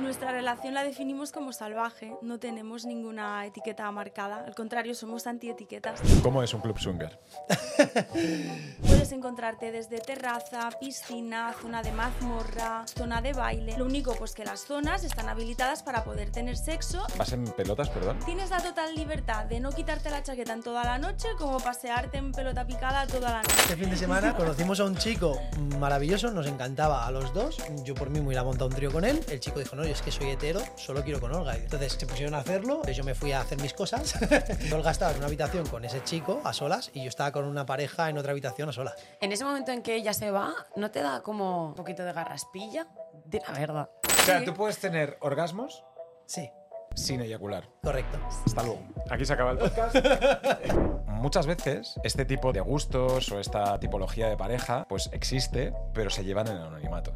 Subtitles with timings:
[0.00, 6.00] Nuestra relación la definimos como salvaje, no tenemos ninguna etiqueta marcada, al contrario, somos antietiquetas.
[6.22, 7.18] ¿Cómo es un club swinger?
[8.80, 13.76] Puedes encontrarte desde terraza, piscina, zona de mazmorra, zona de baile.
[13.76, 17.06] Lo único pues que las zonas están habilitadas para poder tener sexo.
[17.18, 18.18] ¿Vas en pelotas, perdón?
[18.24, 22.16] Tienes la total libertad de no quitarte la chaqueta en toda la noche como pasearte
[22.16, 23.54] en pelota picada toda la noche.
[23.58, 25.38] Este fin de semana conocimos a un chico
[25.78, 27.58] maravilloso, nos encantaba a los dos.
[27.84, 29.20] Yo por mí me hubiera montado un trío con él.
[29.28, 31.54] El chico dijo, no, yo es que soy hetero, solo quiero con Olga.
[31.56, 34.14] Entonces se pusieron a hacerlo, yo me fui a hacer mis cosas.
[34.72, 37.66] Olga estaba en una habitación con ese chico a solas y yo estaba con una
[37.66, 38.94] pareja en otra habitación a solas.
[39.20, 42.12] En ese momento en que ella se va, ¿no te da como un poquito de
[42.12, 42.86] garraspilla?
[43.24, 43.90] De la verdad.
[44.04, 45.84] O sea, tú puedes tener orgasmos
[46.26, 46.48] Sí,
[46.94, 47.68] sin eyacular.
[47.82, 48.18] correcto.
[48.46, 48.80] Hasta luego.
[49.10, 49.96] Aquí se acaba el podcast.
[51.06, 56.24] Muchas veces este tipo de gustos o esta tipología de pareja pues existe, pero se
[56.24, 57.12] llevan en el anonimato.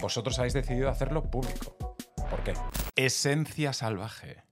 [0.00, 1.76] Vosotros habéis decidido hacerlo público.
[2.30, 2.54] ¿Por qué?
[2.96, 4.42] Esencia salvaje.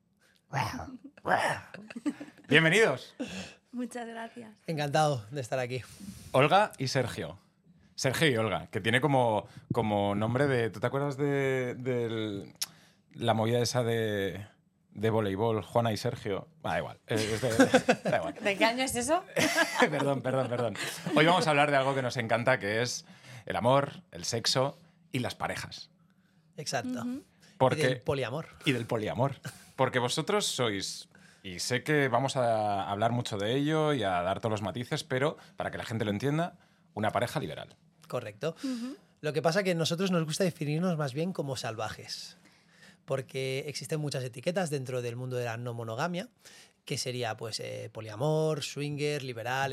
[2.49, 3.15] Bienvenidos.
[3.73, 4.51] Muchas gracias.
[4.67, 5.83] Encantado de estar aquí.
[6.33, 7.39] Olga y Sergio.
[7.95, 10.71] Sergio y Olga, que tiene como, como nombre de.
[10.71, 12.53] ¿Tú te acuerdas de,
[13.15, 14.47] la movida esa de,
[14.91, 15.63] de voleibol?
[15.63, 16.49] Juana y Sergio.
[16.63, 17.01] Ah, da igual.
[17.07, 18.35] es de- da igual.
[18.35, 19.25] ¿De qué año es eso?
[19.91, 20.75] perdón, perdón, perdón.
[21.17, 23.07] Hoy vamos a hablar de algo que nos encanta, que es
[23.47, 24.79] el amor, el sexo
[25.13, 25.91] y las parejas.
[26.57, 27.05] Exacto.
[27.69, 28.49] Porque, del poliamor.
[28.65, 29.37] y del poliamor.
[29.77, 31.09] Porque vosotros sois,
[31.43, 35.05] y sé que vamos a hablar mucho de ello y a dar todos los matices,
[35.05, 36.57] pero para que la gente lo entienda,
[36.95, 37.77] una pareja liberal.
[38.09, 38.55] Correcto.
[39.21, 42.37] Lo que pasa que a nosotros nos gusta definirnos más bien como salvajes,
[43.05, 46.29] porque existen muchas etiquetas dentro del mundo de la no monogamia,
[46.85, 49.73] que sería pues eh, poliamor, swinger, liberal,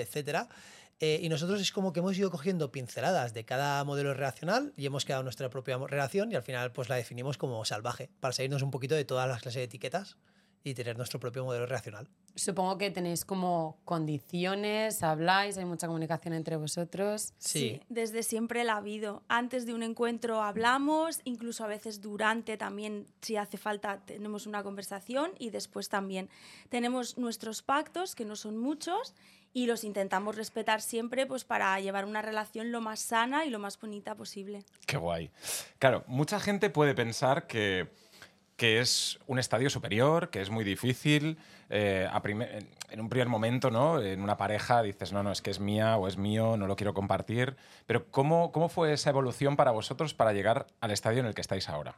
[1.00, 1.24] etc.
[1.24, 5.06] y nosotros es como que hemos ido cogiendo pinceladas de cada modelo relacional y hemos
[5.06, 8.72] creado nuestra propia relación y al final pues la definimos como salvaje, para salirnos un
[8.72, 10.18] poquito de todas las clases de etiquetas
[10.64, 12.10] y tener nuestro propio modelo relacional.
[12.36, 17.34] Supongo que tenéis como condiciones, habláis, hay mucha comunicación entre vosotros.
[17.38, 17.82] Sí.
[17.90, 19.24] desde siempre la ha habido.
[19.28, 24.64] Antes de un encuentro hablamos, incluso a veces durante también, si hace falta, tenemos una
[24.64, 26.30] conversación y después también
[26.70, 29.16] tenemos nuestros pactos, que no son muchos,
[29.54, 33.60] y los intentamos respetar siempre pues, para llevar una relación lo más sana y lo
[33.60, 34.64] más bonita posible.
[34.86, 35.32] Qué guay.
[35.80, 37.88] Claro, mucha gente puede pensar que,
[38.56, 41.38] que es un estadio superior, que es muy difícil.
[41.70, 42.22] eh, a
[42.92, 44.02] en un primer momento, ¿no?
[44.02, 46.76] En una pareja dices, no, no, es que es mía o es mío, no lo
[46.76, 47.56] quiero compartir.
[47.86, 51.42] Pero ¿cómo, cómo fue esa evolución para vosotros para llegar al estadio en el que
[51.42, 51.96] estáis ahora?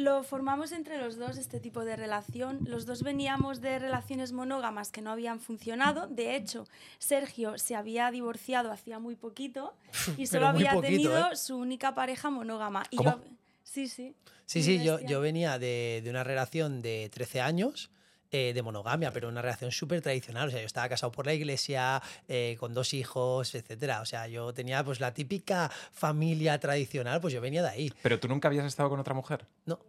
[0.00, 2.60] Lo formamos entre los dos, este tipo de relación.
[2.64, 6.06] Los dos veníamos de relaciones monógamas que no habían funcionado.
[6.06, 6.66] De hecho,
[6.98, 9.74] Sergio se había divorciado hacía muy poquito
[10.16, 11.36] y solo había poquito, tenido ¿eh?
[11.36, 12.84] su única pareja monógama.
[12.90, 13.10] Y ¿Cómo?
[13.10, 13.22] yo-
[13.62, 14.14] sí, sí.
[14.46, 17.90] Sí, sí, yo, yo venía de, de una relación de 13 años.
[18.32, 20.46] eh, de monogamia, pero una relación súper tradicional.
[20.46, 24.00] O sea, yo estaba casado por la iglesia, eh, con dos hijos, etcétera.
[24.02, 27.92] O sea, yo tenía pues la típica familia tradicional, pues yo venía de ahí.
[28.04, 29.46] Pero tú nunca habías estado con otra mujer.
[29.66, 29.80] No.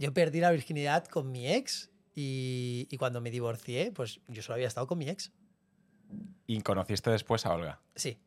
[0.00, 4.54] Yo perdí la virginidad con mi ex y, y cuando me divorcié, pues yo solo
[4.54, 5.30] había estado con mi ex.
[6.46, 7.80] Y conociste después a Olga.
[7.94, 8.18] Sí.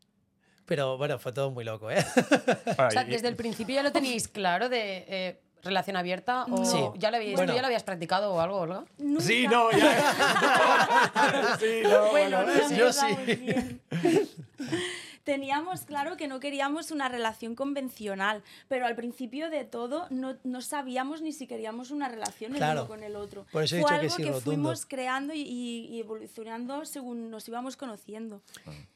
[0.66, 1.98] Pero bueno, fue todo muy loco, ¿eh?
[2.78, 6.78] O sea, desde el principio ya lo teníais claro de eh, relación abierta o Sí.
[7.00, 7.52] ya lo habíais, Bueno.
[7.52, 8.86] ¿tú ya lo habías practicado o algo, Olga?
[9.00, 9.24] Nunca.
[9.24, 11.58] Sí, no, ya.
[11.60, 12.70] sí, no, Bueno, bueno.
[12.70, 13.08] no yo sí.
[15.24, 20.62] Teníamos claro que no queríamos una relación convencional, pero al principio de todo no, no
[20.62, 23.46] sabíamos ni si queríamos una relación el uno con el otro.
[23.52, 27.30] Por eso he Fue dicho que algo sí, que fuimos creando y, y evolucionando según
[27.30, 28.42] nos íbamos conociendo.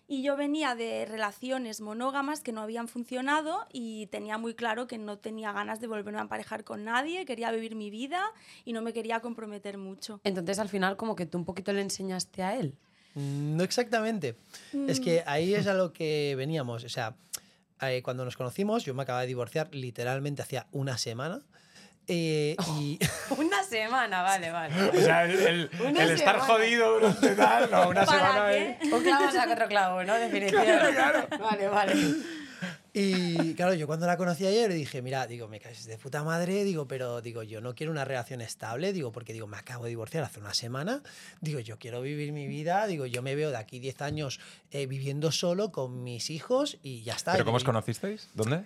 [0.09, 4.97] Y yo venía de relaciones monógamas que no habían funcionado y tenía muy claro que
[4.97, 8.21] no tenía ganas de volverme a emparejar con nadie, quería vivir mi vida
[8.63, 10.21] y no me quería comprometer mucho.
[10.23, 12.77] Entonces al final como que tú un poquito le enseñaste a él.
[13.17, 14.35] No exactamente.
[14.87, 16.83] Es que ahí es a lo que veníamos.
[16.83, 17.15] O sea,
[17.81, 21.41] eh, cuando nos conocimos, yo me acababa de divorciar literalmente hacía una semana.
[22.07, 22.99] eh, y
[23.37, 24.73] Una semana, vale, vale.
[24.97, 28.51] O sea, el, el- el estar jodido durante tal, no, una ¿Para semana.
[28.51, 28.57] qué?
[28.81, 28.93] ¿eh?
[28.93, 30.13] Un clavo saca otro clavo, ¿no?
[30.15, 30.63] Definición.
[31.39, 31.93] Vale, vale.
[32.93, 36.63] Y claro, yo cuando la conocí ayer dije, mira, digo, me caes de puta madre,
[36.63, 39.89] digo, pero digo, yo no quiero una relación estable, digo, porque digo, me acabo de
[39.89, 41.03] divorciar hace una semana,
[41.41, 44.39] digo, yo quiero vivir mi vida, digo, yo me veo de aquí 10 años
[44.71, 47.33] eh, viviendo solo con mis hijos y ya está.
[47.33, 48.29] ¿Pero cómo os conocisteis?
[48.33, 48.63] ¿Dónde?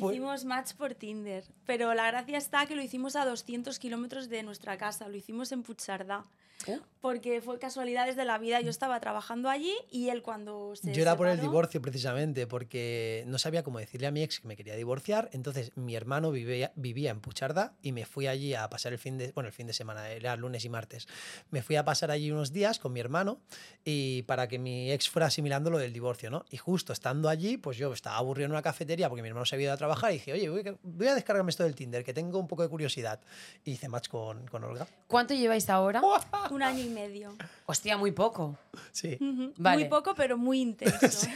[0.00, 4.28] Pues- Hicimos match por Tinder, pero la gracia está que lo hicimos a 200 kilómetros
[4.28, 6.24] de nuestra casa, lo hicimos en Puigcerdá,
[6.66, 6.78] ¿Eh?
[7.00, 11.00] porque fue casualidades de la vida, yo estaba trabajando allí y él cuando se Yo
[11.00, 14.46] era por el separó- divorcio precisamente, porque no sabía cómo decirle a mi ex que
[14.48, 15.30] me quería divorciar.
[15.32, 19.16] Entonces mi hermano vivía, vivía en Pucharda y me fui allí a pasar el fin
[19.16, 21.08] de, bueno, el fin de semana, era lunes y martes.
[21.50, 23.40] Me fui a pasar allí unos días con mi hermano
[23.82, 26.44] y para que mi ex fuera asimilando lo del divorcio, ¿no?
[26.50, 29.54] Y justo estando allí, pues yo estaba aburrido en una cafetería porque mi hermano se
[29.54, 32.04] había ido a trabajar y dije, oye, voy, a- voy a descargarme esto del Tinder,
[32.04, 33.20] que tengo un poco de curiosidad.
[33.64, 34.86] Y hice match con, con Olga.
[35.06, 36.02] ¿Cuánto lleváis ahora?
[36.50, 37.34] Un año y medio.
[37.66, 38.58] Hostia, muy poco.
[38.92, 39.16] Sí.
[39.56, 39.78] Vale.
[39.82, 41.26] Muy poco, pero muy intenso.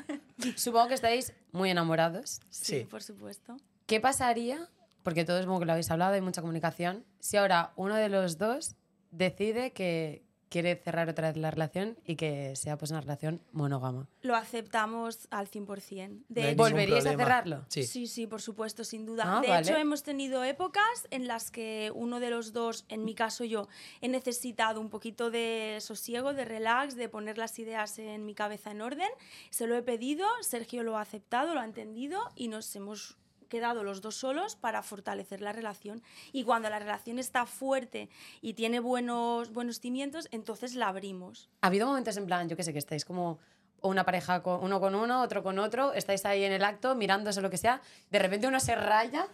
[0.56, 2.40] Supongo que estáis muy enamorados.
[2.50, 2.84] sí, Sí.
[2.90, 3.56] por supuesto.
[3.86, 4.68] ¿Qué pasaría?
[5.02, 7.04] Porque todos como que lo habéis hablado, hay mucha comunicación.
[7.18, 8.76] Si ahora uno de los dos
[9.10, 14.08] decide que quiere cerrar otra vez la relación y que sea pues una relación monógama.
[14.20, 16.24] Lo aceptamos al 100%.
[16.28, 17.64] De No ¿Volveríais a cerrarlo?
[17.68, 17.84] Sí.
[17.84, 19.24] Sí, sí, por supuesto, sin duda.
[19.26, 19.62] Ah, de vale.
[19.62, 23.68] hecho, hemos tenido épocas en las que uno de los dos, en mi caso yo,
[24.00, 28.72] he necesitado un poquito de sosiego, de relax, de poner las ideas en mi cabeza
[28.72, 29.08] en orden.
[29.50, 33.16] Se lo he pedido, Sergio lo ha aceptado, lo ha entendido y nos hemos
[33.50, 36.02] quedado los dos solos para fortalecer la relación.
[36.32, 38.08] Y cuando la relación está fuerte
[38.40, 41.50] y tiene buenos, buenos cimientos, entonces la abrimos.
[41.60, 43.38] ¿Ha habido momentos en plan, yo que sé, que estáis como
[43.82, 47.40] una pareja con, uno con uno, otro con otro, estáis ahí en el acto mirándose
[47.42, 49.26] lo que sea, de repente uno se raya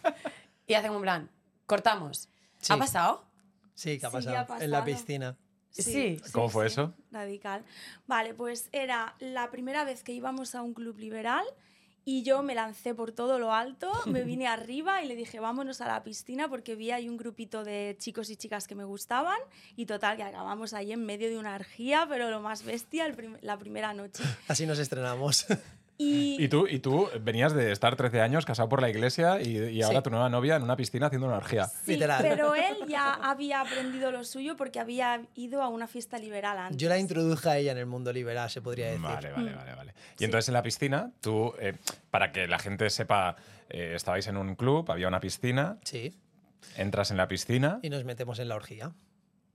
[0.66, 1.30] y hace en plan,
[1.66, 2.28] cortamos.
[2.60, 2.72] Sí.
[2.72, 3.24] ¿Ha pasado?
[3.74, 4.96] Sí, que ha Sí, pasado, ha en la pasado.
[4.98, 5.36] piscina.
[5.70, 6.18] Sí.
[6.32, 6.94] ¿Cómo fue eso?
[7.10, 7.62] Radical.
[8.06, 11.44] Vale, pues era la primera vez que íbamos a un club liberal
[12.08, 15.80] y yo me lancé por todo lo alto, me vine arriba y le dije, vámonos
[15.80, 19.36] a la piscina porque vi ahí un grupito de chicos y chicas que me gustaban
[19.76, 23.14] y total, que acabamos ahí en medio de una orgía, pero lo más bestia el
[23.14, 24.22] prim- la primera noche.
[24.48, 25.46] Así nos estrenamos.
[25.98, 29.56] Y, Y tú, y tú venías de estar 13 años casado por la iglesia y,
[29.56, 30.04] y ahora Sí.
[30.04, 31.64] tu nueva novia en una piscina haciendo una orgía.
[31.66, 32.20] sí, Literal.
[32.22, 36.76] pero él ya había aprendido lo suyo porque había ido a una fiesta liberal antes.
[36.76, 39.00] Yo la introduje a ella en el mundo liberal, se podría decir.
[39.02, 39.56] Vale, vale, Mm.
[39.56, 39.94] vale, vale.
[40.18, 41.74] Y entonces en la piscina, tú, eh,
[42.10, 43.36] para que la gente sepa,
[43.70, 46.14] eh, estabais en un club, había una piscina, Sí,
[46.76, 48.92] entras en la piscina y nos metemos en la orgía.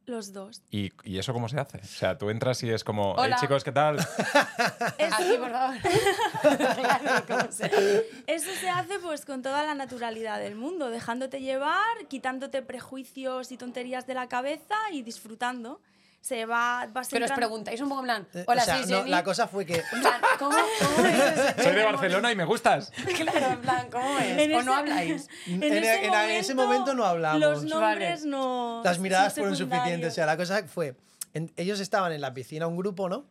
[0.07, 0.61] Los dos.
[0.71, 1.77] y, y eso cómo se hace.
[1.77, 3.37] O sea, tú entras y es como, hey Hola.
[3.39, 3.99] chicos, ¿qué tal?
[4.99, 5.75] Aquí, por favor.
[6.75, 11.85] claro, ¿cómo se- Eso se hace pues con toda la naturalidad del mundo, dejándote llevar,
[12.09, 15.79] quitándote prejuicios y tonterías de la cabeza y disfrutando.
[16.21, 18.91] Se va, vas Pero os preguntáis un poco en plan, Eh, hola, o sea, soy
[18.91, 19.09] no, Jenny.
[19.09, 20.55] la cosa fue que En plan, ¿cómo,
[20.95, 21.15] cómo es
[21.55, 21.83] ese Soy de?
[21.83, 22.91] Barcelona y me gustas.
[23.17, 24.37] Claro, en plan, ¿cómo es?
[24.37, 25.27] En ¿O no ese- habláis?
[25.47, 27.39] En- en- en ese momento no hablamos.
[27.41, 28.29] Los nombres Vale.
[28.29, 28.81] no.
[28.83, 30.11] las miradas fueron suficientes.
[30.11, 30.95] O sea, la cosa fue,
[31.33, 33.25] en- ellos estaban en la piscina, un grupo, ¿no?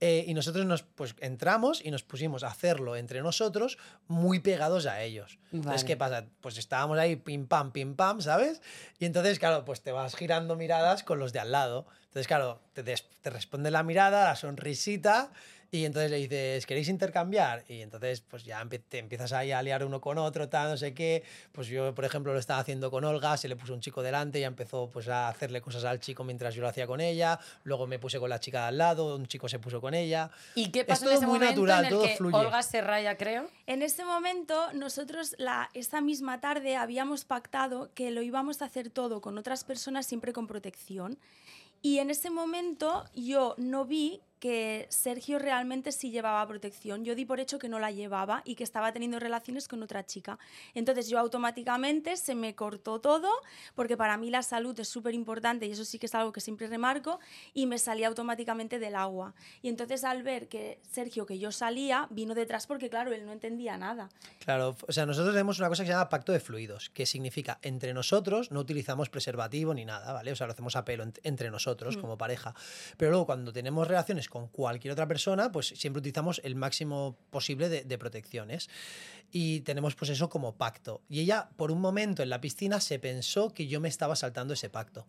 [0.00, 4.84] Eh, y nosotros nos pues, entramos y nos pusimos a hacerlo entre nosotros muy pegados
[4.86, 5.38] a ellos.
[5.52, 5.86] Entonces, Vale.
[5.86, 6.26] ¿qué pasa?
[6.42, 8.60] Pues estábamos ahí pim pam, pim pam, ¿sabes?
[8.98, 11.86] Y entonces, claro, pues te vas girando miradas con los de al lado.
[12.14, 15.32] Entonces, claro, te, te responde la mirada, la sonrisita,
[15.74, 17.64] y entonces le dices, ¿queréis intercambiar?
[17.66, 20.94] Y entonces, pues ya te empiezas ahí a liar uno con otro, tal, no sé
[20.94, 21.24] qué.
[21.50, 24.38] Pues yo, por ejemplo, lo estaba haciendo con Olga, se le puso un chico delante
[24.38, 27.40] y empezó pues, a hacerle cosas al chico mientras yo lo hacía con ella.
[27.64, 30.30] Luego me puse con la chica de al lado, un chico se puso con ella.
[30.54, 32.36] ¿Y qué Es pasa en todo ese muy momento natural, en el todo que fluye.
[32.36, 33.50] Olga se raya, creo?
[33.66, 38.90] En ese momento, nosotros la, esa misma tarde habíamos pactado que lo íbamos a hacer
[38.90, 41.18] todo con otras personas siempre con protección.
[41.84, 47.02] Y en ese momento yo no vi que Sergio realmente sí llevaba protección.
[47.02, 50.04] Yo di por hecho que no la llevaba y que estaba teniendo relaciones con otra
[50.04, 50.38] chica.
[50.74, 53.30] Entonces yo automáticamente se me cortó todo,
[53.74, 56.42] porque para mí la salud es súper importante y eso sí que es algo que
[56.42, 57.20] siempre remarco,
[57.54, 59.32] y me salí automáticamente del agua.
[59.62, 63.32] Y entonces al ver que Sergio, que yo salía, vino detrás porque claro, él no
[63.32, 64.10] entendía nada.
[64.40, 67.58] Claro, o sea, nosotros tenemos una cosa que se llama pacto de fluidos, que significa
[67.62, 70.32] entre nosotros no utilizamos preservativo ni nada, ¿vale?
[70.32, 72.54] O sea, lo hacemos a pelo ent- entre nosotros como pareja.
[72.98, 77.68] Pero luego cuando tenemos relaciones con cualquier otra persona, pues siempre utilizamos el máximo posible
[77.68, 78.68] de, de protecciones.
[79.30, 81.02] Y tenemos pues eso como pacto.
[81.08, 84.52] Y ella por un momento en la piscina se pensó que yo me estaba saltando
[84.54, 85.06] ese pacto.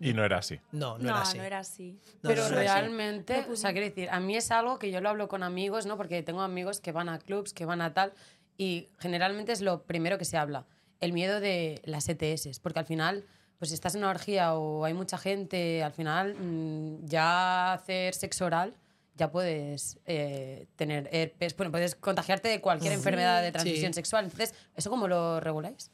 [0.00, 0.58] Y no era así.
[0.72, 1.36] No, no, No, era así.
[1.36, 2.00] no era así.
[2.22, 2.80] No, Pero no, era así.
[2.80, 5.84] realmente, o sea, quiero decir, a mí es algo que yo lo hablo con amigos,
[5.84, 5.98] ¿no?
[5.98, 8.14] Porque tengo amigos que van a clubs, que van a tal,
[8.56, 10.64] y generalmente es lo primero que se habla,
[11.00, 13.26] el miedo de las ETS, porque al final,
[13.58, 18.14] pues si estás en una orgía o hay mucha gente, al final mm, ya hacer
[18.14, 18.74] sexo oral
[19.16, 23.96] ya puedes eh, tener herpes, bueno, puedes contagiarte de cualquier enfermedad de transmisión Sí.
[23.96, 24.24] sexual.
[24.26, 25.90] Entonces, ¿eso cómo lo reguláis?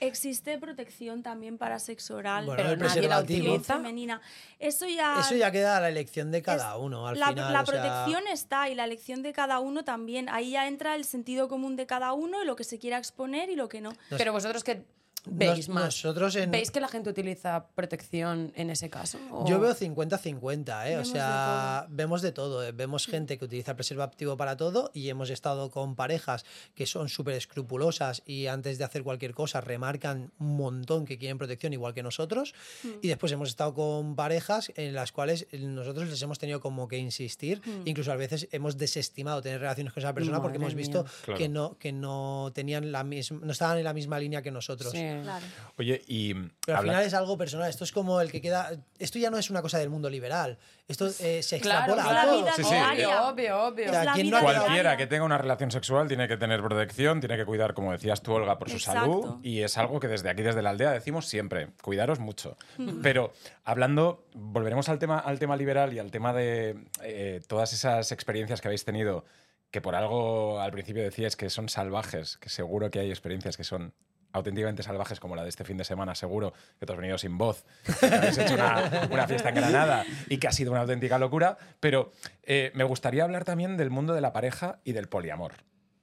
[0.00, 3.76] Existe protección también para sexo oral, Bueno, Pero el nadie la utiliza.
[3.76, 4.20] femenina.
[4.58, 7.06] Eso ya, Eso ya queda a la elección de cada es- uno.
[7.08, 10.28] Al la, final, la o sea, protección está y la elección de cada uno también.
[10.28, 13.48] Ahí ya entra el sentido común de cada uno y lo que se quiera exponer
[13.48, 13.90] y lo que no.
[14.10, 14.82] Nos- Pero vosotros que
[15.26, 15.84] veis nos- más.
[15.86, 19.18] nosotros en- ¿Veis que la gente utiliza protección en ese caso?
[19.30, 20.96] ¿O- Yo veo 50-50, ¿eh?
[20.96, 22.64] O de sea, vemos de todo.
[22.64, 22.72] ¿eh?
[22.72, 27.34] Vemos gente que utiliza preservativo para todo y hemos estado con parejas que son súper
[27.34, 32.02] escrupulosas y antes de hacer cualquier cosa remarcan un montón que quieren protección igual que
[32.02, 32.54] nosotros.
[32.82, 32.88] Mm.
[33.02, 36.98] Y después hemos estado con parejas en las cuales nosotros les hemos tenido como que
[36.98, 37.60] insistir.
[37.64, 37.82] Mm.
[37.88, 41.04] Incluso a veces hemos desestimado tener relaciones con esa persona porque hemos visto.
[41.24, 41.38] Claro.
[41.38, 44.92] que, no, que no tenían la misma, no estaban en la misma línea que nosotros.
[44.92, 44.98] Sí.
[45.22, 45.44] Claro.
[45.78, 47.68] Oye, y Pero al habla- final es algo personal.
[47.68, 48.70] Esto es como el que queda.
[48.98, 50.58] Esto ya no es una cosa del mundo liberal.
[50.88, 52.38] Esto eh, se Claro, extrapola la a todo.
[52.42, 52.74] vida Sí, sí.
[52.74, 53.86] Obvio, obvio, obvio.
[53.86, 54.96] O sea, Es la ¿quién vida no Cualquiera diaria.
[54.96, 58.32] que tenga una relación sexual tiene que tener protección, tiene que cuidar, como decías tú,
[58.32, 59.00] Olga, por su Exacto.
[59.00, 59.40] salud.
[59.42, 62.56] Y es algo que desde aquí, desde la aldea, decimos siempre, cuidaros mucho.
[63.02, 63.32] Pero
[63.64, 68.60] hablando, volveremos al tema, al tema liberal y al tema de eh, todas esas experiencias
[68.60, 69.24] que habéis tenido,
[69.72, 73.64] que por algo al principio decíais que son salvajes, que seguro que hay experiencias que
[73.64, 73.92] son
[74.36, 77.38] auténticamente salvajes como la de este fin de semana, seguro que te has venido sin
[77.38, 77.64] voz,
[78.00, 81.56] que habéis hecho una, una fiesta en Granada y que ha sido una auténtica locura,
[81.80, 82.12] pero
[82.42, 85.54] eh, me gustaría hablar también del mundo de la pareja y del poliamor.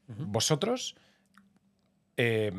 [0.08, 0.96] Vosotros,
[2.18, 2.52] eh,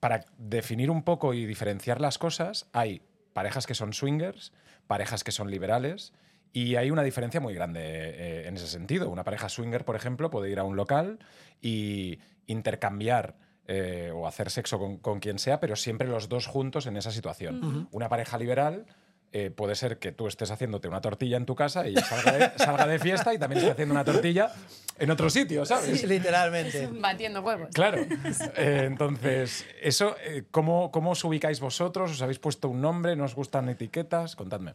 [0.00, 3.02] para definir un poco y diferenciar las cosas, hay
[3.32, 4.52] parejas que son swingers,
[4.86, 6.12] parejas que son liberales,
[6.52, 9.10] y hay una diferencia muy grande eh, en ese sentido.
[9.10, 11.18] Una pareja swinger, por ejemplo, puede ir a un local
[11.60, 13.36] y intercambiar
[13.68, 17.10] eh, o hacer sexo con, con quien sea, pero siempre los dos juntos en esa
[17.10, 17.88] situación.
[17.92, 18.86] Una pareja liberal
[19.32, 22.32] eh, puede ser que tú estés haciéndote una tortilla en tu casa y ella salga
[22.32, 24.50] de, salga de fiesta y también esté haciendo una tortilla
[24.98, 26.00] en otro sitio, ¿sabes?
[26.00, 26.86] Sí, literalmente.
[27.00, 27.68] Batiendo huevos.
[27.74, 28.06] Claro.
[28.56, 32.10] Eh, entonces, eso, eh, ¿cómo, ¿cómo os ubicáis vosotros?
[32.10, 33.16] ¿Os habéis puesto un nombre?
[33.16, 34.36] ¿No os gustan etiquetas?
[34.36, 34.74] Contadme.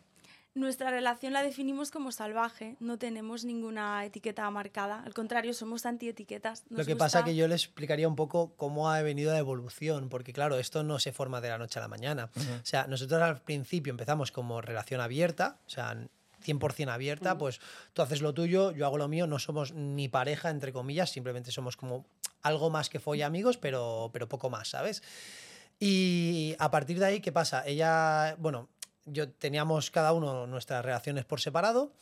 [0.53, 6.65] Nuestra relación la definimos como salvaje, no tenemos ninguna etiqueta marcada, al contrario, somos antietiquetas.
[6.69, 10.09] Lo que pasa gusta- que yo les explicaría un poco cómo ha venido la evolución,
[10.09, 12.29] porque claro, esto no se forma de la noche a la mañana.
[12.35, 15.95] O sea, nosotros al principio empezamos como relación abierta, o sea,
[16.43, 17.61] 100% abierta, pues
[17.93, 21.51] tú haces lo tuyo, yo hago lo mío, no somos ni pareja, entre comillas, simplemente
[21.51, 22.05] somos como
[22.41, 25.01] algo más que folla amigos, pero, pero poco más, ¿sabes?
[25.79, 27.65] Y a partir de ahí, ¿qué pasa?
[27.65, 28.67] Ella, bueno,
[29.05, 31.93] yo teníamos cada uno nuestras relaciones por separado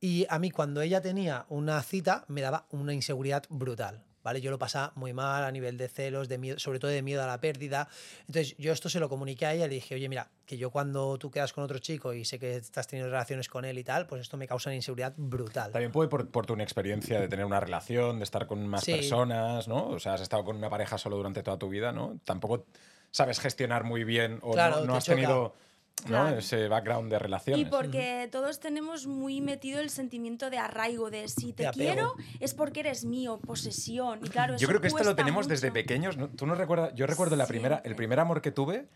[0.00, 4.04] y a mí cuando ella tenía una cita me daba una inseguridad brutal.
[4.22, 4.40] ¿Vale?
[4.40, 7.22] Yo lo pasaba muy mal a nivel de celos, de miedo, sobre todo de miedo
[7.22, 7.88] a la pérdida.
[8.20, 10.70] Entonces yo esto se lo comuniqué a ella y le dije, oye, mira, que yo
[10.70, 13.84] cuando tú quedas con otro chico y sé que estás teniendo relaciones con él y
[13.84, 15.72] tal, pues esto me causa una inseguridad brutal.
[15.72, 18.92] También puede por, por tu inexperiencia de tener una relación, de estar con más Sí.
[18.92, 19.88] personas, ¿no?
[19.88, 22.18] O sea, has estado con una pareja solo durante toda tu vida, ¿no?
[22.24, 22.64] Tampoco
[23.10, 25.16] sabes gestionar muy bien o Claro, no, no has choca.
[25.16, 25.54] tenido
[26.02, 26.08] ¿no?
[26.08, 26.38] Claro.
[26.38, 27.66] ese background de relaciones.
[27.66, 32.14] Y porque todos tenemos muy metido el sentimiento de arraigo, de si te De quiero
[32.40, 34.20] es porque eres mío, posesión.
[34.22, 36.16] Y claro, Yo creo que esto lo tenemos desde pequeños.
[36.18, 36.28] ¿no?
[36.28, 38.86] Tú no recuerdas, yo recuerdo la primera, el primer amor que tuve,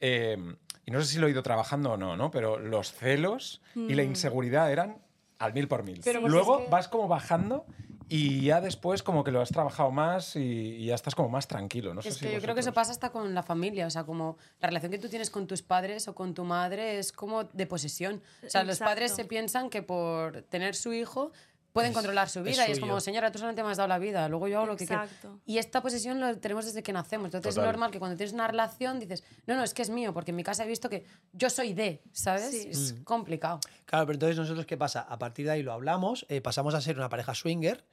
[0.00, 0.36] eh,
[0.84, 2.30] y no sé si lo he ido trabajando o no, ¿no?
[2.30, 4.06] Pero los celos y la Mm.
[4.06, 4.98] inseguridad eran
[5.38, 6.00] al mil por mil.
[6.02, 7.66] Pero pues Luego es que- vas como bajando
[8.08, 11.46] y ya después como que lo has trabajado más y, y ya estás como más
[11.46, 11.94] tranquilo.
[11.94, 13.90] No sé Es si que yo creo que eso pasa hasta con la familia, o
[13.90, 17.12] sea, como la relación que tú tienes con tus padres o con tu madre es
[17.12, 18.22] como de posesión.
[18.46, 21.32] O sea, los padres se piensan que por tener su hijo
[21.78, 23.88] pueden Es- controlar su es vida y es como, señora, tú solamente me has dado
[23.88, 25.02] la vida, luego yo hago lo que quiero.
[25.04, 25.40] Exacto.
[25.46, 27.64] Y esta posesión lo tenemos desde que nacemos, entonces Total.
[27.68, 30.30] es normal que cuando tienes una relación dices, no, no, es que es mío, porque
[30.32, 32.50] en mi casa he visto que yo soy de, ¿sabes?
[32.50, 32.68] Sí.
[32.70, 33.04] Es Mm.
[33.04, 33.60] complicado.
[33.86, 35.00] Claro, pero entonces nosotros, ¿qué pasa?
[35.00, 37.84] A partir de ahí lo hablamos, eh, pasamos a ser una pareja swinger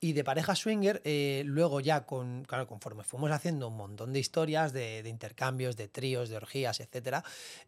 [0.00, 4.20] y de pareja swinger, eh, luego ya, con, claro, conforme fuimos haciendo un montón de
[4.20, 7.24] historias, de, de intercambios, de tríos, de orgías, etcétera,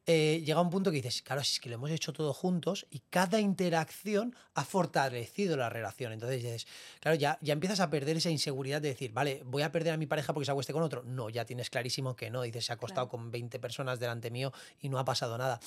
[0.07, 2.87] eh, llega un punto que dices, claro, si es que lo hemos hecho todo juntos
[2.91, 6.13] y cada interacción ha fortalecido la relación.
[6.13, 6.67] Entonces dices,
[7.01, 9.97] claro, ya, ya empiezas a perder esa inseguridad de decir, vale, voy a perder a
[9.97, 11.03] mi pareja porque se acueste con otro.
[11.03, 12.43] No, ya tienes clarísimo que no.
[12.43, 13.23] Dices, se ha acostado Claro.
[13.23, 15.59] con 20 personas delante mío y no ha pasado nada.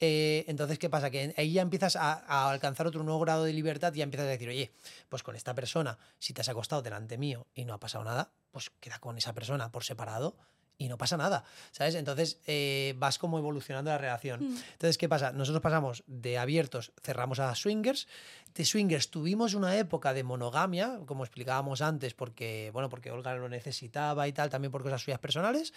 [0.00, 1.10] Eh, entonces, ¿qué pasa?
[1.10, 4.26] Que ahí ya empiezas a, a alcanzar otro nuevo grado de libertad y ya empiezas
[4.26, 4.72] a decir, oye,
[5.08, 8.32] pues con esta persona, si te has acostado delante mío y no ha pasado nada,
[8.50, 10.36] pues queda con esa persona por separado
[10.78, 11.94] y no pasa nada, ¿sabes?
[11.94, 14.40] Entonces eh, vas como evolucionando la relación.
[14.40, 14.56] Mm.
[14.72, 15.30] Entonces, ¿qué pasa?
[15.30, 18.08] Nosotros pasamos de abiertos, cerramos a swingers.
[18.54, 23.48] De swingers tuvimos una época de monogamia, como explicábamos antes, porque, bueno, porque Olga lo
[23.48, 25.72] necesitaba y tal, también por cosas suyas personales.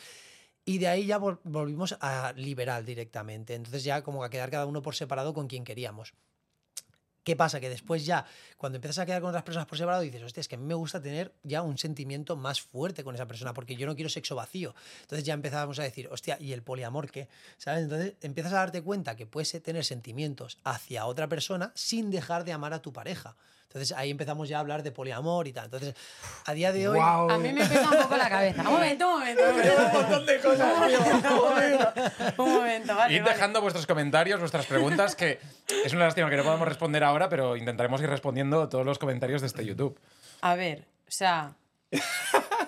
[0.68, 3.54] Y de ahí ya vol- volvimos a liberal directamente.
[3.54, 6.14] Entonces ya como a quedar cada uno por separado con quien queríamos.
[7.26, 7.60] ¿Qué pasa?
[7.60, 8.24] Que después ya,
[8.56, 10.64] cuando empiezas a quedar con otras personas por separado, dices, hostia, es que a mí
[10.64, 14.10] me gusta tener ya un sentimiento más fuerte con esa persona, porque yo no quiero
[14.10, 14.76] sexo vacío.
[15.02, 17.28] Entonces ya empezábamos a decir, hostia, ¿y el poliamor qué?
[17.58, 17.86] ¿Sabes?
[17.86, 22.54] Entonces empiezas a darte cuenta que puedes tener sentimientos hacia otra persona sin dejar de
[22.54, 23.36] amar a tu pareja.
[23.76, 25.66] Entonces ahí empezamos ya a hablar de poliamor y tal.
[25.66, 25.94] Entonces,
[26.46, 26.98] a día de hoy...
[27.02, 28.62] A mí me pega un poco la cabeza.
[28.62, 29.44] Un momento, un momento.
[29.44, 31.00] Un un montón de cosas, tío.
[31.02, 31.94] momento, un momento,
[32.38, 33.34] un momento, vale, Id vale.
[33.34, 35.42] dejando vuestros comentarios, vuestras preguntas, que
[35.84, 39.42] es una lástima que no podamos responder ahora, pero intentaremos ir respondiendo todos los comentarios
[39.42, 40.00] de este YouTube.
[40.40, 41.52] A ver, o sea.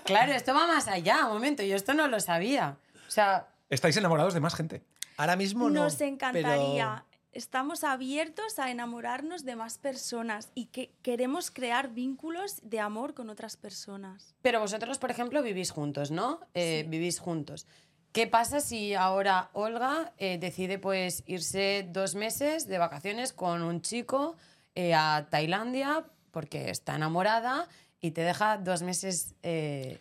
[0.04, 2.76] Claro, esto va más allá, un momento, yo esto no lo sabía.
[3.08, 4.82] O sea, Estáis enamorados de más gente.
[5.16, 5.84] Ahora mismo no.
[5.84, 7.04] Nos encantaría.
[7.06, 13.14] pero- Estamos abiertos a enamorarnos de más personas y que queremos crear vínculos de amor
[13.14, 14.34] con otras personas.
[14.42, 16.40] pero vosotros, por ejemplo, vivís juntos, ¿no?
[16.56, 17.68] Eh, Vivís juntos.
[18.12, 23.82] ¿Qué pasa si ahora Olga eh, decide pues irse dos meses de vacaciones con un
[23.82, 24.36] chico
[24.74, 27.68] eh, a Tailandia porque está enamorada
[28.02, 30.00] y te deja dos meses eh,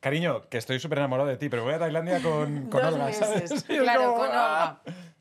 [0.00, 3.12] Cariño, que estoy súper enamorado de ti, pero voy a Tailandia con, con Dos Olga,
[3.12, 3.64] ¿sabes?
[3.68, 4.80] Claro, como, con ¡ah!
[4.84, 5.11] Olga.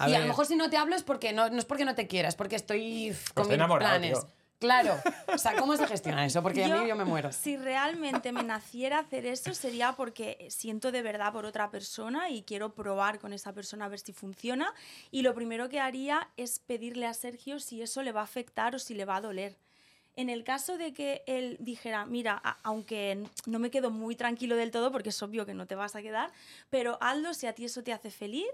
[0.00, 1.84] A y a lo mejor si no te hablo es porque no, no es porque
[1.84, 4.18] no te quieras, porque estoy uf, con estoy mis planes.
[4.20, 4.28] tío.
[4.58, 4.94] Claro.
[5.32, 6.42] O sea, ¿cómo se gestiona eso?
[6.42, 7.32] Porque a mí yo me muero.
[7.32, 12.42] Si realmente me naciera hacer eso sería porque siento de verdad por otra persona y
[12.42, 14.74] quiero probar con esa persona a ver si funciona.
[15.10, 18.74] Y lo primero que haría es pedirle a Sergio si eso le va a afectar
[18.74, 19.56] o si le va a doler.
[20.16, 24.56] En el caso de que él dijera, mira, a- aunque no me quedo muy tranquilo
[24.56, 26.32] del todo, porque es obvio que no te vas a quedar,
[26.68, 28.44] pero hazlo si a ti eso te hace feliz,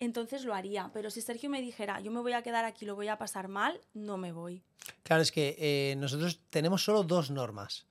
[0.00, 0.90] entonces lo haría.
[0.92, 3.48] Pero si Sergio me dijera, yo me voy a quedar aquí, lo voy a pasar
[3.48, 4.62] mal, no me voy.
[5.02, 7.86] Claro, es que eh, nosotros tenemos solo dos normas,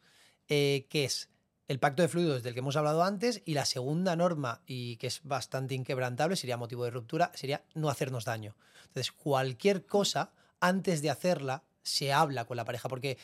[0.50, 1.30] eh, que es
[1.68, 5.08] el pacto de fluidos del que hemos hablado antes y la segunda norma, y que
[5.08, 8.56] es bastante inquebrantable, sería motivo de ruptura, sería no hacernos daño.
[8.88, 13.20] Entonces, cualquier cosa, antes de hacerla, se habla con la pareja, porque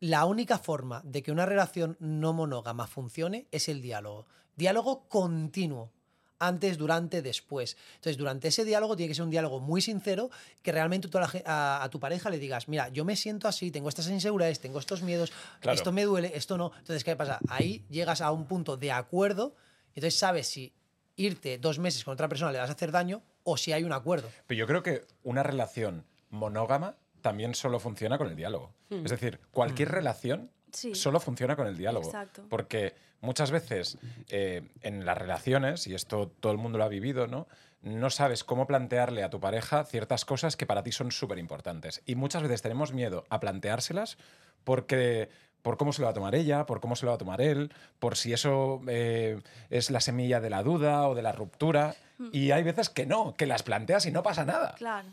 [0.00, 4.26] la única forma de que una relación no monógama funcione es el diálogo.
[4.56, 5.92] Diálogo continuo.
[6.38, 7.76] Antes, durante, después.
[7.94, 10.30] Entonces, durante ese diálogo tiene que ser un diálogo muy sincero,
[10.62, 13.16] que realmente tú a, la ge- a- a tu pareja le digas, mira, yo me
[13.16, 15.76] siento así, tengo estas inseguridades, tengo estos miedos, Claro.
[15.76, 16.72] esto me duele, esto no.
[16.78, 17.38] Entonces, ¿qué pasa?
[17.48, 19.54] Ahí llegas a un punto de acuerdo,
[19.94, 20.72] y entonces sabes si
[21.16, 23.92] irte dos meses con otra persona le vas a hacer daño o si hay un
[23.92, 24.28] acuerdo.
[24.48, 28.74] Pero yo creo que una relación monógama también solo funciona con el diálogo.
[28.90, 30.94] Es decir, cualquier relación Sí.
[30.94, 32.06] solo funciona con el diálogo.
[32.06, 32.44] Exacto.
[32.50, 33.96] Porque muchas veces
[34.28, 37.46] eh, en las relaciones, y esto todo el mundo lo ha vivido, ¿no?
[37.82, 42.02] No sabes cómo plantearle a tu pareja ciertas cosas que para ti son súper importantes.
[42.06, 44.16] Y muchas veces tenemos miedo a planteárselas
[44.64, 45.28] porque
[45.64, 47.40] por cómo se lo va a tomar ella, por cómo se lo va a tomar
[47.40, 51.94] él, por si eso eh, es la semilla de la duda o de la ruptura.
[52.32, 54.74] Y hay veces que no, que las planteas y no pasa nada.
[54.76, 55.08] Claro.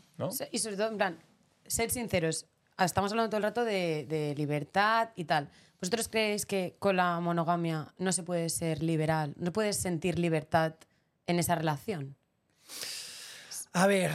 [0.52, 1.19] Y sobre todo, en plan,
[1.65, 2.45] ser sinceros.
[2.82, 5.52] Ah, Estamos hablando todo el rato de, de libertad y tal.
[5.80, 9.36] ¿Vosotros creéis que con la monogamia no se puede ser liberal?
[9.38, 10.74] ¿No puedes sentir libertad
[11.28, 12.15] en esa relación?
[13.74, 14.12] A ver,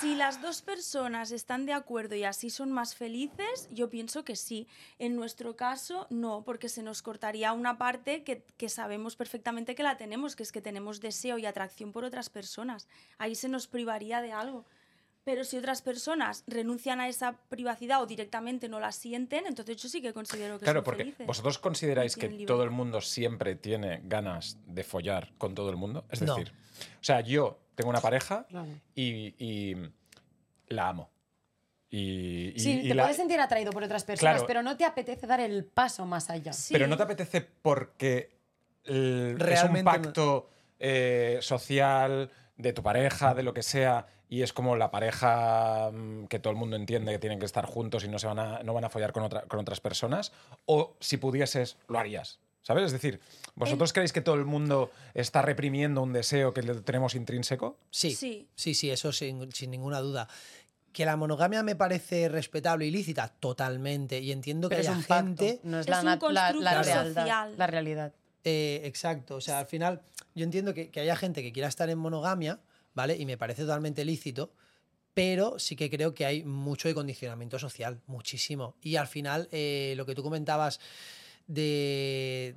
[0.00, 4.34] Si las dos personas están de acuerdo y así son más felices, yo pienso que
[4.34, 4.66] sí.
[4.98, 9.84] En nuestro caso, no, porque se nos cortaría una parte que, que sabemos perfectamente que
[9.84, 12.88] la tenemos, que es que tenemos deseo y atracción por otras personas.
[13.16, 14.66] Ahí se nos privaría de algo.
[15.28, 19.86] Pero si otras personas renuncian a esa privacidad o directamente no la sienten, entonces yo
[19.90, 21.26] sí que considero que Claro, son porque felices.
[21.26, 22.76] vosotros consideráis que tienen todo el libertad.
[22.78, 26.06] mundo siempre tiene ganas de follar con todo el mundo.
[26.10, 26.34] Es No.
[26.34, 26.50] decir,
[26.98, 28.68] o sea, yo tengo una pareja Claro.
[28.94, 29.76] y, y
[30.68, 31.10] la amo.
[31.90, 34.46] Y, y- Sí, y te la- puedes sentir atraído por otras personas, Claro.
[34.46, 36.54] pero no te apetece dar el paso más allá.
[36.54, 36.72] Sí.
[36.72, 38.38] Pero no te apetece porque
[38.84, 44.06] eh, es un Realmente no- pacto eh, social de tu pareja, de lo que sea,
[44.28, 47.64] y es como la pareja mm, que todo el mundo entiende que tienen que estar
[47.64, 50.32] juntos y no, se van, a, no van a follar con, otra- con otras personas,
[50.66, 52.38] o si pudieses, lo harías.
[52.62, 52.84] ¿Sabes?
[52.86, 53.18] Es decir,
[53.54, 57.78] ¿vosotros creéis que todo el mundo está reprimiendo un deseo que le tenemos intrínseco?
[57.90, 58.10] sí.
[58.14, 58.48] Sí.
[58.54, 60.28] Sí, sí, eso sin, sin ninguna duda.
[60.92, 64.18] Que la monogamia me parece respetable y lícita, totalmente.
[64.20, 65.60] Y entiendo que Pero es haya un pacto, gente.
[65.62, 67.54] no es, Es la, un la- la constructo realidad, social.
[67.56, 68.12] la realidad.
[68.44, 69.36] Eh, exacto.
[69.36, 70.02] O sea, al final,
[70.38, 72.60] yo entiendo que, haya gente que quiera estar en monogamia,
[72.94, 73.16] ¿vale?
[73.16, 74.52] Y me parece totalmente lícito.
[75.14, 78.76] Pero sí que creo que hay mucho de condicionamiento social, muchísimo.
[78.80, 80.78] Y al final, eh, lo que tú comentabas
[81.48, 82.54] de,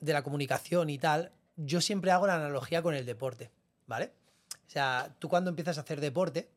[0.00, 3.50] la comunicación y tal, yo siempre hago la analogía con el deporte,
[3.88, 4.12] ¿vale?
[4.68, 6.48] O sea, tú cuando empiezas a hacer deporte,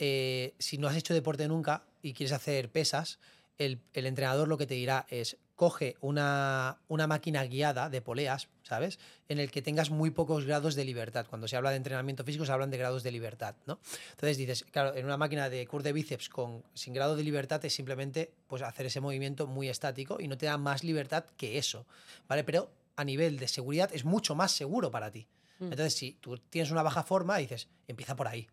[0.00, 3.20] eh, si no has hecho deporte nunca y quieres hacer pesas,
[3.58, 8.98] el entrenador lo que te dirá es, coge una, una máquina guiada de poleas, ¿sabes?
[9.28, 11.26] En el que tengas muy pocos grados de libertad.
[11.28, 13.80] Cuando se habla de entrenamiento físico se hablan de grados de libertad, ¿no?
[14.10, 17.64] Entonces dices, claro, en una máquina de curl de bíceps con, sin grado de libertad
[17.64, 21.56] es simplemente pues, hacer ese movimiento muy estático y no te da más libertad que
[21.56, 21.86] eso,
[22.28, 22.44] ¿vale?
[22.44, 25.26] Pero a nivel de seguridad es mucho más seguro para ti.
[25.58, 28.46] Entonces, si tú tienes una baja forma, dices, empieza por ahí.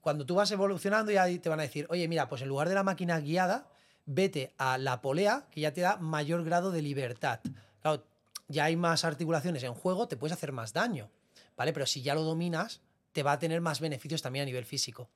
[0.00, 2.76] Cuando tú vas evolucionando, ya te van a decir, oye, mira, pues en lugar de
[2.76, 3.68] la máquina guiada,
[4.06, 7.40] vete a la polea, que ya te da mayor grado de libertad.
[8.48, 11.08] Ya hay más articulaciones en juego, te puedes hacer más daño,
[11.56, 11.72] ¿vale?
[11.72, 12.80] Pero si ya lo dominas,
[13.12, 15.08] te va a tener más beneficios también a nivel físico.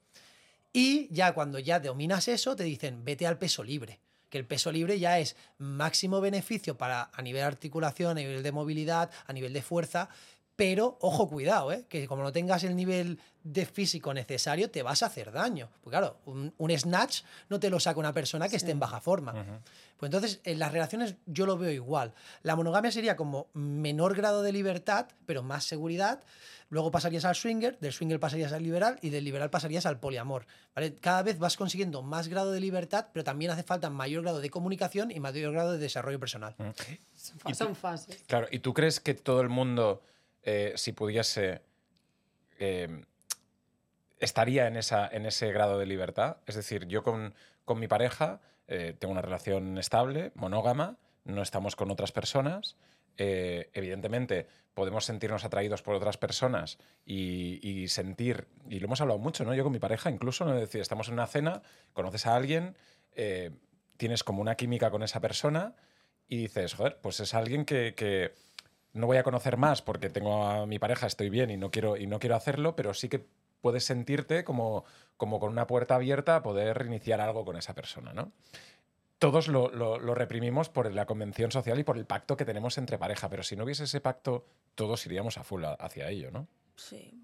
[0.72, 4.00] Y ya cuando ya dominas eso, te dicen, vete al peso libre.
[4.30, 8.50] Que el peso libre ya es máximo beneficio para a nivel articulación, a nivel de
[8.50, 10.08] movilidad, a nivel de fuerza,
[10.56, 11.84] pero ojo, cuidado, ¿eh?
[11.88, 15.68] que como no tengas el nivel de físico necesario, te vas a hacer daño.
[15.82, 19.00] Porque claro, un, un snatch no te lo saca una persona que esté en baja
[19.00, 19.62] forma.
[19.98, 22.14] Pues entonces, en las relaciones yo lo veo igual.
[22.42, 26.22] La monogamia sería como menor grado de libertad, pero más seguridad.
[26.70, 30.46] Luego pasarías al swinger, del swinger pasarías al liberal y del liberal pasarías al poliamor.
[30.74, 30.94] ¿vale?
[30.96, 34.50] Cada vez vas consiguiendo más grado de libertad, pero también hace falta mayor grado de
[34.50, 36.56] comunicación y mayor grado de desarrollo personal.
[37.54, 38.24] Son fases.
[38.26, 40.02] Claro, ¿y tú crees que todo el mundo,
[40.44, 41.62] eh, si pudiese,
[42.58, 43.04] eh,
[44.18, 46.36] estaría en, esa, en ese grado de libertad?
[46.46, 51.76] Es decir, yo con, con mi pareja eh, tengo una relación estable, monógama, no estamos
[51.76, 52.76] con otras personas.
[53.16, 59.44] eh, evidentemente, podemos sentirnos atraídos por otras personas y, sentir, y lo hemos hablado mucho,
[59.44, 59.54] ¿no?
[59.54, 60.54] Yo con mi pareja, incluso, ¿no?
[60.54, 62.76] es decir, estamos en una cena, conoces a alguien,
[63.96, 65.76] tienes como una química con esa persona
[66.28, 68.32] y dices, joder, pues es alguien que, que
[68.94, 71.96] no voy a conocer más porque tengo a mi pareja, estoy bien y no quiero,
[71.96, 73.26] y no quiero hacerlo, pero sí que
[73.60, 74.84] puedes sentirte como,
[75.16, 78.32] como con una puerta abierta a poder iniciar algo con esa persona, ¿no?
[79.18, 82.76] Todos lo, lo- lo reprimimos por la convención social y por el pacto que tenemos
[82.78, 86.46] entre pareja, pero si no hubiese ese pacto, todos iríamos a full hacia ello, ¿no?
[86.76, 87.20] Sí.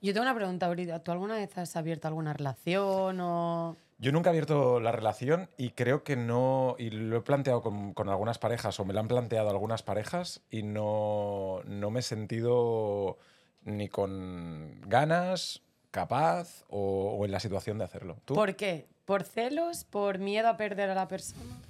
[0.00, 1.00] Yo tengo una pregunta ahorita.
[1.00, 3.76] ¿Tú alguna vez has abierto alguna relación o...?
[4.02, 7.94] Yo nunca he abierto la relación y creo que no, y lo he planteado con,
[7.94, 12.02] con algunas parejas, o me lo han planteado algunas parejas, y no, no me he
[12.02, 13.16] sentido
[13.62, 15.62] ni con ganas,
[15.92, 18.16] capaz o, o en la situación de hacerlo.
[18.24, 18.34] ¿Tú?
[18.34, 18.88] ¿Por qué?
[19.04, 19.84] ¿Por celos?
[19.84, 21.60] ¿Por miedo a perder a la persona?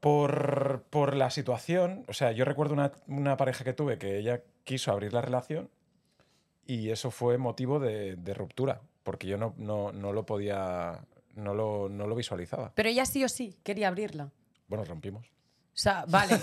[0.00, 4.40] Por, por la situación, o sea, yo recuerdo una, una pareja que tuve que ella
[4.64, 5.68] quiso abrir la relación
[6.64, 11.54] y eso fue motivo de, de ruptura, porque yo no, no, no lo podía, no
[11.54, 12.72] lo, no lo visualizaba.
[12.74, 14.30] Pero ella sí o sí quería abrirla.
[14.68, 15.26] Bueno, rompimos.
[15.74, 16.34] O sea, vale.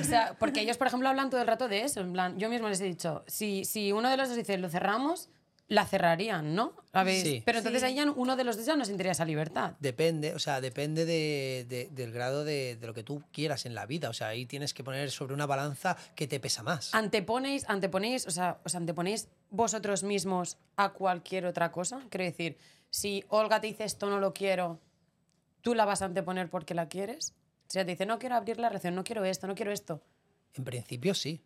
[0.00, 2.00] o sea, porque ellos, por ejemplo, hablan todo el rato de eso.
[2.00, 4.68] En plan, yo mismo les he dicho, si, si uno de los dos dice lo
[4.68, 5.30] cerramos,
[5.68, 6.72] la cerrarían, ¿no?
[6.92, 7.22] ¿Habéis?
[7.22, 7.42] Sí.
[7.44, 7.86] Pero entonces Sí.
[7.88, 9.74] ahí ya uno de los dos ya no sentiría esa libertad.
[9.80, 13.74] Depende, o sea, depende de- de- del grado de, de lo que tú quieras en
[13.74, 14.08] la vida.
[14.08, 16.94] O sea, ahí tienes que poner sobre una balanza que te pesa más.
[16.94, 22.00] Anteponéis, anteponéis, o sea, os anteponéis vosotros mismos a cualquier otra cosa.
[22.08, 22.56] Quiero decir,
[22.88, 24.80] si Olga te dice esto no lo quiero,
[25.60, 27.34] ¿tú la vas a anteponer porque la quieres?
[27.68, 30.02] O sea, te dice, no quiero abrir la relación, no quiero esto, no quiero esto.
[30.54, 31.42] En principio sí.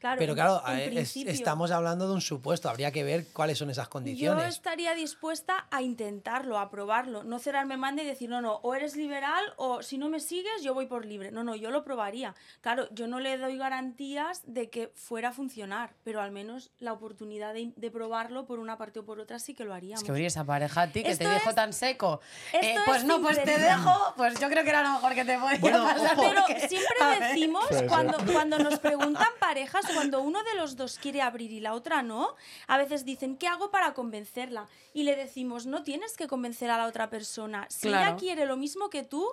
[0.00, 2.70] Claro, Pero claro, en a- es- principio, estamos hablando de un supuesto.
[2.70, 4.54] Habría que ver cuáles son esas Yo condiciones.
[4.54, 8.96] estaría dispuesta a intentarlo, a probarlo, no cerrarme manda y decir, no, no, o eres
[8.96, 11.30] liberal o si no me sigues yo voy por libre.
[11.30, 12.34] No, no, yo lo probaría.
[12.62, 16.94] Claro, yo no le doy garantías de que fuera a funcionar, pero al menos la
[16.94, 20.02] oportunidad de, de probarlo por una parte o por otra sí que lo haríamos.
[20.02, 22.20] Es que Uri, esa pareja a ti que Esto te dejo es- tan seco.
[22.54, 24.14] Eh, es pues no, pues te dejo.
[24.16, 26.16] Pues yo creo que era lo mejor que te podía Bueno, pasar.
[26.16, 26.96] Pero porque- siempre
[27.28, 31.74] decimos, cuando, cuando nos preguntan parejas, cuando uno de los dos quiere abrir y la
[31.74, 32.34] otra no,
[32.66, 34.66] a veces dicen, ¿qué hago para convencerla?
[34.94, 37.66] Y le decimos, no tienes que convencer a la otra persona.
[37.70, 38.08] Si Claro.
[38.10, 39.26] ella quiere lo mismo que tú,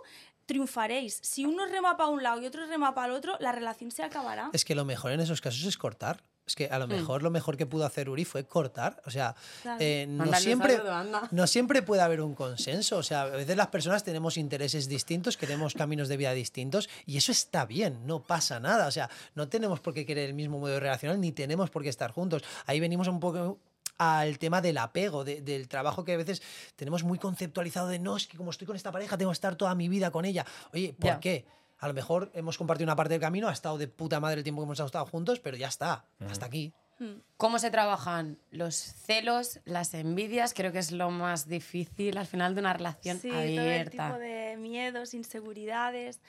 [0.45, 1.19] triunfaréis.
[1.21, 4.03] Si uno rema para un lado y otro rema para el otro, la relación se
[4.03, 4.49] acabará.
[4.53, 6.23] Es que lo mejor en esos casos es cortar.
[6.47, 6.73] Es que Mm.
[6.73, 9.01] a lo mejor lo mejor que pudo hacer Uri fue cortar.
[9.05, 9.35] O sea,
[9.79, 12.97] eh, no, siempre, saludo, no siempre puede haber un consenso.
[12.97, 17.17] O sea, a veces las personas tenemos intereses distintos, queremos caminos de vida distintos y
[17.17, 18.87] eso está bien, no pasa nada.
[18.87, 21.89] O sea, no tenemos por qué querer el mismo modo relacional ni tenemos por qué
[21.89, 22.43] estar juntos.
[22.65, 23.59] Ahí venimos un poco
[23.97, 26.41] al tema del apego, de- del trabajo que a veces
[26.75, 29.55] tenemos muy conceptualizado de no, es que como estoy con esta pareja tengo que estar
[29.55, 30.45] toda mi vida con ella.
[30.73, 31.45] Oye, ¿por qué?
[31.79, 34.43] A lo mejor hemos compartido una parte del camino, ha estado de puta madre el
[34.43, 36.73] tiempo que hemos estado juntos, pero ya está, hasta aquí.
[37.37, 40.55] ¿Cómo se trabajan los celos, las envidias?
[40.55, 44.17] Creo que es lo más difícil al final de una relación Sí, todo el tipo
[44.17, 46.19] de miedos, inseguridades.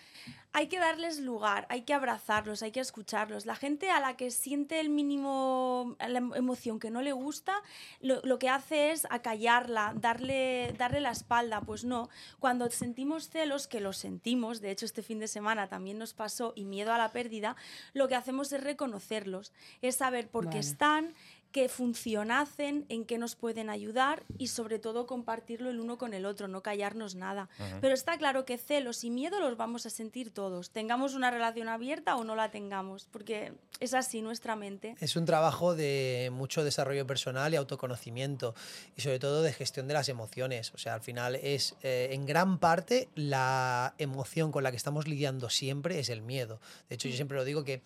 [0.52, 3.46] Hay que darles lugar, hay que abrazarlos, hay que escucharlos.
[3.46, 7.62] La gente a la que siente el mínimo, la em- emoción que no le gusta,
[8.00, 11.60] lo, lo que hace es acallarla, darle, darle la espalda.
[11.60, 12.08] Pues no,
[12.40, 16.52] cuando sentimos celos, que los sentimos, de hecho este fin de semana también nos pasó,
[16.56, 17.54] y miedo a la pérdida,
[17.92, 21.14] lo que hacemos es reconocerlos, es saber por qué están,
[21.52, 26.14] qué función hacen, en qué nos pueden ayudar y sobre todo compartirlo el uno con
[26.14, 27.48] el otro, no callarnos nada.
[27.80, 31.68] Pero está claro que celos y miedo los vamos a sentir todos, tengamos una relación
[31.68, 34.94] abierta o no la tengamos, porque es así nuestra mente.
[35.00, 38.54] Es un trabajo de mucho desarrollo personal y autoconocimiento
[38.96, 40.72] y sobre todo de gestión de las emociones.
[40.74, 45.08] O sea, al final es eh, en gran parte la emoción con la que estamos
[45.08, 46.60] lidiando siempre es el miedo.
[46.88, 47.82] De hecho, yo siempre lo digo que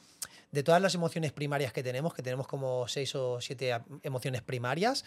[0.53, 5.05] de todas las emociones primarias que tenemos, que tenemos como seis o siete emociones primarias,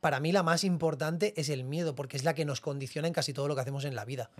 [0.00, 3.14] para mí la más importante es el miedo, porque es la que nos condiciona en
[3.14, 4.30] casi todo lo que hacemos en la vida.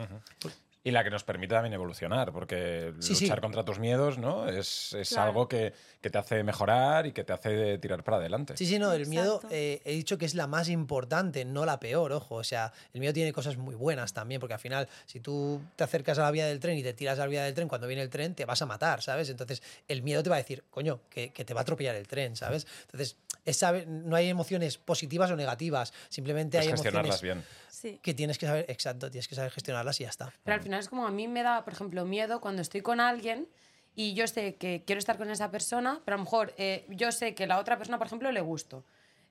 [0.87, 3.25] Y la que nos permite también evolucionar, porque Sí, sí.
[3.25, 4.49] luchar contra tus miedos, ¿no?
[4.49, 5.31] Es, es Claro.
[5.31, 8.57] algo que, que te hace mejorar y que te hace tirar para adelante.
[8.57, 11.81] Sí, sí, no, el miedo eh, he dicho que es la más importante, no la
[11.81, 12.37] peor, ojo.
[12.37, 15.83] O sea, el miedo tiene cosas muy buenas también, porque al final, si tú te
[15.83, 17.89] acercas a la vía del tren y te tiras a la vía del tren, cuando
[17.89, 19.29] viene el tren te vas a matar, ¿sabes?
[19.29, 22.07] Entonces, el miedo te va a decir, coño, que, que te va a atropellar el
[22.07, 22.65] tren, ¿sabes?
[22.83, 27.57] Entonces, es saber- no hay emociones positivas o negativas, simplemente Es hay gestionarlas emociones bien.
[27.71, 27.99] Sí.
[28.03, 30.33] que tienes que saber, exacto, tienes que saber gestionarlas y ya está.
[30.45, 33.01] Pero al final es como a mí me da, por ejemplo, miedo cuando estoy con
[33.01, 33.49] alguien
[33.95, 37.13] y yo sé que quiero estar con esa persona, pero a lo mejor eh, yo
[37.13, 38.85] sé que la otra persona, por ejemplo, le gusto.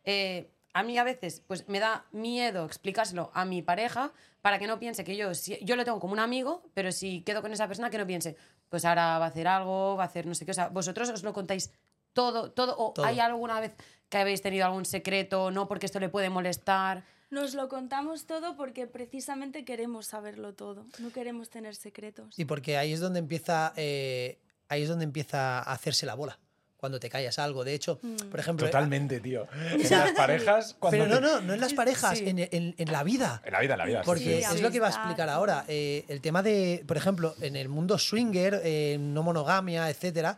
[0.06, 4.68] Eh, a mí a veces pues me da miedo explicárselo a mi pareja para que
[4.68, 7.52] no piense que yo, si, yo lo tengo como un amigo, pero si quedo con
[7.54, 8.36] esa persona que no piense,
[8.70, 10.52] pues ahora va a hacer algo, va a hacer no sé qué.
[10.52, 11.72] O sea, vosotros os lo contáis
[12.16, 13.06] todo, todo, o Todo.
[13.06, 13.74] hay alguna vez
[14.10, 17.04] que habéis tenido algún secreto, no porque esto le puede molestar.
[17.30, 22.40] Nos lo contamos todo porque precisamente queremos saberlo todo, no queremos tener secretos.
[22.40, 26.40] Y porque ahí es donde empieza, eh, ahí es donde empieza a hacerse la bola.
[26.78, 27.64] Cuando te callas algo.
[27.64, 28.16] De hecho, Mm.
[28.30, 28.66] por ejemplo.
[28.68, 29.48] Totalmente, tío.
[29.74, 32.26] En las parejas, cuando Pero no, te- no, no en las parejas, Sí.
[32.30, 33.42] en, en- en la vida.
[33.44, 34.00] En la vida, en la vida.
[34.02, 35.66] sí, Porque Sí, es lo que iba a explicar ahora.
[35.68, 40.38] eh, el tema de, por ejemplo, en el mundo swinger, eh, no monogamia, etcétera,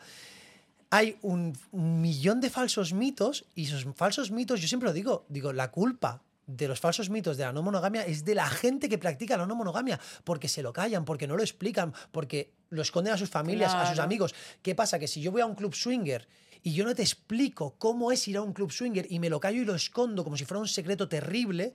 [0.90, 5.26] hay un, un millón de falsos mitos y esos falsos mitos, yo siempre lo digo,
[5.30, 8.88] digo, la culpa de los falsos mitos de la no monogamia es de la gente
[8.88, 12.82] que practica la no monogamia, porque se lo callan, porque no lo explican, porque lo
[12.82, 14.34] esconden a sus familias, a sus amigos.
[14.62, 14.98] ¿Qué pasa?
[14.98, 16.28] Que si yo voy a un club swinger
[16.64, 19.40] y yo no te explico cómo es ir a un club swinger y me lo
[19.40, 21.74] callo y lo escondo como si fuera un secreto terrible,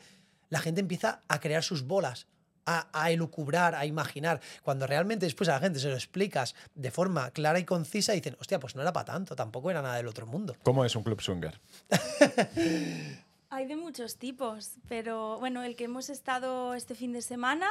[0.48, 2.26] la gente empieza a crear sus bolas.
[2.64, 6.90] A, a elucubrar, a imaginar, cuando realmente después a la gente se lo explicas de
[6.90, 10.06] forma clara y concisa, dicen, hostia, pues no era para tanto, tampoco era nada del
[10.06, 10.54] otro mundo.
[10.62, 11.60] ¿Cómo es un club swinger?
[13.50, 17.68] Hay de muchos tipos, pero bueno, el que hemos estado este fin de semana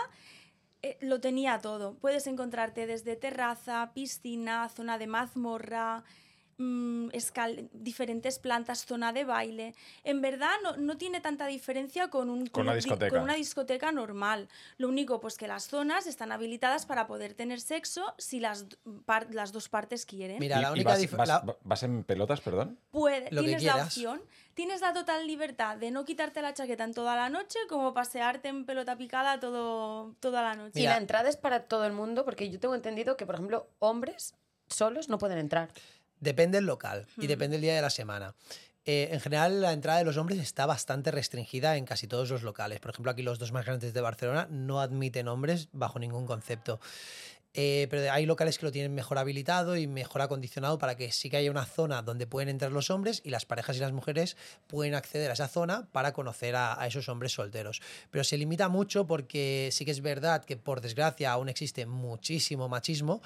[0.83, 1.95] eh, lo tenía todo.
[1.95, 6.03] Puedes encontrarte desde terraza, piscina, zona de mazmorra,
[6.57, 9.75] mm, escal- diferentes plantas, zona de baile.
[10.03, 13.09] En verdad no, no tiene tanta diferencia con, un Con una discoteca.
[13.09, 14.47] con una discoteca normal.
[14.77, 18.65] Lo único pues que las zonas están habilitadas para poder tener sexo si las,
[19.05, 20.37] par- las dos partes quieren.
[20.39, 22.77] Mira, ¿Y- la única vas, dif- vas- la- vas en pelotas, perdón?
[22.91, 23.87] Puede, Lo que tienes la quieras.
[23.87, 24.21] opción,
[24.53, 28.49] tienes la total libertad de no quitarte la chaqueta en toda la noche, como pasearte
[28.49, 30.79] en pelota picada todo, toda la noche.
[30.79, 33.67] Y la entrada es para todo el mundo, porque yo tengo entendido que, por ejemplo,
[33.79, 34.35] hombres
[34.67, 35.69] solos no pueden entrar.
[36.21, 37.27] Depende del local y Hmm.
[37.27, 38.33] depende del día de la semana.
[38.85, 42.41] Eh, en general, la entrada de los hombres está bastante restringida en casi todos los
[42.41, 42.79] locales.
[42.79, 46.79] Por ejemplo, aquí los dos más grandes de Barcelona no admiten hombres bajo ningún concepto.
[47.53, 51.29] Eh, pero hay locales que lo tienen mejor habilitado y mejor acondicionado para que sí
[51.29, 54.37] que haya una zona donde pueden entrar los hombres y las parejas y las mujeres
[54.67, 57.81] pueden acceder a esa zona para conocer a, a esos hombres solteros.
[58.09, 62.69] Pero se limita mucho porque sí que es verdad que por desgracia aún existe muchísimo
[62.69, 63.21] machismo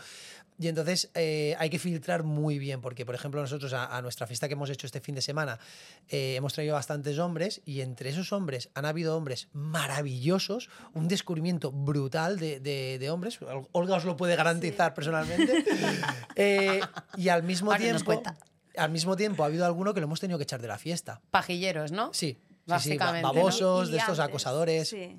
[0.57, 4.25] y entonces eh, hay que filtrar muy bien, porque por ejemplo nosotros a, a nuestra
[4.27, 5.59] fiesta que hemos hecho este fin de semana
[6.07, 11.71] eh, hemos traído bastantes hombres y entre esos hombres han habido hombres maravillosos, un descubrimiento
[11.71, 15.63] brutal de, de- de hombres, Ol- Olga os lo puede garantizar personalmente,
[16.35, 16.81] Eh,
[17.17, 18.21] y al mismo Ahora tiempo...
[18.77, 21.21] Al mismo tiempo ha habido alguno que lo hemos tenido que echar de la fiesta.
[21.31, 22.13] Pajilleros, ¿no?
[22.13, 23.33] Sí, sí, sí, ba- Básicamente, ¿no?
[23.33, 25.17] babosos, de estos acosadores, Sí.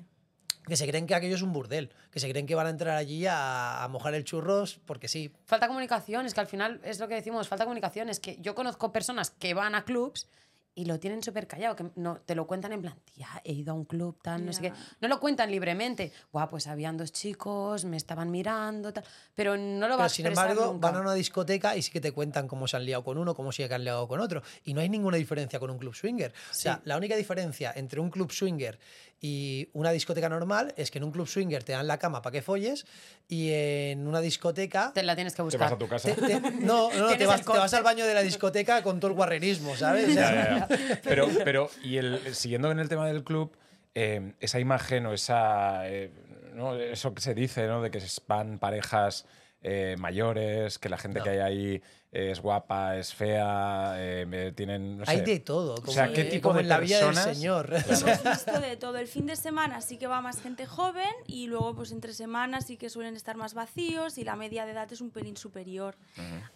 [0.67, 2.95] Que se creen que aquello es un burdel, que se creen que van a entrar
[2.97, 6.99] allí a, a mojar el churros porque sí, Falta comunicación, es que al final es
[6.99, 8.09] lo que decimos, falta comunicación.
[8.09, 10.27] Es que yo conozco personas que van a clubs
[10.75, 13.71] y lo tienen súper callado, que no, te lo cuentan en plan, tía, he ido
[13.71, 14.73] a un club, tal, no sé qué.
[15.01, 16.11] No lo cuentan libremente.
[16.31, 19.03] Buah, pues habían dos chicos, me estaban mirando, tal.
[19.33, 20.87] Pero no lo va Pero a sin embargo, nunca.
[20.91, 23.33] van a una discoteca y sí que te cuentan cómo se han liado con uno,
[23.33, 24.43] cómo sí que han liado con otro.
[24.65, 26.31] Y no hay ninguna diferencia con un club swinger.
[26.51, 28.77] O sea, la única diferencia entre un club swinger
[29.19, 32.31] y una discoteca normal es que en un club swinger te dan la cama para
[32.31, 32.85] que folles
[33.27, 34.91] y en una discoteca.
[34.93, 35.61] Te la tienes que Te buscar.
[35.61, 36.13] vas a tu casa.
[36.13, 39.09] te- te- no, no, no, te vas, te al baño de la discoteca con todo
[39.11, 40.09] el guarrerismo, ¿sabes?
[40.09, 40.99] O sea, Ya, ya, ya.
[41.03, 43.51] Pero, pero, y el, siguiendo en el tema del club,
[43.95, 46.11] eh, esa imagen o esa, eh,
[46.53, 46.75] ¿no?
[46.75, 47.81] eso que se dice, ¿no?
[47.81, 49.25] De que van parejas
[49.61, 51.23] eh, mayores, que la gente No.
[51.23, 54.97] que hay ahí es guapa, es fea, eh, tienen.
[54.97, 55.75] No Hay de todo.
[55.75, 57.37] Como, sea, ¿qué eh, tipo como de en la vida del personas?
[57.37, 57.73] Señor.
[57.73, 58.97] Hemos visto de todo.
[58.97, 62.65] El fin de semana sí que va más gente joven y luego pues entre semanas
[62.65, 65.95] sí que suelen estar más vacíos y la media de edad es un pelín superior.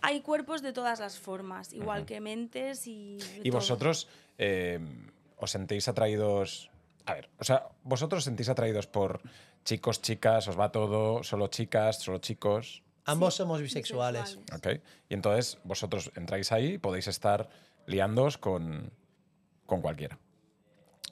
[0.02, 3.18] Hay cuerpos de todas las formas, igual que mentes y...
[3.44, 3.60] ¿Y todo.
[3.60, 4.80] vosotros eh,
[5.38, 6.72] os sentís atraídos?
[7.06, 9.22] A ver, o sea, vosotros os sentís atraídos por
[9.66, 12.84] chicos, chicas, os va todo, solo chicas, solo chicos.
[13.12, 14.38] Ambos Sí, somos bisexuales.
[14.38, 14.78] bisexuales.
[14.80, 14.84] ¿ok?
[15.10, 17.50] Y entonces vosotros entráis ahí y podéis estar
[17.86, 18.92] liándoos con,
[19.66, 20.18] con cualquiera,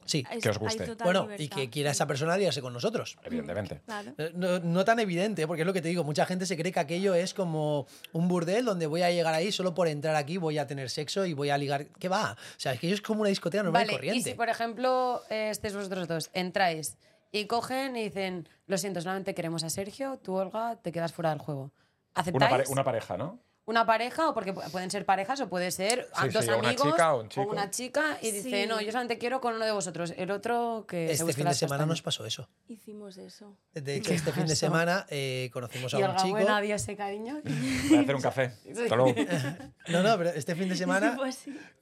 [0.05, 0.25] Sí.
[0.27, 0.95] Hay- que os guste.
[1.03, 1.57] Bueno, y libertad.
[1.57, 3.17] que quiera esa persona liarse con nosotros.
[3.23, 3.81] evidentemente.
[3.85, 4.13] Claro.
[4.17, 6.71] Eh, No, no tan evidente, porque es lo que te digo, mucha gente se cree
[6.71, 10.37] que aquello es como un burdel donde voy a llegar ahí solo por entrar aquí,
[10.37, 11.85] voy a tener sexo y voy a ligar.
[11.99, 12.31] ¿Qué va?
[12.33, 14.29] O sea, es que ello es como una discoteca normal y Vale, y corriente.
[14.31, 16.97] si por ejemplo eh, estéis vosotros dos, entráis
[17.31, 21.29] y cogen y dicen, lo siento, solamente queremos a Sergio, tú, Olga, te quedas fuera
[21.29, 21.71] del juego.
[22.19, 22.51] Una, ¿Aceptáis?
[22.51, 23.39] pare- una pareja, ¿no?
[23.65, 26.49] una pareja o porque pu- pueden ser parejas o puede ser a Sí, dos sí,
[26.49, 27.51] o una amigos chica o un chico.
[27.51, 31.05] una chica y dice no yo solamente quiero con uno de vosotros el otro que
[31.05, 32.49] se Este busque fin de semana nos pasó eso.
[32.67, 33.55] Hicimos eso.
[33.75, 36.29] De hecho, este fin de semana eh, conocimos a y un chico.
[36.31, 37.41] bueno, adiós ese cariño
[37.89, 38.53] Voy a hacer un café.
[38.71, 39.13] Hasta luego.
[39.89, 41.15] No, no, pero este fin de semana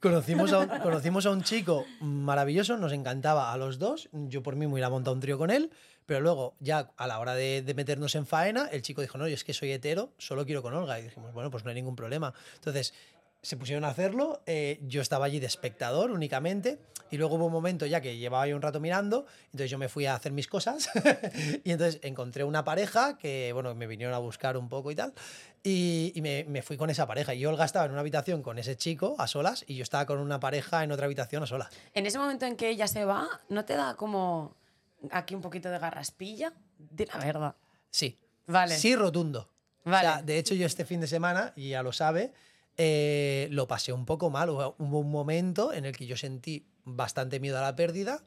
[0.00, 4.10] conocimos a, un, conocimos a un chico maravilloso, nos encantaba a los dos.
[4.12, 5.70] Yo por mí me hubiera montado un trío con él,
[6.08, 9.34] pero luego, ya a la hora de, meternos en faena, el chico dijo: No, yo
[9.34, 10.98] es que soy hetero, solo quiero con Olga.
[10.98, 12.32] Y dijimos: Bueno, pues no hay ningún problema.
[12.54, 12.94] Entonces.
[13.40, 17.52] Se pusieron a hacerlo, eh, yo estaba allí de espectador únicamente, y luego hubo un
[17.52, 20.48] momento ya que llevaba yo un rato mirando, entonces yo me fui a hacer mis
[20.48, 20.90] cosas,
[21.64, 25.14] y entonces encontré una pareja que, bueno, me vinieron a buscar un poco y tal,
[25.62, 27.32] y, y me, me fui con esa pareja.
[27.32, 30.18] Y Olga estaba en una habitación con ese chico a solas y yo estaba con
[30.18, 31.68] una pareja en otra habitación a solas.
[31.94, 34.56] en ese momento en que ella se va no te da como
[35.10, 37.56] aquí un poquito de garraspilla de la verdad
[37.90, 38.18] Sí.
[38.46, 38.76] Vale.
[38.76, 39.50] Sí, rotundo.
[39.84, 40.08] Vale.
[40.08, 42.32] O sea, de hecho, yo este fin de semana, y ya lo sabe,
[42.76, 44.50] eh, lo pasé un poco mal.
[44.50, 48.22] Hubo un momento en el que yo sentí bastante miedo a la pérdida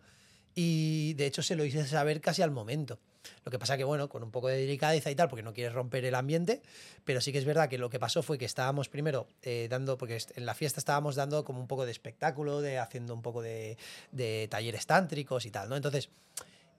[0.53, 2.99] y de hecho se lo hice saber casi al momento.
[3.45, 5.73] Lo que pasa que, bueno, con un poco de delicadeza y tal, porque no quieres
[5.73, 6.62] romper el ambiente,
[7.05, 9.97] pero sí que es verdad que lo que pasó fue que estábamos primero eh, dando,
[9.97, 13.41] porque en la fiesta estábamos dando como un poco de espectáculo, de haciendo un poco
[13.41, 13.77] de,
[14.12, 15.75] de talleres tántricos y tal, ¿no?
[15.75, 16.10] Entonces,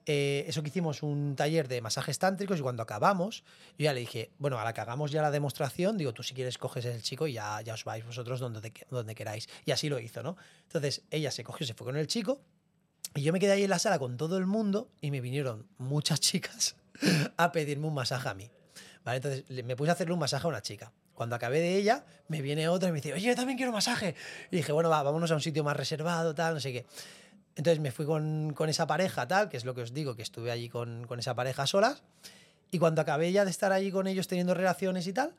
[0.05, 3.43] eh, eso que hicimos un taller de masajes tántricos y cuando acabamos,
[3.77, 6.33] yo ya le dije, bueno, a la que hagamos ya la demostración, digo, tú si
[6.33, 9.47] quieres coges el chico y ya, ya os vais vosotros donde, donde queráis.
[9.65, 10.35] Y así lo hizo, ¿no?
[10.63, 12.41] Entonces ella se cogió, se fue con el chico
[13.15, 15.67] y yo me quedé ahí en la sala con todo el mundo y me vinieron
[15.77, 16.75] muchas chicas
[17.37, 18.49] a pedirme un masaje a mí.
[19.03, 19.17] ¿Vale?
[19.17, 20.91] Entonces me puse a hacerle un masaje a una chica.
[21.13, 24.15] Cuando acabé de ella, me viene otra y me dice, oye, yo también quiero masaje.
[24.49, 26.85] Y dije, bueno, va, vámonos a un sitio más reservado, tal, no sé qué.
[27.55, 30.23] Entonces me fui con, con esa pareja, tal, que es lo que os digo, que
[30.23, 32.01] estuve allí con, con esa pareja solas.
[32.71, 35.35] Y cuando acabé ya de estar allí con ellos teniendo relaciones y tal,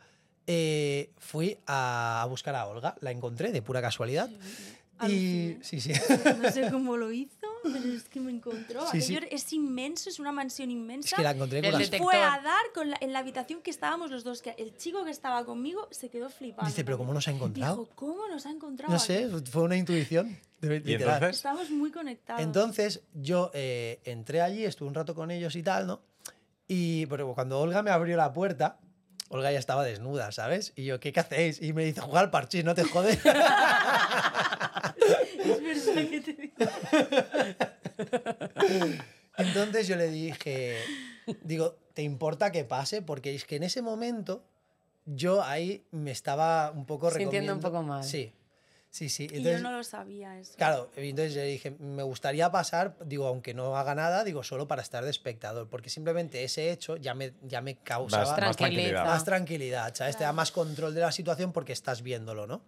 [0.47, 2.95] eh, fui a, buscar a Olga.
[3.01, 4.31] La encontré de pura casualidad.
[5.09, 5.59] Y Aluciné.
[5.63, 5.93] sí, sí.
[6.41, 8.87] No sé cómo lo hizo, pero es que me encontró.
[8.93, 9.19] Sí, sí.
[9.29, 11.09] Es inmenso, es una mansión inmensa.
[11.09, 11.81] Es que la encontré El con las...
[11.91, 12.13] detector.
[12.13, 14.41] Fue a dar con la- en la habitación que estábamos los dos.
[14.41, 16.69] Que el chico que estaba conmigo se quedó flipando.
[16.71, 17.79] Dice, pero ¿cómo nos ha encontrado?
[17.83, 18.93] Dijo, ¿cómo nos ha encontrado?
[18.93, 19.07] No aquí?".
[19.07, 20.39] sé, fue una intuición.
[20.69, 21.15] De- ¿Y literal.
[21.15, 21.37] entonces?
[21.37, 22.43] Estamos muy conectados.
[22.43, 26.01] Entonces yo eh, entré allí, estuve un rato con ellos y tal, ¿no?
[26.67, 28.79] Y pero cuando Olga me abrió la puerta,
[29.29, 30.73] Olga ya estaba desnuda, ¿sabes?
[30.77, 31.61] Y yo, ¿qué, qué hacéis?
[31.63, 33.17] Y me dice, jugar al parchís, no te jodes.
[33.25, 33.25] es
[35.87, 36.55] verdad que te digo.
[39.37, 40.77] Entonces yo le dije,
[41.43, 43.03] digo, ¿te importa que pase?
[43.03, 44.45] Porque es que en ese momento
[45.07, 48.05] yo ahí me estaba un poco Sintiendo un poco mal.
[48.05, 48.33] Sí,
[48.95, 49.27] sí, sí.
[49.33, 50.55] Y yo no lo sabía eso.
[50.57, 54.83] Claro, entonces le dije, me gustaría pasar, digo, aunque no haga nada, digo, solo para
[54.83, 58.57] estar de espectador, porque simplemente ese hecho ya me, ya me causaba Más, más, más
[58.57, 59.25] tranquilidad.
[59.25, 60.17] tranquilidad, ¿sabes?
[60.17, 62.63] Te da más control de la situación porque estás viéndolo, ¿no?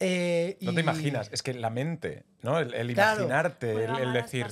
[0.00, 2.58] Eh, No te imaginas, es que la mente, ¿no?
[2.58, 3.20] El, el Claro.
[3.20, 4.46] imaginarte, el, decir.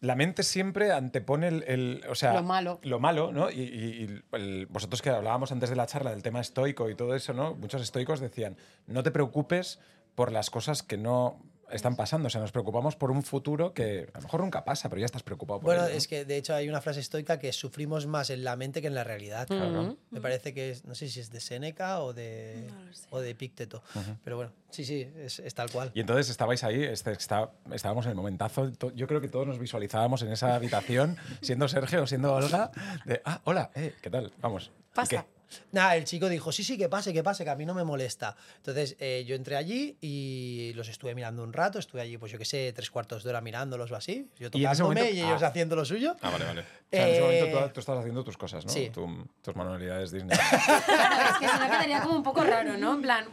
[0.00, 2.78] La mente siempre antepone el, el- o sea, Lo malo.
[2.82, 3.50] Lo malo, ¿no?
[3.50, 6.94] Y, y- y el- vosotros que hablábamos antes de la charla del tema estoico y
[6.94, 7.54] todo eso, ¿no?
[7.54, 9.80] Muchos estoicos decían, no te preocupes
[10.14, 11.42] por las cosas que no
[11.74, 12.28] están pasando.
[12.28, 15.06] O sea, nos preocupamos por un futuro que a lo mejor nunca pasa, pero ya
[15.06, 15.96] estás preocupado por Bueno, ello, ¿no?
[15.98, 18.86] es que de hecho hay una frase estoica que sufrimos más en la mente que
[18.88, 19.46] en la realidad.
[19.50, 19.98] Ujú.
[20.10, 23.30] Me parece que es, no sé si es de Séneca o de, No o de
[23.30, 23.82] Epicteto.
[24.24, 25.90] Pero bueno, sí, sí, es, es tal cual.
[25.94, 28.70] Y entonces estabais ahí, este, está- estábamos en el momentazo.
[28.94, 32.70] Yo creo que todos nos visualizábamos en esa habitación, siendo Sergio o siendo Olga,
[33.04, 34.32] de, ah, hola, eh, ¿qué tal?
[34.40, 34.70] Vamos.
[34.92, 35.26] ¿y Pasa.
[35.72, 37.84] Nada, el chico dijo, sí, sí, que pase, que pase, que a mí no me
[37.84, 38.36] molesta.
[38.56, 42.38] Entonces eh, yo entré allí y los estuve mirando un rato, estuve allí, pues yo
[42.38, 45.04] qué sé, tres cuartos de hora mirándolos o así, yo Y en ese tocándome y,
[45.12, 45.46] momento- ellos ah.
[45.48, 46.16] haciendo lo suyo.
[46.22, 46.60] Ah, vale, vale.
[46.62, 46.64] O
[46.96, 48.70] sea, en ese momento Eh, tú, tú estás haciendo tus cosas, ¿no?
[48.72, 48.90] sí.
[48.90, 50.36] Tu- tus manualidades Disney.
[50.36, 52.94] Claro, es que si no quedaría como un poco raro, ¿no?
[52.94, 53.24] En plan,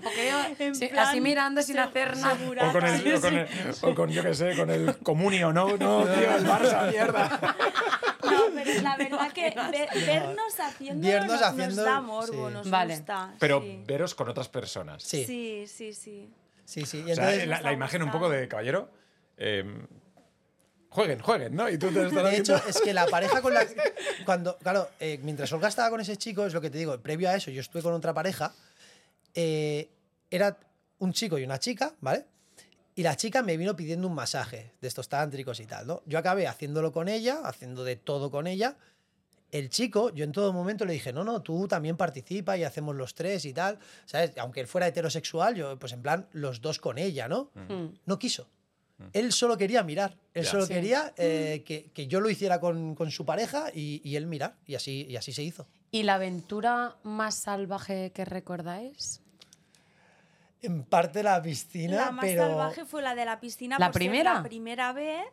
[0.59, 2.33] En sí, plan, así mirando sin se- hacer nada.
[2.33, 3.47] o, con el, o, con el-
[3.81, 5.77] o con, yo qué sé, con el comunio, ¿no?
[5.77, 7.55] No, tío, el Barça, mierda.
[8.31, 12.53] No, pero la verdad que ve- vernos haciendo Vernos nos, haciendo- nos da morbo, sí.
[12.53, 12.95] nos Vale.
[12.97, 13.33] gusta.
[13.39, 13.83] Pero sí.
[13.85, 15.03] veros con otras personas.
[15.03, 16.29] Sí, sí, sí, sí,
[16.65, 16.85] sí.
[16.85, 16.97] sí.
[17.07, 18.89] Y O sea, entonces, la, la imagen un poco de caballero.
[19.37, 19.63] eh,
[20.89, 21.69] jueguen, jueguen, ¿no?
[21.69, 23.65] Y tú te estás de hecho, es que la pareja con la
[24.25, 27.29] cuando, claro, eh, mientras Olga estaba con ese chico, es lo que te digo, previo
[27.29, 28.53] a eso yo estuve con otra pareja,
[29.33, 29.89] eh,
[30.29, 30.57] era
[30.99, 32.25] un chico y una chica, ¿vale?
[33.01, 36.03] Y la chica me vino pidiendo un masaje de estos tántricos y tal, ¿no?
[36.05, 38.77] Yo acabé haciéndolo con ella, haciendo de todo con ella.
[39.49, 42.95] El chico, yo en todo momento le dije, no, no, tú también participa y hacemos
[42.95, 44.37] los tres y tal, ¿sabes?
[44.37, 47.49] Aunque él fuera heterosexual, yo, pues en plan, los dos con ella, ¿no?
[47.55, 47.87] Mm.
[48.05, 48.47] No quiso.
[49.13, 50.15] Él solo quería mirar.
[50.35, 50.51] Él Ya.
[50.51, 50.73] solo Sí.
[50.75, 54.57] quería eh, que, que yo lo hiciera con, con su pareja y, y él mirar.
[54.67, 55.65] Y así, y así se hizo.
[55.89, 59.21] ¿Y la aventura más salvaje que recordáis?
[60.61, 63.77] En parte la piscina, La más pero, salvaje fue la de la piscina.
[63.79, 64.33] ¿La por ser primera?
[64.35, 65.25] La primera vez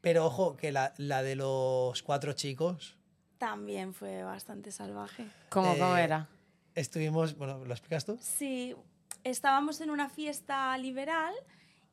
[0.00, 2.94] pero ojo, que la, la de los cuatro chicos,
[3.38, 5.26] también fue bastante salvaje.
[5.48, 6.28] ¿Cómo, cómo Eh, era?
[6.74, 8.18] estuvimos, bueno, ¿lo explicas tú?
[8.20, 8.76] Sí,
[9.22, 11.32] estábamos en una fiesta liberal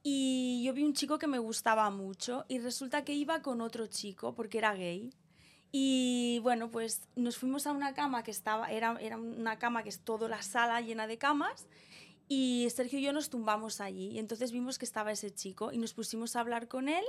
[0.04, 3.88] y yo vi un chico que me gustaba mucho y resulta que iba con otro
[3.88, 5.14] chico porque era gay.
[5.72, 9.90] Y bueno, pues nos fuimos a una cama que estaba, era, era una cama que
[9.90, 11.66] es toda la sala llena de camas
[12.34, 15.78] y Sergio y yo nos tumbamos allí y entonces vimos que estaba ese chico y
[15.78, 17.04] nos pusimos a hablar con él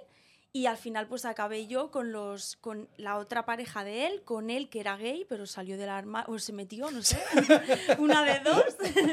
[0.52, 4.50] y al final pues acabé yo con los con la otra pareja de él, con
[4.50, 7.18] él que era gay, pero salió del armario o se metió, no sé,
[7.98, 8.64] una de dos,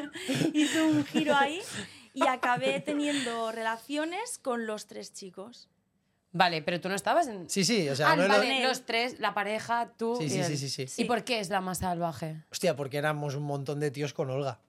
[0.54, 1.62] hizo un giro ahí
[2.16, 5.70] y acabé teniendo relaciones con los tres chicos.
[6.32, 7.50] Vale, pero tú no estabas en...
[7.50, 10.40] Sí, sí, o sea, ah, no vale, los tres, la pareja, tú Sí, y sí,
[10.40, 10.46] él.
[10.46, 10.82] sí, sí, sí.
[10.84, 11.04] ¿Y Sí.
[11.06, 12.44] por qué es la más salvaje?
[12.52, 14.60] Hostia, porque éramos un montón de tíos con Olga.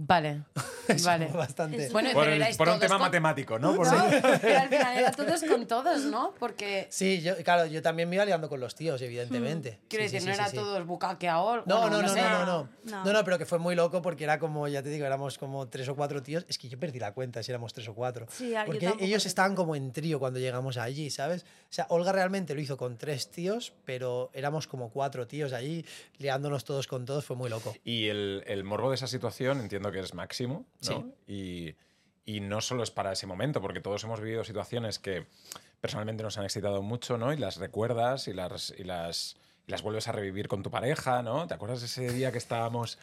[0.00, 0.42] Vale,
[0.88, 1.26] Eso vale.
[1.26, 1.88] bastante.
[1.90, 3.74] Bueno, por, el- un tema con- matemático, ¿no?
[3.74, 4.04] Por- No,
[4.40, 6.34] pero al final era todos con todos, ¿no?
[6.38, 9.80] Porque, Sí, yo, claro, yo también me iba liando con los tíos, evidentemente.
[9.88, 10.56] quiero Sí, decir, sí, no sí, era sí.
[10.56, 11.64] todos bucaqueaol.
[11.66, 12.68] No, bueno, no, no, no, no, no.
[12.84, 13.04] No.
[13.04, 15.66] No, no, pero que fue muy loco porque era como, ya te digo, éramos como
[15.68, 16.44] tres o cuatro tíos.
[16.48, 18.26] Es que yo perdí la cuenta si éramos tres o cuatro.
[18.30, 21.44] Sí, porque ellos estaban como en trío cuando llegamos allí, ¿sabes?
[21.70, 25.84] O sea, Olga realmente lo hizo con tres tíos, pero éramos como cuatro tíos allí,
[26.16, 27.74] liándonos todos con todos, fue muy loco.
[27.84, 31.12] Y el, el morbo de esa situación entiendo que es máximo, ¿no?
[31.26, 31.74] Y,
[32.24, 35.26] y no solo es para ese momento, porque todos hemos vivido situaciones que
[35.80, 37.32] personalmente nos han excitado mucho, ¿no?
[37.34, 41.22] Y las recuerdas y las, y las, y las vuelves a revivir con tu pareja,
[41.22, 41.46] ¿no?
[41.46, 42.98] ¿Te acuerdas de ese día que estábamos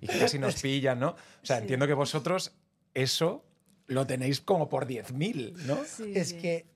[0.00, 1.10] y que casi nos pillan, ¿no?
[1.10, 2.52] O sea, entiendo que vosotros
[2.94, 3.44] eso
[3.86, 5.84] lo tenéis como por 10.000, ¿no?
[5.84, 6.38] Sí, Es sí.
[6.38, 6.66] que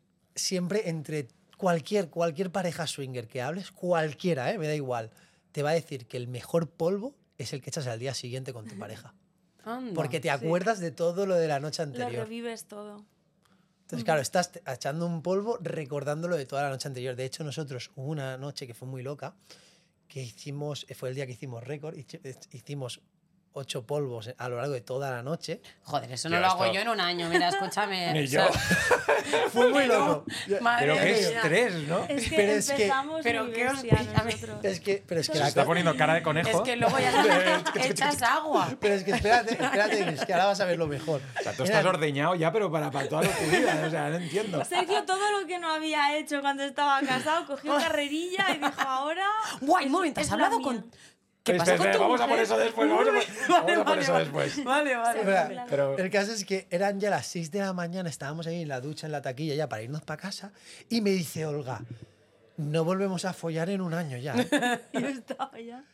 [0.41, 4.59] siempre entre cualquier, cualquier pareja swinger que hables, cualquiera, ¿eh?
[4.59, 5.11] me da igual,
[5.53, 8.53] te va a decir que el mejor polvo es el que echas al día siguiente
[8.53, 9.15] con tu pareja.
[9.65, 9.93] Anda.
[9.95, 12.25] Porque te acuerdas de todo lo de la noche Lo anterior.
[12.25, 13.05] revives todo.
[13.83, 17.17] Entonces, claro, estás echando un polvo recordándolo de toda la noche anterior.
[17.17, 19.35] De hecho, nosotros hubo una noche que fue muy loca,
[20.09, 22.21] que hicimos, fue el día que hicimos récord, hici-
[22.53, 23.01] hicimos
[23.53, 25.61] ocho polvos a lo largo de toda la noche.
[25.83, 28.13] Joder, eso no lo hago yo en un año, mira, escúchame.
[28.13, 28.55] Ni o sea, yo.
[29.53, 30.25] Fue muy loco.
[30.61, 32.05] Madre Pero qué estrés, ¿no?
[32.09, 33.85] Es que Pero es que- empezamos pero qué os.
[34.63, 36.49] Es que, pero es que Se la está poniendo cara de conejo.
[36.49, 38.69] Es que luego ya echas agua.
[38.81, 41.21] Pero es que espérate, espérate, es que ahora vas a ver lo mejor.
[41.39, 43.83] O sea, tú Era- estás ordeñado ya, pero para, para toda tu vida.
[43.87, 44.65] O sea, no entiendo.
[44.65, 49.27] Sergio todo lo que no había hecho cuando estaba casado, cogió carrerilla y dijo ahora...
[49.61, 50.65] Guay, momento, ¿has la hablado mía".
[50.67, 50.91] con.
[51.53, 52.45] ¿Qué Espera, pasa con tu vamos a por mujer?
[52.45, 52.89] eso después.
[52.89, 54.25] Vamos a por, vamos a por vale, eso vale.
[54.25, 54.65] después.
[54.65, 55.19] Vale, vale.
[55.21, 58.63] Espera, Pero- el caso es que eran ya las 6 de la mañana, estábamos ahí
[58.63, 60.53] en la ducha, en la taquilla, ya para irnos para casa,
[60.89, 61.81] y me dice Olga,
[62.57, 64.35] no volvemos a follar en un año ya.
[64.37, 64.81] ¿eh?
[64.93, 65.85] Y yo estaba ya...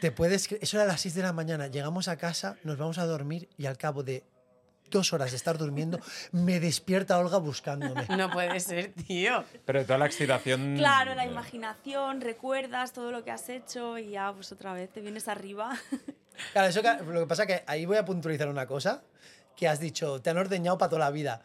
[0.00, 1.66] Te puedes Eso era a las 6 de la mañana.
[1.66, 4.22] Llegamos a casa, nos vamos a dormir y al cabo de
[4.92, 5.98] dos horas de estar durmiendo,
[6.30, 8.06] me despierta Olga buscándome.
[8.16, 9.42] No puede ser, tío.
[9.66, 10.76] Pero toda la excitación.
[10.76, 15.00] Claro, la imaginación, recuerdas todo lo que has hecho y ya, pues otra vez te
[15.00, 15.76] vienes arriba.
[16.52, 19.02] Claro, eso que- lo que pasa que ahí voy a puntualizar una cosa
[19.56, 21.42] que has dicho, te han ordeñado para toda la vida.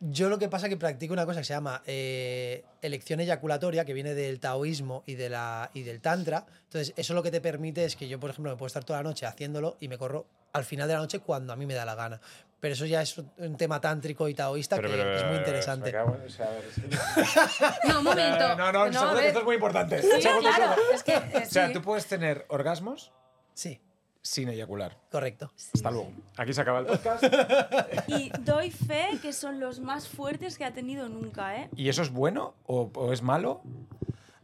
[0.00, 3.86] Yo lo que pasa es que practico una cosa que se llama eh, elección eyaculatoria,
[3.86, 6.44] que viene del taoísmo y, de la, y del tantra.
[6.64, 8.98] Entonces, eso lo que te permite es que yo, por ejemplo, me puedo estar toda
[8.98, 11.72] la noche haciéndolo y me corro al final de la noche cuando a mí me
[11.72, 12.20] da la gana.
[12.66, 15.92] Pero eso ya es un tema tántrico y taoísta que, que es muy interesante.
[17.86, 18.44] No, un momento.
[18.44, 20.02] Eh, no, no, un a segundo, que esto es muy importante.
[20.02, 20.08] Sí,
[20.40, 20.74] claro.
[20.92, 21.72] Es que, eh, O sea, sí.
[21.72, 23.12] tú puedes tener orgasmos
[23.54, 23.80] Sí,
[24.20, 24.98] sin eyacular.
[25.12, 25.52] correcto.
[25.74, 26.10] Hasta luego.
[26.36, 27.22] Aquí se acaba el podcast.
[28.08, 31.68] Y doy fe que son los más fuertes que ha tenido nunca, ¿eh?
[31.76, 33.62] ¿Y eso es bueno o, o es malo?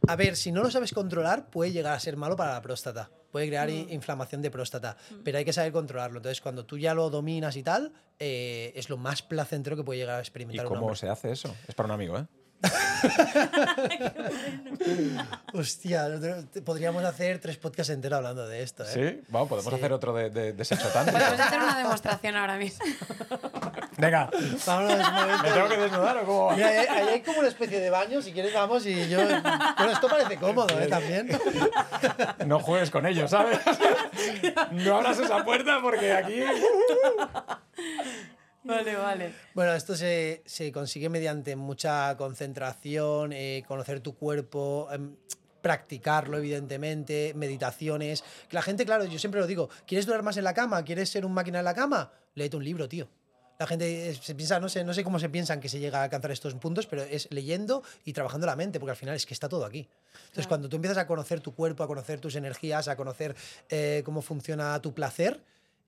[0.07, 3.09] A ver, si no lo sabes controlar, puede llegar a ser malo para la próstata.
[3.31, 6.17] Puede crear i- inflamación de próstata, pero hay que saber controlarlo.
[6.19, 9.99] Entonces, cuando tú ya lo dominas y tal, eh, es lo más placentero que puede
[9.99, 11.55] llegar a ¿Y experimentar un cómo se hace eso?
[11.67, 12.25] Es para un amigo, ¿eh?
[15.53, 16.07] Hostia,
[16.65, 18.87] podríamos hacer tres podcasts enteros hablando de esto, ¿eh?
[18.93, 19.79] Sí, bueno, podemos Sí.
[19.79, 21.19] hacer otro de, de, de sexo tántrico.
[21.19, 22.85] Podemos hacer una demostración ahora mismo.
[23.97, 24.29] Venga,
[24.65, 25.43] Vámonos un momento.
[25.43, 26.51] ¿me tengo que desnudar o cómo?
[26.51, 29.19] Mira, ahí, ahí hay como una especie de baño, si quieres vamos y yo...
[29.19, 30.87] Bueno, esto parece cómodo, ¿eh?
[30.87, 31.29] También.
[32.45, 33.59] No juegues con ellos, ¿sabes?
[34.71, 36.41] No abras esa puerta porque aquí...
[38.63, 39.33] Vale, vale.
[39.53, 45.15] Bueno, esto se, se consigue mediante mucha concentración, eh, conocer tu cuerpo, em,
[45.61, 48.23] practicarlo, evidentemente, meditaciones.
[48.47, 50.83] Que la gente, claro, yo siempre lo digo, ¿quieres durar más en la cama?
[50.83, 52.11] ¿Quieres ser un máquina en la cama?
[52.35, 53.07] Léete un libro, tío.
[53.59, 55.99] La gente eh, se piensa, no sé, no sé cómo se piensan que se llega
[55.99, 59.25] a alcanzar estos puntos, pero es leyendo y trabajando la mente, porque al final es
[59.25, 59.87] que está todo aquí.
[60.25, 63.35] Entonces, cuando tú empiezas a conocer tu cuerpo, a conocer tus energías, a conocer
[63.69, 65.41] eh, cómo funciona tu placer,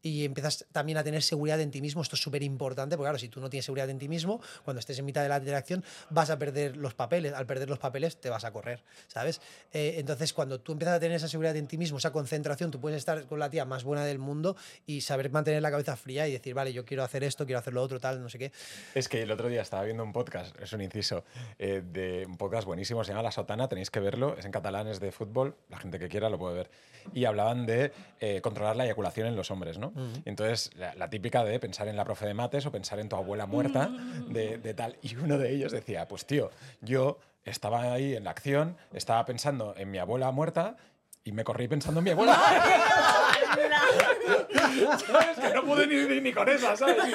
[0.06, 2.04] y empiezas también a tener seguridad en ti mismo.
[2.04, 4.80] Esto es súper importante, porque claro, si tú no tienes seguridad en ti mismo, cuando
[4.80, 7.34] estés en mitad de la interacción vas a perder los papeles.
[7.34, 9.42] Al perder los papeles te vas a correr, ¿sabes?
[9.74, 12.80] Eh, entonces, cuando tú empiezas a tener esa seguridad en ti mismo, esa concentración, tú
[12.80, 16.28] puedes estar con la tía más buena del mundo y saber mantener la cabeza fría
[16.28, 18.52] y decir, vale, yo quiero hacer esto, quiero hacer lo otro, tal, no sé qué.
[18.94, 21.24] Es que el otro día estaba viendo un podcast, es un inciso,
[21.58, 24.88] eh, de un podcast buenísimo, se llama La Sotana, tenéis que verlo, es en catalán,
[24.88, 26.70] es de fútbol, la gente que quiera lo puede ver.
[27.14, 29.95] Y hablaban de eh, controlar la eyaculación en los hombres, ¿no?
[30.26, 33.16] Entonces, la, la típica de pensar en la profe de mates o pensar en tu
[33.16, 33.90] abuela muerta,
[34.28, 34.98] de, de tal.
[35.02, 39.74] Y uno de ellos decía, pues tío, yo estaba ahí en la acción, estaba pensando
[39.78, 40.76] en mi abuela muerta
[41.24, 42.34] y me corrí pensando en mi abuela.
[45.08, 45.38] ¿Sabes?
[45.42, 46.98] Que no pude ni, ni, ni con esa, ¿sabes?
[47.08, 47.12] Y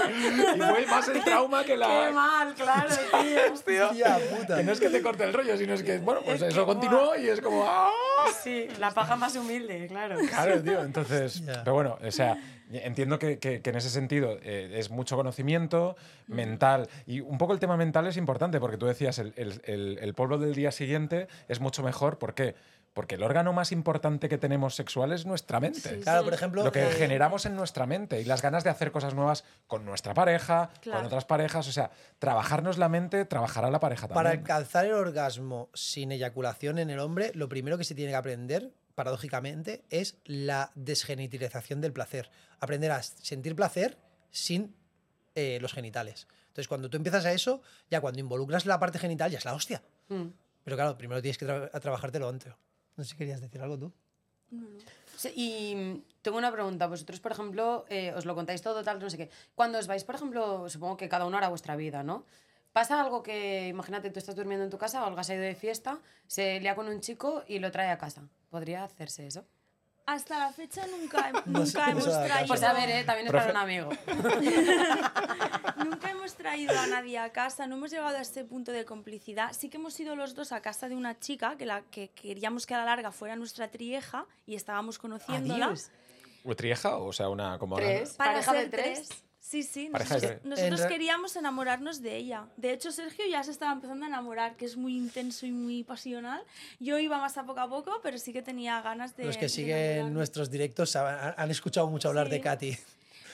[0.60, 1.86] fue más el trauma que la...
[2.06, 3.54] Qué mal, claro, tío.
[3.66, 4.56] Tío, Hostia puta.
[4.56, 6.60] que no es que te corte el rollo, sino es que, bueno, pues Es eso
[6.60, 7.64] que, continuó y es como...
[7.66, 7.90] ¡ah!
[8.42, 10.16] Sí, la paja más humilde, claro.
[10.28, 11.42] Claro, tío, entonces...
[11.46, 12.36] Pero bueno, o sea,
[12.72, 15.96] entiendo que, que- que en ese sentido eh, es mucho conocimiento
[16.26, 16.88] mental.
[17.06, 20.14] Y un poco el tema mental es importante, porque tú decías, el, el, el- el
[20.14, 22.18] polvo del día siguiente es mucho mejor.
[22.18, 22.54] ¿Por qué?
[22.92, 26.00] Porque el órgano más importante que tenemos sexual es nuestra mente.
[26.00, 26.64] Claro, por ejemplo...
[26.64, 29.84] Lo que eh, generamos en nuestra mente y las ganas de hacer cosas nuevas con
[29.84, 30.98] nuestra pareja, Claro.
[30.98, 31.68] con otras parejas.
[31.68, 34.40] O sea, trabajarnos la mente, trabajará la pareja Para también.
[34.50, 38.72] alcanzar el orgasmo sin eyaculación en el hombre, lo primero que se tiene que aprender,
[38.96, 42.28] paradójicamente, es la desgenitalización del placer.
[42.58, 43.98] Aprender a sentir placer
[44.32, 44.74] sin
[45.36, 46.26] eh, los genitales.
[46.48, 49.54] Entonces, cuando tú empiezas a eso, ya cuando involucras la parte genital, ya es la
[49.54, 49.80] hostia.
[50.08, 50.26] Mm.
[50.64, 52.52] Pero claro, primero tienes que tra- a trabajártelo antes.
[53.00, 53.94] No sé si querías decir algo tú.
[55.16, 56.86] Sí, Y mm, tengo una pregunta.
[56.86, 59.30] Vosotros, por ejemplo, eh, os lo contáis todo, tal, no sé qué.
[59.54, 62.26] Cuando os vais, por ejemplo, supongo que cada uno hará vuestra vida, ¿no?
[62.74, 65.54] Pasa algo que, imagínate, tú estás durmiendo en tu casa, Olga se ha ido de
[65.54, 68.28] fiesta, se lía con un chico y lo trae a casa.
[68.50, 69.46] ¿Podría hacerse eso?
[70.10, 72.48] Hasta la fecha nunca, No sé nunca hemos traído...
[72.48, 73.04] Pues a ver, ¿eh?
[73.04, 73.90] también es para un amigo.
[75.84, 79.52] Nunca hemos traído a nadie a casa, no hemos llegado a este punto de complicidad.
[79.52, 82.66] Sí que hemos ido los dos a casa de una chica que, la, que queríamos
[82.66, 85.66] que a la larga fuera nuestra trieja y estábamos conociéndola.
[85.66, 85.92] Adiós.
[86.42, 86.96] ¿Utrieja?
[86.96, 87.76] O sea, una como...
[87.76, 88.14] Tres.
[88.14, 89.08] Para ¿Pareja ser de tres?
[89.50, 89.88] Sí, sí.
[89.88, 92.46] De Nosotros, queríamos enamorarnos de ella.
[92.56, 95.82] De hecho, Sergio ya se estaba empezando a enamorar, que es muy intenso y muy
[95.82, 96.40] pasional.
[96.78, 99.24] Yo iba más a poco a poco, pero sí que tenía ganas de.
[99.24, 102.40] Los que siguen nuestros directos han escuchado mucho hablar de.
[102.40, 102.78] Katy.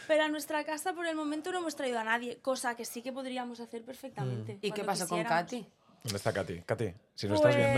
[0.08, 3.02] Pero a nuestra casa por el momento no hemos traído a nadie, cosa que sí
[3.02, 4.54] que podríamos hacer perfectamente.
[4.54, 4.58] Mm.
[4.62, 5.22] ¿Y qué pasó con.
[5.22, 5.66] Katy?
[6.04, 6.60] ¿Dónde está Katy?
[6.60, 7.74] Katy, si nos Pues estás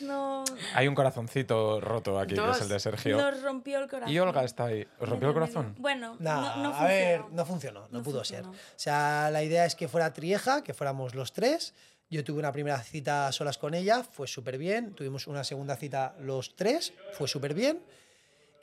[0.00, 0.44] viendo, no.
[0.74, 2.60] hay un corazoncito roto aquí, que es Dos.
[2.62, 3.16] el de Sergio.
[3.18, 4.12] Nos rompió el corazón.
[4.14, 4.86] Y Olga está ahí.
[4.98, 5.74] ¿Os rompió el corazón?
[5.78, 8.52] Bueno, No, no, no a ver, no funcionó, no, No pudo funcionó.
[8.54, 8.60] ser.
[8.62, 11.74] O sea, la idea es que fuera Trieja, que fuéramos los tres.
[12.08, 14.94] Yo tuve una primera cita a solas con ella, fue súper bien.
[14.94, 17.82] Tuvimos una segunda cita los tres, fue súper bien.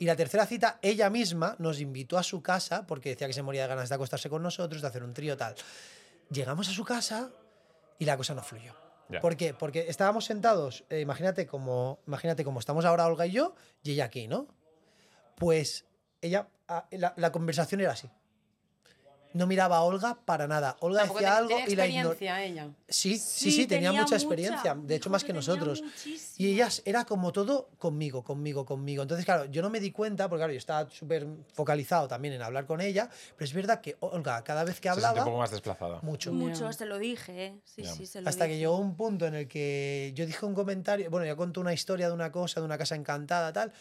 [0.00, 3.42] Y la tercera cita, ella misma nos invitó a su casa porque decía que se
[3.42, 5.54] moría de ganas de acostarse con nosotros, de hacer un trío tal.
[6.30, 7.30] Llegamos a su casa
[7.98, 8.72] y la cosa no fluyó.
[9.20, 9.54] ¿Por qué?
[9.54, 14.28] Porque estábamos sentados, eh, imagínate como imagínate estamos ahora Olga y yo, y ella aquí,
[14.28, 14.48] ¿no?
[15.36, 15.84] Pues
[16.20, 18.10] ella, ah, la conversación era así.
[19.34, 20.76] No miraba a Olga para nada.
[20.80, 22.12] Olga Tampoco decía algo y la ignoraba.
[22.14, 22.68] experiencia ella.
[22.88, 24.16] Sí, sí, Sí, sí, tenía, tenía mucha mucha.
[24.16, 25.82] experiencia, de hecho más que nosotros.
[25.82, 26.34] muchísima.
[26.38, 29.02] Y ellas era como todo conmigo, conmigo, conmigo, conmigo.
[29.02, 31.26] Entonces, claro, yo no me di cuenta, porque claro, yo estaba súper
[32.08, 35.00] también en hablar con ella, pero es verdad que Olga, cada vez que Se siente
[35.00, 35.98] un hablaba, poco más desplazada.
[36.02, 36.32] mucho.
[36.32, 37.54] Mucho, se lo dije, ¿eh?
[37.64, 40.54] Sí, sí, se lo Hasta que llegó un punto en el que yo dije un
[40.54, 43.72] comentario, bueno, yo conté una historia de una cosa, de una casa encantada, tal,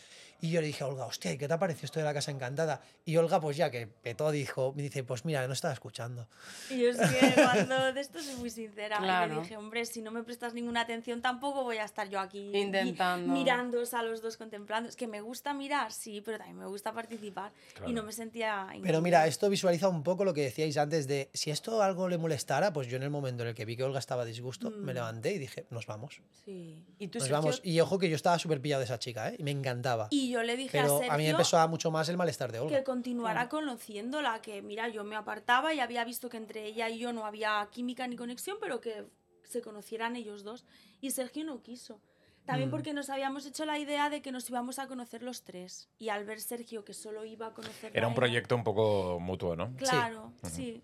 [0.44, 2.14] y yo le dije a Olga, hostia, ¿y qué te ha parecido esto de la
[2.14, 2.82] casa encantada?
[3.06, 6.28] Y Olga, pues ya que petó, dijo, me dice, pues mira, no estaba escuchando.
[6.70, 8.98] Y yo es que cuando de esto soy muy sincera.
[9.00, 9.36] Y Claro.
[9.36, 12.52] le dije, hombre, si no me prestas ninguna atención, tampoco voy a estar yo aquí
[12.54, 13.34] y- Intentando.
[13.34, 14.90] mirándoos a los dos contemplando.
[14.90, 17.54] Es que me gusta mirar, sí, pero también me gusta participar.
[17.76, 17.90] Claro.
[17.90, 18.66] Y no me sentía.
[18.68, 19.02] Pero incluida.
[19.02, 22.74] mira, esto visualiza un poco lo que decíais antes de, si esto algo le molestara,
[22.74, 24.92] pues yo en el momento en el que vi que Olga estaba a disgusto, me
[24.92, 24.96] Mm.
[24.96, 26.22] levanté y dije, nos vamos.
[26.44, 26.84] Sí.
[27.00, 27.62] Y tú, Nos Sergio, vamos.
[27.64, 29.36] Y ojo que yo estaba súper pillado de esa chica, ¿eh?
[29.40, 30.08] Y me encantaba.
[30.12, 32.18] Y yo le dije Pero a Sergio a mí me empezó a mucho más el
[32.18, 32.78] malestar de Olga.
[32.78, 37.00] que continuara conociéndola, que mira, yo me apartaba y había visto que entre ella y
[37.00, 39.06] yo no había química ni conexión, pero que
[39.44, 40.66] se conocieran ellos dos.
[41.02, 42.00] Y Sergio no quiso.
[42.46, 42.72] También Mm.
[42.72, 45.88] porque nos habíamos hecho la idea de que nos íbamos a conocer los tres.
[45.98, 49.56] Y al ver Sergio que solo iba a conocer Era un proyecto un poco mutuo,
[49.56, 49.74] ¿no?
[49.78, 50.82] Claro, sí.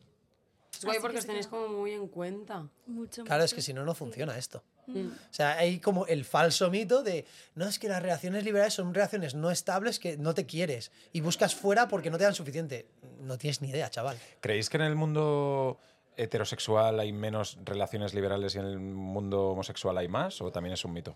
[0.71, 2.69] es guay porque que os tenéis como muy en cuenta.
[2.87, 3.55] Mucho, Claro, es mucho.
[3.57, 4.63] que si no, no funciona esto.
[4.93, 5.07] Mm.
[5.07, 7.25] O sea, hay como el falso mito de,
[7.55, 11.21] no, es que las relaciones liberales son relaciones no estables que no te quieres y
[11.21, 12.87] buscas fuera porque no te dan suficiente.
[13.21, 14.17] No tienes ni idea, chaval.
[14.41, 15.79] ¿Creéis que en el mundo
[16.15, 20.41] heterosexual hay menos relaciones liberales y en el mundo homosexual hay más?
[20.41, 21.15] ¿O también es un mito?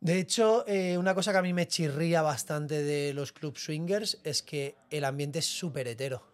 [0.00, 4.18] De hecho, eh, una cosa que a mí me chirría bastante de los club swingers
[4.24, 6.31] es que el ambiente es súper hetero.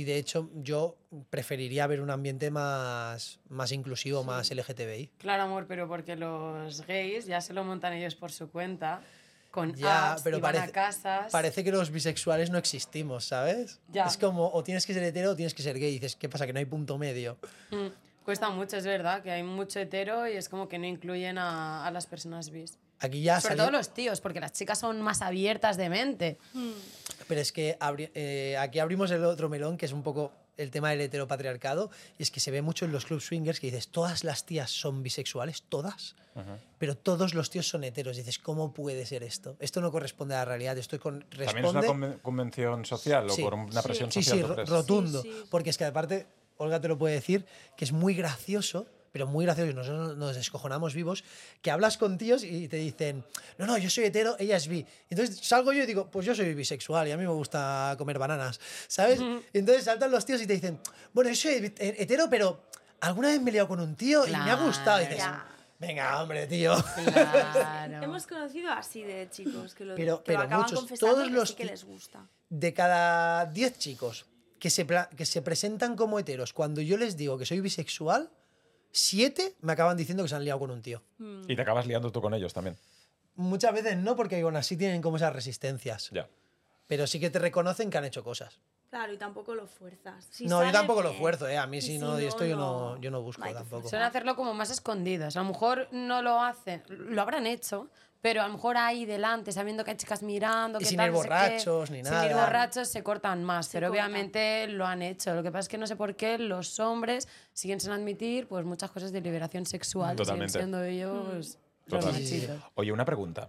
[0.00, 0.02] Mm.
[0.02, 0.96] Y de hecho, yo
[1.30, 5.10] preferiría ver un ambiente más, más inclusivo, más LGTBI.
[5.18, 9.02] Claro, amor, pero porque los gays ya se lo montan ellos por su cuenta,
[9.50, 11.32] con Ya, apps, pero y van parece- a casas.
[11.32, 13.80] Parece que los bisexuales no existimos, ¿sabes?
[13.88, 14.06] Ya.
[14.06, 15.90] Es como, o tienes que ser hetero o tienes que ser gay.
[15.90, 16.46] Y dices, ¿qué pasa?
[16.46, 17.36] Que no hay punto medio.
[17.70, 17.88] Mm,
[18.24, 21.84] Cuesta mucho, es verdad, que hay mucho hetero y es como que no incluyen a,
[21.86, 22.78] a las personas bis.
[23.00, 26.38] Aquí ya Sobre salió- todo los tíos, porque las chicas son más abiertas de mente.
[27.30, 30.72] Pero es que abri- eh, aquí abrimos el otro melón, que es un poco el
[30.72, 33.86] tema del heteropatriarcado, y es que se ve mucho en los clubs swingers que dices,
[33.86, 36.16] todas las tías son bisexuales, todas,
[36.78, 38.16] pero todos los tíos son heteros.
[38.16, 39.56] dices, ¿cómo puede ser esto?
[39.60, 43.42] Esto no corresponde a la realidad, esto con, ¿También es una conven- convención social Sí.
[43.42, 44.54] o por una presión Sí, social?
[44.56, 45.22] sí, rotundo.
[45.22, 45.44] Sí, sí.
[45.50, 46.26] Porque es que aparte,
[46.56, 50.36] Olga te lo puede decir, que es muy gracioso, pero muy gracioso, y nosotros nos
[50.36, 51.24] descojonamos vivos,
[51.62, 53.24] que hablas con tíos y te dicen,
[53.58, 54.86] no, no, yo soy hetero, ella es bi.
[55.08, 58.18] Entonces salgo yo y digo, pues yo soy bisexual y a mí me gusta comer
[58.18, 59.20] bananas, ¿sabes?
[59.52, 60.78] Y entonces saltan los tíos y te dicen,
[61.12, 62.66] bueno, yo soy het- hetero, pero
[63.00, 64.98] alguna vez me he liado con un tío y me ha gustado.
[65.00, 65.46] Y dices, Ya.
[65.78, 66.74] venga, hombre, tío.
[67.04, 68.02] Claro.
[68.02, 71.28] Hemos conocido así de chicos que lo, Pero- que lo pero acaban muchos, confesando todos
[71.28, 72.28] que los sí que les gusta.
[72.48, 74.26] de cada 10 chicos
[74.58, 74.86] que se,
[75.16, 78.30] que se presentan como heteros, cuando yo les digo que soy bisexual,
[78.92, 81.02] 7 me acaban diciendo que se han liado con un tío.
[81.18, 81.42] Mm.
[81.48, 82.76] Y te acabas liando tú con ellos también.
[83.36, 86.10] Muchas veces no, porque aún así tienen como esas resistencias.
[86.10, 86.28] Ya.
[86.86, 88.60] Pero sí que te reconocen que han hecho cosas.
[88.90, 90.26] Claro, y tampoco lo fuerzas.
[90.30, 91.20] Si no, yo tampoco lo bien.
[91.20, 91.56] fuerzo, ¿eh?
[91.56, 93.88] A mí si no, y esto yo no, no, yo no busco no tampoco.
[93.88, 95.36] Suelen hacerlo como más escondidas.
[95.36, 97.88] A lo mejor no lo hacen, lo habrán hecho,
[98.20, 101.06] pero a lo mejor ahí delante, sabiendo que hay chicas mirando, Y que sin tal,
[101.08, 102.26] ir no sé qué, borrachos ni Sin nada.
[102.26, 104.06] ir borrachos se cortan más, Se pero cortan.
[104.06, 105.34] obviamente lo han hecho.
[105.34, 108.64] Lo que pasa es que no sé por qué los hombres siguen sin admitir pues
[108.64, 110.16] muchas cosas de liberación sexual.
[110.16, 110.52] Totalmente.
[110.52, 111.58] Siguen siendo ellos
[111.88, 112.12] los Total.
[112.12, 112.56] machitos.
[112.74, 113.48] Oye, una pregunta.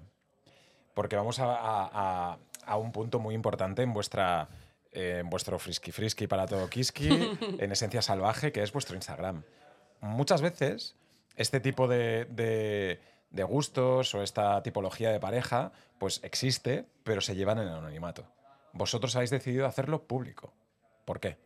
[0.94, 1.90] Porque vamos a, a-
[2.34, 4.48] a- a un punto muy importante en vuestra
[4.94, 7.08] eh, en vuestro frisky frisky para todo kiski,
[7.60, 9.44] en esencia salvaje, que es vuestro Instagram.
[10.02, 10.96] Muchas veces
[11.38, 13.00] este tipo de, de-
[13.32, 18.26] de gustos o esta tipología de pareja, pues existe, pero se llevan en el anonimato.
[18.74, 20.54] Vosotros habéis decidido hacerlo público.
[21.06, 21.38] ¿Por qué?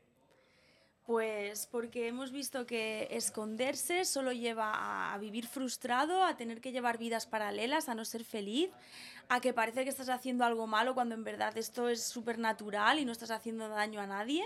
[1.06, 6.98] Pues porque hemos visto que esconderse solo lleva a, vivir frustrado, a tener que llevar
[6.98, 8.72] vidas paralelas, a no ser feliz,
[9.30, 12.98] a que parece que estás haciendo algo malo cuando en verdad esto es súper natural
[12.98, 14.46] y no estás haciendo daño a nadie.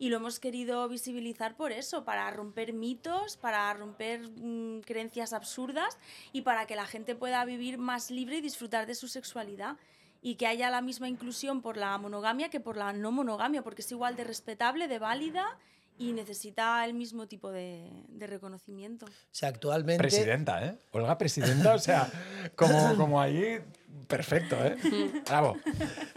[0.00, 5.98] Y lo hemos querido visibilizar por eso, para romper mitos, para romper mm, creencias absurdas
[6.32, 9.76] y para que la gente pueda vivir más libre y disfrutar de su sexualidad.
[10.22, 13.82] Y que haya la misma inclusión por la monogamia que por la no monogamia, porque
[13.82, 15.58] es igual de respetable, de válida
[16.00, 19.04] y necesita el mismo tipo de, de reconocimiento.
[19.04, 19.98] O sea, actualmente...
[19.98, 20.78] Presidenta, ¿eh?
[20.92, 22.10] Olga, presidenta, o sea,
[22.56, 23.60] como, como ahí,
[24.08, 24.78] perfecto, ¿eh?
[25.26, 25.58] Bravo.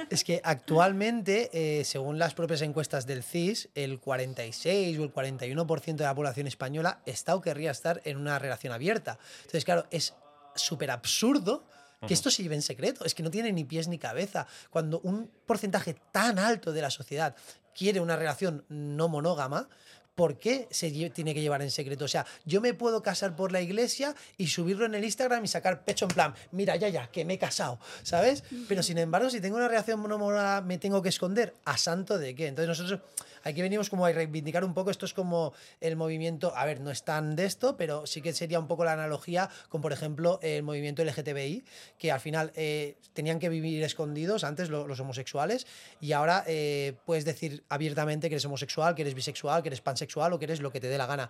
[0.09, 5.95] Es que actualmente, eh, según las propias encuestas del CIS, el 46 o el 41%
[5.95, 9.19] de la población española está o querría estar en una relación abierta.
[9.39, 10.13] Entonces, claro, es
[10.55, 11.65] súper absurdo
[12.07, 13.05] que esto se lleve en secreto.
[13.05, 14.47] Es que no tiene ni pies ni cabeza.
[14.69, 17.35] Cuando un porcentaje tan alto de la sociedad
[17.73, 19.69] quiere una relación no monógama,
[20.15, 22.05] ¿por qué se tiene que llevar en secreto?
[22.05, 25.47] O sea, yo me puedo casar por la iglesia y subirlo en el Instagram y
[25.47, 28.43] sacar pecho en plan, mira, ya, ya, que me he casado, ¿sabes?
[28.67, 31.53] Pero sin embargo, si tengo una relación monógama, me tengo que esconder.
[31.65, 32.47] ¿A santo de qué?
[32.47, 33.01] Entonces nosotros
[33.43, 36.91] aquí venimos como a reivindicar un poco, esto es como el movimiento, a ver, no
[36.91, 40.39] es tan de esto, pero sí que sería un poco la analogía con, por ejemplo,
[40.43, 41.65] el movimiento LGTBI,
[41.97, 45.65] que al final eh, tenían que vivir escondidos antes lo- los homosexuales
[45.99, 50.02] y ahora eh, puedes decir abiertamente que eres homosexual, que eres bisexual, que eres pansexual
[50.15, 51.29] o que eres lo que te dé la gana.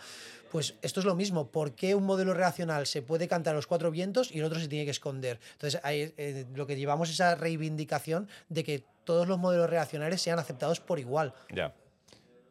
[0.52, 3.68] Pues esto es lo mismo, ¿por qué un modelo relacional se puede cantar a los
[3.68, 5.40] cuatro vientos y el otro se tiene que esconder?
[5.54, 10.22] Entonces, ahí, eh, lo que llevamos es esa reivindicación de que todos los modelos relacionales
[10.22, 11.34] sean aceptados por igual.
[11.54, 11.74] Ya.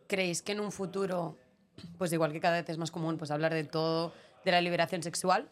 [0.07, 1.39] ¿Creéis que en un futuro,
[1.99, 4.13] pues igual que cada vez es más común pues hablar de todo,
[4.45, 5.49] de la liberación sexual,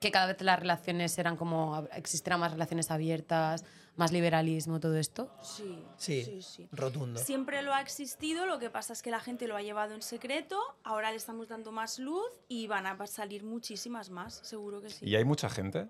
[0.00, 3.64] que cada vez las relaciones serán como, existirán más relaciones abiertas,
[4.00, 5.30] más liberalismo, todo esto?
[5.42, 6.68] Sí, Sí, sí, sí.
[6.72, 7.20] rotundo.
[7.20, 10.00] Siempre lo ha existido, lo que pasa es que la gente lo ha llevado en
[10.02, 14.88] secreto, ahora le estamos dando más luz y van a salir muchísimas más, seguro que
[14.90, 15.06] sí.
[15.06, 15.86] ¿Y hay mucha gente?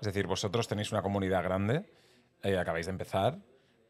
[0.00, 1.88] Es decir, vosotros tenéis una comunidad grande,
[2.42, 3.38] eh, acabáis de empezar,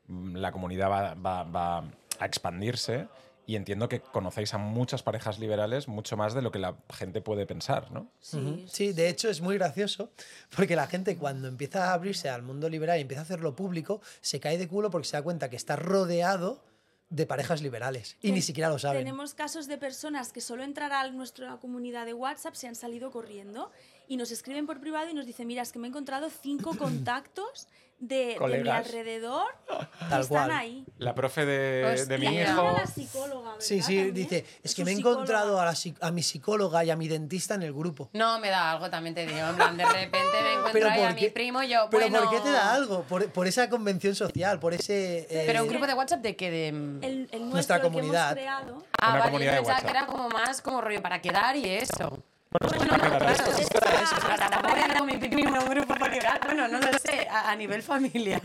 [0.06, 1.78] mm, la comunidad va, va- va
[2.18, 3.08] a expandirse
[3.48, 7.22] y entiendo que conocéis a muchas parejas liberales mucho más de lo que la gente
[7.22, 8.10] puede pensar, ¿no?
[8.20, 8.66] Sí.
[8.70, 10.12] Sí, de hecho es muy gracioso
[10.54, 14.02] porque la gente cuando empieza a abrirse al mundo liberal y empieza a hacerlo público,
[14.20, 16.62] se cae de culo porque se da cuenta que está rodeado
[17.08, 19.00] de parejas liberales y Ten- ni siquiera lo saben.
[19.00, 23.10] Tenemos casos de personas que solo entrar a nuestra comunidad de WhatsApp se han salido
[23.10, 23.72] corriendo
[24.08, 26.72] y nos escriben por privado y nos dicen, mira, es que me he encontrado cinco
[26.78, 27.66] contactos
[28.00, 29.46] de, de mi alrededor
[30.08, 30.50] Tal están cual.
[30.52, 30.84] ahí.
[30.98, 32.76] La profe de, de mi hijo...
[32.78, 33.54] la psicóloga.
[33.58, 34.14] Sí, sí, También.
[34.14, 37.54] dice, es que me he encontrado a, la a mi psicóloga y a mi dentista
[37.54, 38.08] en el grupo.
[38.12, 39.38] No, me da algo, también te digo.
[39.48, 42.08] En plan, de repente me encuentro Pero ahí a ¿por mi primo y yo, Pero
[42.08, 42.24] bueno...
[42.30, 43.02] ¿por qué te da algo?
[43.02, 45.26] Por, por esa convención social, por ese...
[45.30, 46.68] eh, Pero un grupo de WhatsApp de que de...
[46.68, 48.24] El, el nuestro, Nuestra el que comunidad.
[48.32, 48.84] hemos creado.
[49.00, 49.96] Ah, Una vale, comunidad yo de pensaba que WhatsApp.
[50.02, 52.22] era como más como rollo para quedar y eso.
[52.50, 53.78] Bueno, Bueno, no, claro, esto.
[56.44, 58.40] Bueno, no lo sé, a, a nivel familiar.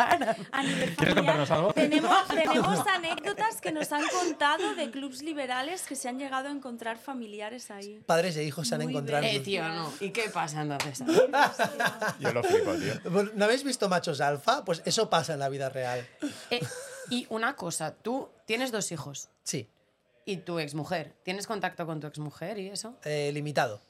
[0.52, 1.74] A nivel ¿Quieres familiar, contarnos algo?
[1.74, 6.52] Tenemos, tenemos anécdotas que nos han contado de clubs liberales que se han llegado a
[6.52, 8.02] encontrar familiares ahí.
[8.06, 9.24] Padres e hijos se han Muy encontrado.
[9.26, 9.92] Eh, tío, no.
[10.00, 11.00] ¿Y qué pasa entonces?
[12.20, 13.30] Yo lo flipo, tío.
[13.36, 14.66] ¿No habéis visto machos alfa?
[14.66, 16.06] Pues eso pasa en la vida real.
[16.50, 16.62] Eh,
[17.10, 19.70] y una cosa, tú tienes dos hijos Sí,
[20.26, 22.96] y tu exmujer, ¿tienes contacto con tu exmujer y eso?
[23.04, 23.82] eh, limitado.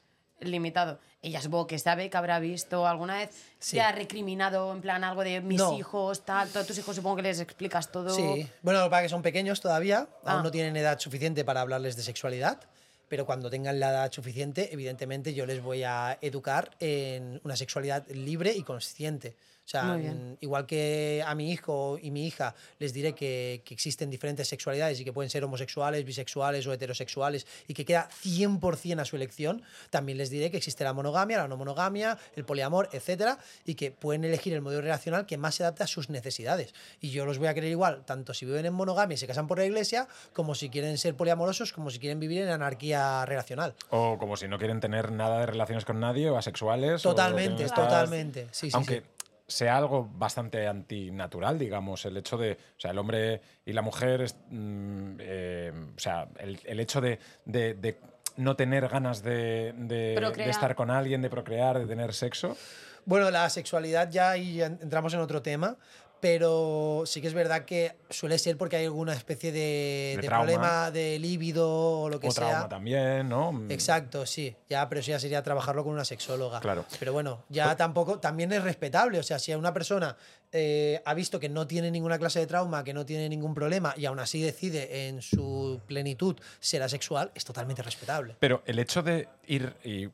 [0.48, 1.00] Limitado.
[1.22, 3.30] Ella supongo que sabe que habrá visto alguna vez,
[3.60, 3.78] Sí.
[3.78, 5.78] te ha recriminado en plan algo de mis No.
[5.78, 8.10] hijos, tal, todos tus hijos supongo que les explicas todo.
[8.14, 10.34] Sí, bueno, para que son pequeños todavía, Ah.
[10.34, 12.60] aún no tienen edad suficiente para hablarles de sexualidad,
[13.08, 18.06] pero cuando tengan la edad suficiente, evidentemente yo les voy a educar en una sexualidad
[18.10, 19.36] libre y consciente.
[19.66, 23.74] O sea, mm, igual que a mi hijo y mi hija les diré que, que
[23.74, 29.00] existen diferentes sexualidades y que pueden ser homosexuales, bisexuales o heterosexuales y que queda 100%
[29.00, 32.90] a su elección, también les diré que existe la monogamia, la no monogamia, el poliamor,
[32.92, 36.74] etcétera, y que pueden elegir el modelo relacional que más se adapte a sus necesidades.
[37.00, 39.48] Y yo los voy a querer igual, tanto si viven en monogamia y se casan
[39.48, 43.76] por la iglesia, como si quieren ser poliamorosos, como si quieren vivir en anarquía relacional.
[43.92, 47.06] O como si no quieren tener nada de relaciones con nadie o asexuales.
[47.06, 48.48] o Totalmente, estar- totalmente.
[48.52, 49.02] Sí, sí, Aunque sí.
[49.48, 54.22] Sea algo bastante antinatural, digamos, el hecho de, o sea, el hombre y la mujer,
[54.22, 58.00] es, mm, eh, o sea, el, el hecho de, de- de
[58.38, 60.16] no tener ganas de, de-
[60.50, 62.58] estar con alguien, de procrear, de tener sexo.
[63.06, 65.76] Bueno, la sexualidad ya ahí ya entramos en otro tema,
[66.24, 70.28] pero sí que es verdad que suele ser porque hay alguna especie de, De de
[70.30, 70.46] trauma.
[70.46, 72.70] problema de líbido o lo que o trauma sea.
[72.70, 73.52] también, ¿no?
[73.52, 76.62] Mm, Exacto, sí, ya, pero eso ya sería trabajarlo con una sexóloga.
[76.62, 76.86] Claro.
[76.98, 79.20] Pero bueno, ya tampoco, también es respetable.
[79.20, 80.16] O sea, si una persona
[80.54, 83.94] eh, ha visto que no tiene ninguna clase de trauma, que no tiene ningún problema
[83.98, 88.38] y aún así decide en su plenitud ser asexual, es totalmente respetable.
[88.40, 90.08] Pero el hecho de ir, y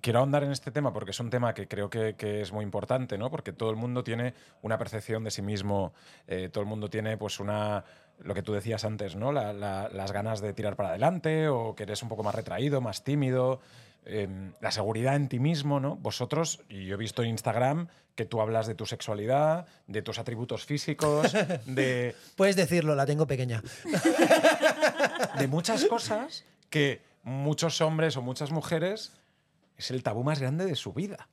[0.00, 2.64] quiero ahondar en este tema porque es un tema que creo que, que es muy
[2.64, 3.30] importante, ¿no?
[3.30, 5.92] Porque todo el mundo tiene una percepción de sí mismo,
[6.26, 7.84] eh, todo el mundo tiene pues una,
[8.20, 9.32] lo que tú decías antes, ¿no?
[9.32, 12.80] La- la- las ganas de tirar para adelante o que eres un poco más retraído,
[12.80, 13.60] más tímido,
[14.04, 14.28] eh,
[14.60, 15.96] la seguridad en ti mismo, ¿no?
[15.96, 20.18] Vosotros, y yo he visto en Instagram que tú hablas de tu sexualidad, de tus
[20.18, 21.32] atributos físicos,
[21.66, 23.62] de, Puedes decirlo, la tengo pequeña.
[25.38, 29.12] de muchas cosas que muchos hombres o muchas mujeres
[29.78, 31.28] es el tabú más grande de su vida.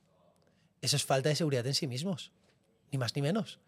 [0.81, 2.31] Eso es falta de seguridad en sí mismos,
[2.91, 3.59] ni más ni menos.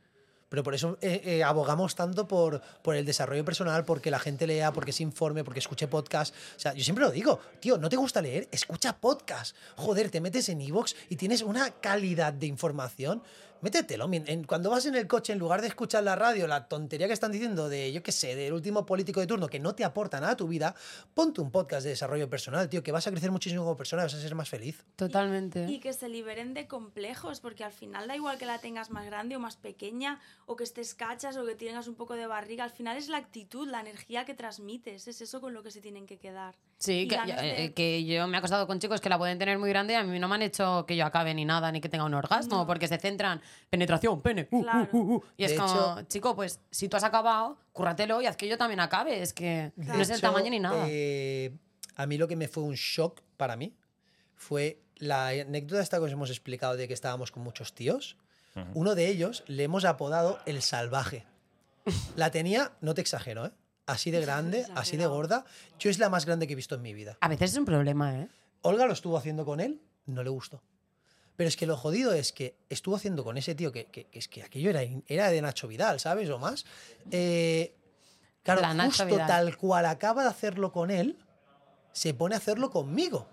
[0.50, 4.48] Pero por eso eh, eh, abogamos tanto por, por el desarrollo personal, porque la gente
[4.48, 6.34] lea, porque se informe, porque escuche podcast.
[6.56, 8.48] O sea, yo siempre lo digo, tío, ¿no te gusta leer?
[8.52, 9.58] Escucha podcast.
[9.76, 13.24] Joder, te metes en iVoox y tienes una calidad de información,
[13.62, 14.10] métetelo.
[14.48, 17.32] Cuando vas en el coche, en lugar de escuchar la radio, la tontería que están
[17.32, 20.34] diciendo de, yo qué sé, del último político de turno que no te aporta nada
[20.34, 20.76] a tu vida,
[21.14, 24.14] ponte un podcast de desarrollo personal, tío, que vas a crecer muchísimo como persona, vas
[24.14, 24.84] a ser más feliz.
[24.96, 25.66] Totalmente.
[25.70, 29.06] Y que se liberen de complejos, porque al final da igual que la tengas más
[29.06, 32.64] grande o más pequeña, o que estés cachas o que tengas un poco de barriga.
[32.64, 35.08] Al final es la actitud, la energía que transmites.
[35.08, 36.56] Es eso con lo que se tienen que quedar.
[36.80, 39.58] Sí, que, de- eh, que yo me he acostado con chicos que la pueden tener
[39.58, 41.82] muy grande y a mí no me han hecho que yo acabe ni nada, ni
[41.82, 44.90] que tenga un orgasmo, porque se centran penetración, pene, uh, Claro.
[44.92, 45.24] uh, uh, uh.
[45.38, 48.48] Y es De como, hecho- chico, pues si tú has acabado, cúrratelo y haz que
[48.48, 49.22] yo también acabe.
[49.22, 50.86] Es que no es el hecho, tamaño ni nada.
[50.90, 51.52] eh,
[51.96, 53.76] a mí lo que me fue un shock para mí
[54.36, 58.18] fue la anécdota esta que os hemos explicado de que estábamos con muchos tíos.
[58.74, 61.26] Uno de ellos le hemos apodado el salvaje.
[62.16, 63.52] La tenía, no te exagero, ¿eh?
[63.86, 65.46] así de grande, así de gorda.
[65.78, 67.18] Yo es la más grande que he visto en mi vida.
[67.22, 68.28] A veces es un problema, ¿eh?
[68.64, 70.64] Olga lo estuvo haciendo con él, no le gustó.
[71.38, 74.20] Pero es que lo jodido es que estuvo haciendo con ese tío que, que- que
[74.20, 76.30] es que aquello era, era de Nacho Vidal, ¿sabes?
[76.30, 76.66] O más.
[77.12, 77.74] Eh,
[78.44, 79.28] claro, La justo Vidal.
[79.28, 81.16] tal cual acaba de hacerlo con él,
[81.94, 83.28] se pone a hacerlo conmigo.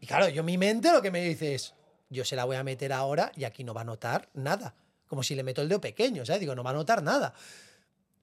[0.00, 1.74] Y claro, yo mi mente lo que me dice es,
[2.10, 4.74] yo se la voy a meter ahora y aquí no va a notar nada.
[5.06, 6.40] Como si le meto el dedo pequeño, ¿sabes?
[6.40, 7.34] Digo, no va a notar nada.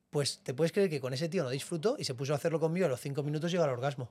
[0.09, 2.59] Pues te puedes creer que con ese tío no disfrutó y se puso a hacerlo
[2.59, 4.09] conmigo a los cinco minutos llegó al orgasmo.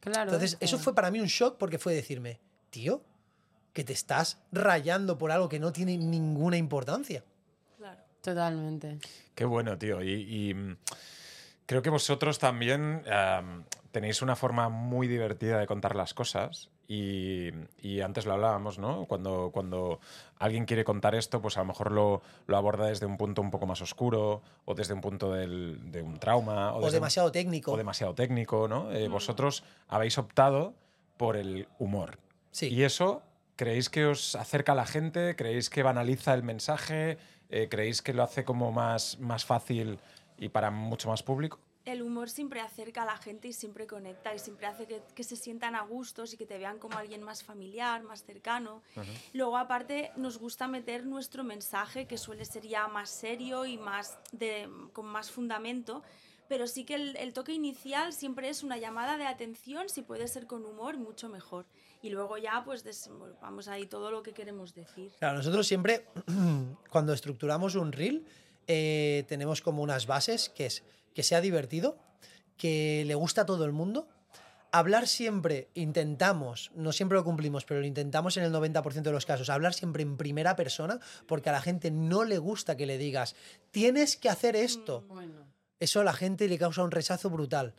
[0.00, 0.32] Claro.
[0.32, 2.40] Entonces, eso fue para mí un shock porque fue decirme,
[2.70, 3.02] tío,
[3.76, 7.22] que te estás rayando por algo que no tiene ninguna importancia.
[7.76, 8.00] Claro.
[8.22, 8.98] Totalmente.
[9.34, 10.02] Qué bueno, tío.
[10.02, 10.12] Y,
[10.48, 10.76] y, mm,
[11.66, 16.70] creo que vosotros también am, tenéis una forma muy divertida de contar las cosas.
[16.88, 17.50] Y,
[17.82, 19.04] y antes lo hablábamos, ¿no?
[19.04, 20.00] Cuando, cuando
[20.38, 23.50] alguien quiere contar esto, pues a lo mejor lo, lo aborda desde un punto un
[23.50, 27.00] poco más oscuro, o desde un punto del- de un trauma, o, O, desde un-
[27.02, 27.72] demasiado técnico.
[27.72, 28.90] o demasiado técnico, ¿no?
[28.92, 30.72] Eh, Vosotros habéis optado
[31.18, 32.18] por el humor.
[32.52, 32.68] Sí.
[32.72, 33.20] ¿Y eso
[33.56, 35.34] creéis que os acerca a la gente?
[35.34, 37.18] ¿Creéis que banaliza el mensaje?
[37.48, 39.98] Eh, ¿Creéis que lo hace como más, más fácil
[40.38, 41.58] y para mucho más público?
[41.84, 45.22] El humor siempre acerca a la gente y siempre conecta y siempre hace que, que
[45.22, 48.82] se sientan a gustos y que te vean como alguien más familiar, más cercano.
[49.32, 54.18] Luego, aparte, nos gusta meter nuestro mensaje, que suele ser ya más serio y más
[54.32, 56.02] de, con más fundamento.
[56.48, 60.26] Pero sí que el, el toque inicial siempre es una llamada de atención, si puede
[60.26, 61.66] ser con humor, mucho mejor.
[62.06, 65.10] Y luego ya, pues, desenvolvamos ahí todo lo que queremos decir.
[65.18, 66.06] Claro, nosotros siempre,
[66.90, 68.24] cuando estructuramos un reel,
[68.68, 70.84] eh, tenemos como unas bases, que es
[71.14, 71.98] que sea divertido,
[72.56, 74.06] que le gusta a todo el mundo.
[74.70, 79.26] Hablar siempre, intentamos, no siempre lo cumplimos, pero lo intentamos en el 90% de los
[79.26, 82.98] casos, hablar siempre en primera persona, porque a la gente no le gusta que le
[82.98, 83.34] digas,
[83.72, 85.02] tienes que hacer esto.
[85.08, 85.44] Bueno.
[85.80, 87.74] eso a la gente le causa un rechazo brutal.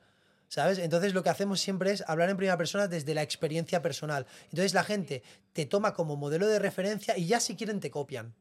[0.47, 0.77] ¿Sabes?
[0.77, 4.25] Entonces lo que hacemos siempre es hablar en primera persona desde la experiencia personal.
[4.45, 5.23] Entonces la gente
[5.53, 8.33] te toma como modelo de referencia y ya si quieren te copian,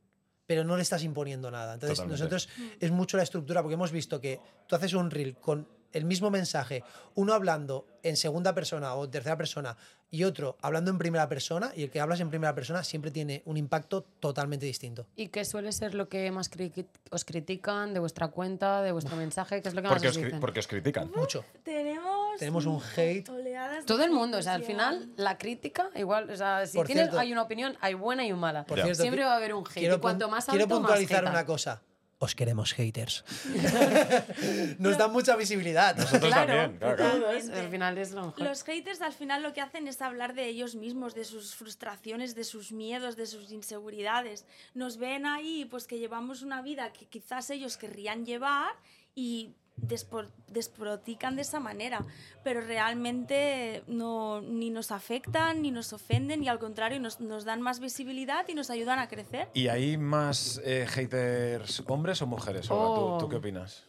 [0.47, 1.75] pero no le estás imponiendo nada.
[1.75, 2.23] Entonces Totalmente.
[2.23, 2.49] nosotros
[2.79, 6.31] es mucho la estructura porque hemos visto que tú haces un reel con el mismo
[6.31, 6.85] mensaje,
[7.15, 9.77] uno hablando en segunda persona o en tercera persona
[10.11, 13.43] y otro hablando en primera persona y el que hablas en primera persona siempre tiene
[13.47, 15.07] un impacto totalmente distinto.
[15.17, 19.17] ¿Y qué suele ser lo que más cri- os critican de vuestra cuenta, de vuestro
[19.17, 19.63] mensaje?
[19.63, 20.39] ¿Qué es lo que más Porque os os, dicen?
[20.41, 21.11] porque os critican.
[21.17, 21.45] Mucho.
[21.65, 23.29] Tenemos, Tenemos un hate.
[23.31, 26.67] oleadas de Todo el hate mundo, o sea, al final la crítica, igual, o sea,
[26.67, 28.65] si Por tienes, cierto- hay una opinión, hay buena y mala.
[28.65, 29.73] Por cierto, Siempre va a haber un hate.
[29.81, 31.83] Quiero, y cuanto más quiero alto, más puntualizar una cosa.
[32.19, 33.25] Os queremos haters.
[34.79, 35.95] Nos dan mucha visibilidad.
[35.97, 37.29] Nosotros Claro, también, claro, claro.
[37.29, 38.43] al final es lo mejor.
[38.43, 42.35] Los haters al final lo que hacen es hablar de ellos mismos, de sus frustraciones,
[42.35, 44.47] de sus miedos, de sus inseguridades.
[44.73, 48.73] Nos ven ahí pues que llevamos una vida que quizás ellos querrían llevar
[49.15, 52.05] y desprotican de esa manera,
[52.43, 57.61] pero realmente no, ni nos afectan, ni nos ofenden, y al contrario nos, nos dan
[57.61, 59.49] más visibilidad y nos ayudan a crecer.
[59.55, 62.69] ¿Y hay más eh, haters hombres o mujeres?
[62.71, 63.19] Oh.
[63.21, 63.85] ¿Tú, qué opinas?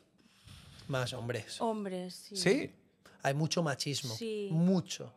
[0.88, 1.60] Más hombres.
[1.62, 2.36] Hombres, sí.
[2.36, 2.76] Sí.
[3.24, 4.14] Hay mucho machismo.
[4.14, 4.50] Sí.
[4.52, 5.14] Mucho.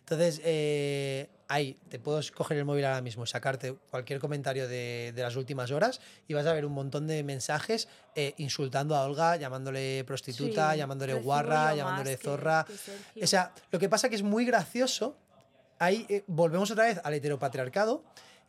[0.00, 5.22] Entonces, eh, ahí, te puedo coger el móvil ahora mismo, sacarte cualquier comentario de, de
[5.22, 9.36] las últimas horas y vas a ver un montón de mensajes eh, insultando a Olga,
[9.36, 12.66] llamándole prostituta, Sí, llamándole guarra, llamándole que- zorra.
[13.14, 13.22] que.
[13.24, 15.16] O sea, lo que pasa que es muy gracioso.
[15.78, 18.02] Ahí eh, volvemos otra vez al heteropatriarcado,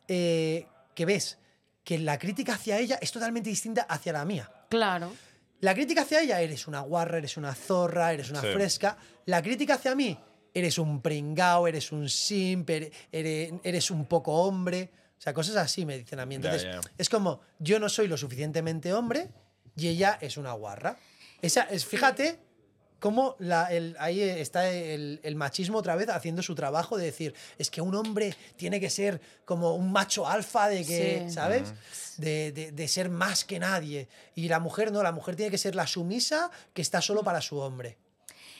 [0.08, 1.38] eh, que ves
[1.84, 4.50] que la crítica hacia ella es totalmente distinta hacia la mía.
[4.70, 5.12] Claro.
[5.60, 8.46] La crítica hacia ella, eres una guarra, eres una zorra, eres una Sí.
[8.52, 8.96] fresca.
[9.26, 10.18] La crítica hacia mí,
[10.58, 14.90] eres un pringao, eres un simp, ere- eres, eres un poco hombre.
[15.18, 16.36] O sea, cosas así me dicen a mí.
[16.36, 19.28] Entonces, es como, yo no soy lo suficientemente hombre
[19.76, 20.96] y ella es una guarra.
[21.42, 22.38] Esa es, fíjate,
[23.00, 27.34] cómo la- el- ahí está el, el machismo otra vez haciendo su trabajo de decir,
[27.58, 31.30] es que un hombre tiene que ser como un macho alfa de que, Sí.
[31.34, 31.72] ¿sabes?
[32.16, 34.08] De, de- de ser más que nadie.
[34.34, 37.40] Y la mujer no, la mujer tiene que ser la sumisa que está solo para
[37.40, 37.96] su hombre.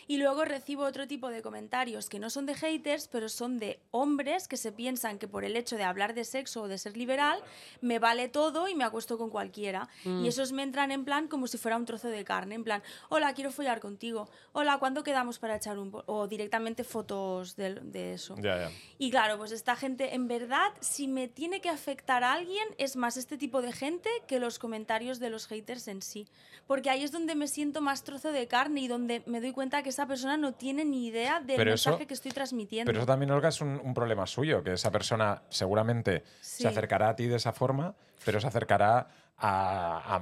[0.08, 3.78] Y luego recibo otro tipo de comentarios que no son de haters, pero son de
[3.90, 6.96] hombres que se piensan que por el hecho de hablar de sexo o de ser
[6.96, 7.40] liberal,
[7.82, 9.88] me vale todo y me acuesto con cualquiera.
[10.04, 10.24] Mm.
[10.24, 12.82] Y esos me entran en plan como si fuera un trozo de carne, en plan,
[13.10, 15.90] hola, quiero follar contigo, hola, ¿cuándo quedamos para echar un...
[15.90, 18.34] po-?" O directamente fotos de, de eso.
[18.38, 18.70] Ya, ya.
[18.96, 22.96] Y claro, pues esta gente, en verdad, si me tiene que afectar a alguien, es
[22.96, 26.26] más este tipo de gente que los comentarios de los haters en sí.
[26.66, 29.82] Porque ahí es donde me siento más trozo de carne y donde me doy cuenta
[29.82, 32.88] que esa persona no tiene ni idea del Pero eso- mensaje que estoy transmitiendo.
[32.88, 36.62] Pero eso también, Olga, es un, un problema suyo, que esa persona seguramente Sí.
[36.62, 40.20] se acercará a ti de esa forma, pero se acercará a, a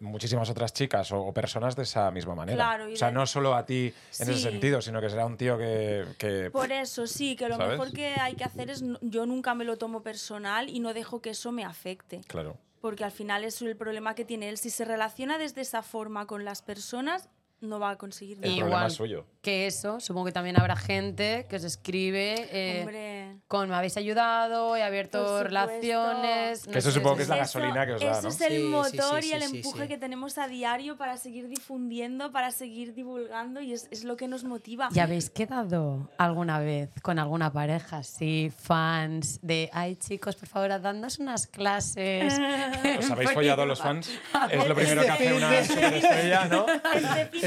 [0.00, 2.56] muchísimas otras chicas o, o personas de esa misma manera.
[2.56, 5.36] Claro, o sea, de- no solo a ti en ese sentido, sino que será un
[5.36, 6.06] tío que...
[6.16, 7.72] que- Por eso sí, que lo ¿Sabes?
[7.78, 11.20] mejor que hay que hacer es, yo nunca me lo tomo personal y no dejo
[11.20, 12.22] que eso me afecte.
[12.26, 12.56] Claro.
[12.80, 14.56] Porque al final es el problema que tiene él.
[14.56, 17.28] Si se relaciona desde esa forma con las personas,
[17.60, 18.56] no va a conseguir El nada.
[18.60, 19.26] problema es suyo.
[19.42, 24.76] que eso, supongo que también habrá gente que os escribe eh, con me habéis ayudado,
[24.76, 26.66] he abierto relaciones.
[26.66, 28.28] Que eso supongo que es la Eso- gasolina que os da, Eso ¿no?
[28.28, 29.88] es el Sí, sí, motor sí, y el sí, sí, empuje sí.
[29.88, 34.28] que tenemos a diario para seguir difundiendo, para seguir divulgando y es, es lo que
[34.28, 34.88] nos motiva.
[34.92, 40.68] ¿Ya habéis quedado alguna vez con alguna pareja así, fans, de, ay chicos, por favor,
[40.80, 42.34] dadnos unas clases?
[42.98, 44.10] ¿Os habéis follado los fans?
[44.50, 46.66] Es lo primero que hace una superestrella, ¿no?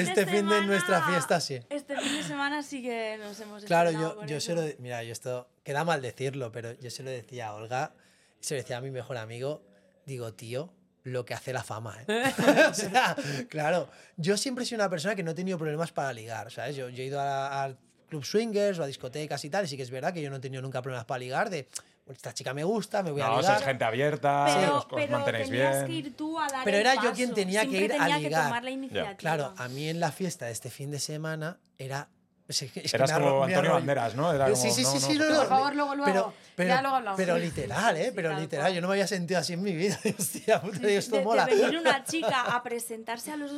[0.04, 1.60] Este fin, Este de, fin de nuestra fiesta, sí.
[1.70, 4.64] Este fin de semana sí que nos hemos Claro, yo, yo se lo...
[4.80, 5.50] Mira, yo esto...
[5.64, 7.94] Queda mal decirlo, pero yo se lo decía a Olga,
[8.40, 9.64] se lo decía a mi mejor amigo,
[10.06, 10.74] digo, tío,
[11.04, 12.24] lo que hace la fama, ¿eh?
[12.70, 13.16] o sea,
[13.50, 16.76] claro, yo siempre he sido una persona que no he tenido problemas para ligar, ¿sabes?
[16.76, 17.76] Yo, yo he ido a, a
[18.10, 20.36] club swingers o a discotecas y tal, y sí que es verdad que yo no
[20.38, 23.28] he tenido nunca problemas para ligar de, "Bueno, esta chica me gusta, me voy a
[23.28, 23.54] No, ligar.
[23.56, 25.86] sois gente abierta, Pero, os, os pero mantenéis tenías bien.
[25.88, 27.14] que ir tú a dar Pero el era yo paso.
[27.14, 28.42] quien tenía que Siempre ir a tenía ligar.
[28.42, 29.16] que tomar la iniciativa.
[29.16, 32.10] Claro, a mí en la fiesta de este fin de semana era...
[32.48, 33.74] es que- es que Eras arro- como me Antonio.
[33.74, 34.34] Banderas, ¿no?
[34.34, 36.12] Era sí, como, sí, no, sí, no, sí, no, por no, Por favor, luego, luego.
[36.12, 37.18] Pero, pero, Ya luego hablamos.
[37.18, 38.06] pero literal, ¿eh?
[38.08, 38.76] Sí, pero literal, cual.
[38.76, 39.98] yo no me había sentido así en mi vida.
[40.20, 41.46] Hostia, puta, digo, esto de, de mola.
[41.46, 43.58] venir una chica a presentarse a los ay,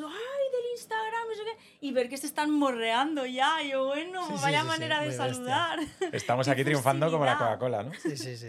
[0.76, 3.61] Instagram, no sé qué, y ver que se están morreando ya.
[3.63, 5.34] Y yo, bueno, Sí, sí, vaya sí, sí, manera de muy bestia.
[5.34, 5.80] saludar.
[6.11, 7.38] Estamos aquí triunfando como la.
[7.38, 7.91] Coca-Cola, ¿no?
[7.93, 8.47] Sí, sí, sí.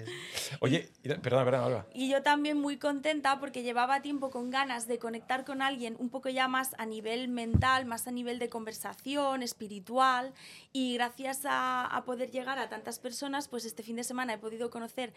[0.61, 1.87] Oye, y- perdona, perdona, Olga.
[1.95, 6.09] Y yo también muy contenta porque llevaba tiempo con ganas de conectar con alguien un
[6.11, 10.33] poco ya más a nivel mental, más a nivel de conversación, espiritual.
[10.73, 14.39] Y gracias a, a poder llegar a tantas personas, pues este fin de semana he
[14.39, 15.13] podido conocer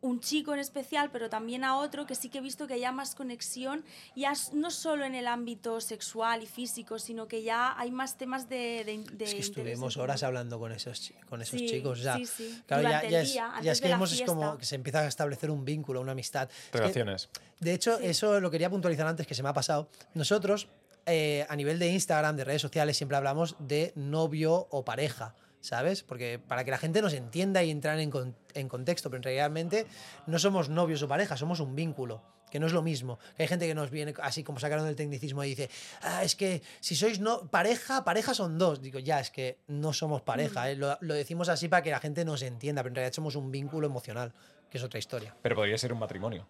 [0.00, 2.92] un chico en especial, pero también a otro que sí que he visto que haya
[2.92, 3.84] más conexión,
[4.14, 8.48] ya no solo en el ámbito sexual y físico, sino que ya hay más temas
[8.48, 8.82] de...
[8.84, 12.00] de, de Es que estuvimos horas hablando con esos, con esos Sí, chicos.
[12.00, 12.62] Sea, sí, sí.
[12.66, 15.00] Claro, ya, ya es, día, ya es que la hemos es como que se empieza
[15.00, 16.48] a establecer un vínculo, una amistad.
[16.50, 17.28] Es que, Relaciones.
[17.60, 19.88] de hecho, eso lo quería puntualizar antes que se me ha pasado.
[20.14, 20.68] Nosotros,
[21.06, 25.34] eh, a nivel de Instagram, de redes sociales, siempre hablamos de novio o pareja.
[25.60, 26.04] ¿Sabes?
[26.04, 29.86] Porque para que la gente nos entienda y entrar en, con- en contexto, pero realmente
[30.28, 33.18] no somos novios o pareja, somos un vínculo, que no es lo mismo.
[33.36, 35.70] Que hay gente que nos viene así como sacaron del tecnicismo y dice,
[36.02, 38.80] ah, es que si sois no pareja, pareja son dos.
[38.82, 40.76] Digo, ya, es que no somos pareja, ¿eh?
[40.76, 43.50] lo, lo decimos así para que la gente nos entienda, pero en realidad somos un
[43.50, 44.32] vínculo emocional,
[44.70, 45.34] que es otra historia.
[45.42, 46.46] Pero podría ser un matrimonio.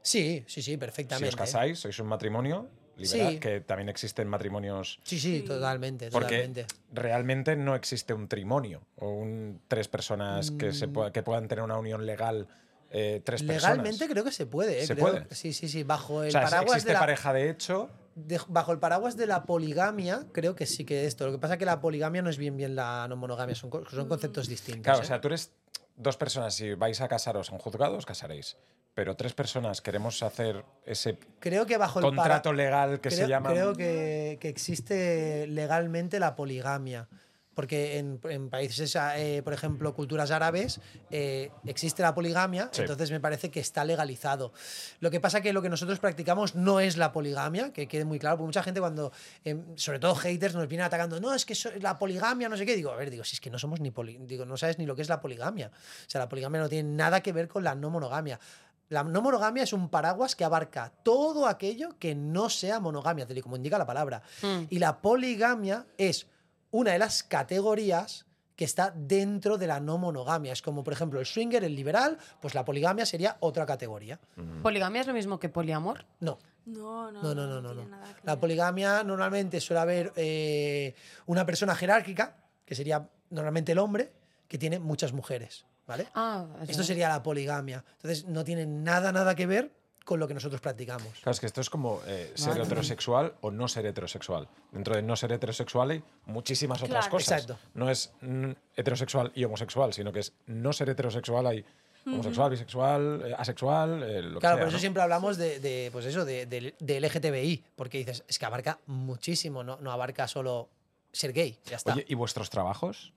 [0.00, 1.28] Sí, sí, sí, Si perfectamente.
[1.28, 3.38] os casáis, sois un matrimonio liberal, Sí.
[3.40, 4.98] que también existen matrimonios.
[5.04, 6.66] Sí, sí, totalmente, Porque totalmente.
[6.92, 11.12] realmente no existe un trimonio o un tres personas que, se Mm.
[11.12, 12.48] que puedan tener una unión legal
[12.92, 14.08] eh, tres Legalmente personas.
[14.12, 14.86] creo que se puede, ¿eh?
[14.86, 15.26] ¿Se Creo- puede?
[15.34, 17.88] Sí, sí, sí, bajo el O sea, paraguas existe de la pareja de hecho.
[18.14, 21.24] de- bajo el paraguas de la poligamia, creo que sí que esto.
[21.26, 23.70] Lo que pasa es que la poligamia no es bien bien la no monogamia, son,
[23.90, 24.82] son conceptos distintos.
[24.84, 25.02] Claro, ¿eh?
[25.02, 25.50] o sea, tú eres
[25.96, 28.56] dos personas, si vais a casaros en juzgado, os casaréis.
[28.94, 33.20] Pero tres personas queremos hacer ese creo que bajo el para- contrato legal que creo,
[33.22, 33.48] se llama.
[33.48, 37.08] creo que, que existe legalmente la poligamia.
[37.54, 40.80] Porque en, en países, eh, por ejemplo, culturas árabes,
[41.10, 42.80] eh, existe la poligamia, Sí.
[42.80, 44.52] entonces me parece que está legalizado.
[45.00, 48.18] Lo que pasa que lo que nosotros practicamos no es la poligamia, que quede muy
[48.18, 49.12] claro, porque mucha gente cuando,
[49.44, 52.64] em, sobre todo haters, nos vienen atacando, no, es que so- la poligamia, no sé
[52.64, 54.78] qué, digo, a ver, digo, si es que no somos ni poli digo, no sabes
[54.78, 55.70] ni lo que es la poligamia.
[56.06, 58.40] O sea, la poligamia no tiene nada que ver con la no monogamia.
[58.88, 63.38] La no monogamia es un paraguas que abarca todo aquello que no sea monogamia, tal
[63.38, 64.22] y como indica la palabra.
[64.42, 64.64] Mm.
[64.70, 66.26] Y la poligamia es
[66.72, 70.52] una de las categorías que está dentro de la no monogamia.
[70.52, 74.20] Es como, por ejemplo, el swinger, el liberal, pues la poligamia sería otra categoría.
[74.62, 76.04] ¿Poligamia es lo mismo que poliamor?
[76.20, 76.38] No.
[76.66, 77.74] No, no, No, no, no, no.
[77.74, 77.84] no.
[77.84, 80.94] que La poligamia normalmente suele haber eh,
[81.26, 84.12] una persona jerárquica, que sería normalmente el hombre,
[84.46, 86.06] que tiene muchas mujeres, ¿vale?
[86.14, 87.84] Ah, Esto sería la poligamia.
[87.96, 89.72] Entonces no tiene nada, nada que ver
[90.04, 91.08] con lo que nosotros practicamos.
[91.20, 92.64] Claro, es que esto es como eh, ser Vale.
[92.64, 94.48] heterosexual o no ser heterosexual.
[94.72, 97.42] Dentro de no ser heterosexual hay muchísimas otras cosas.
[97.42, 97.62] Exacto.
[97.74, 101.64] No es mm, heterosexual y homosexual, sino que es no ser heterosexual hay
[102.04, 104.80] homosexual, bisexual, eh, asexual, eh, lo que Claro, sea, por eso ¿no?
[104.80, 108.80] siempre hablamos de, de, pues eso, de, de- de LGTBI, porque dices, es que abarca
[108.86, 110.68] muchísimo, no, no abarca solo
[111.12, 111.92] ser gay, ya está.
[111.92, 113.12] Oye, ¿y vuestros trabajos?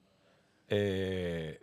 [0.69, 1.59] Eh,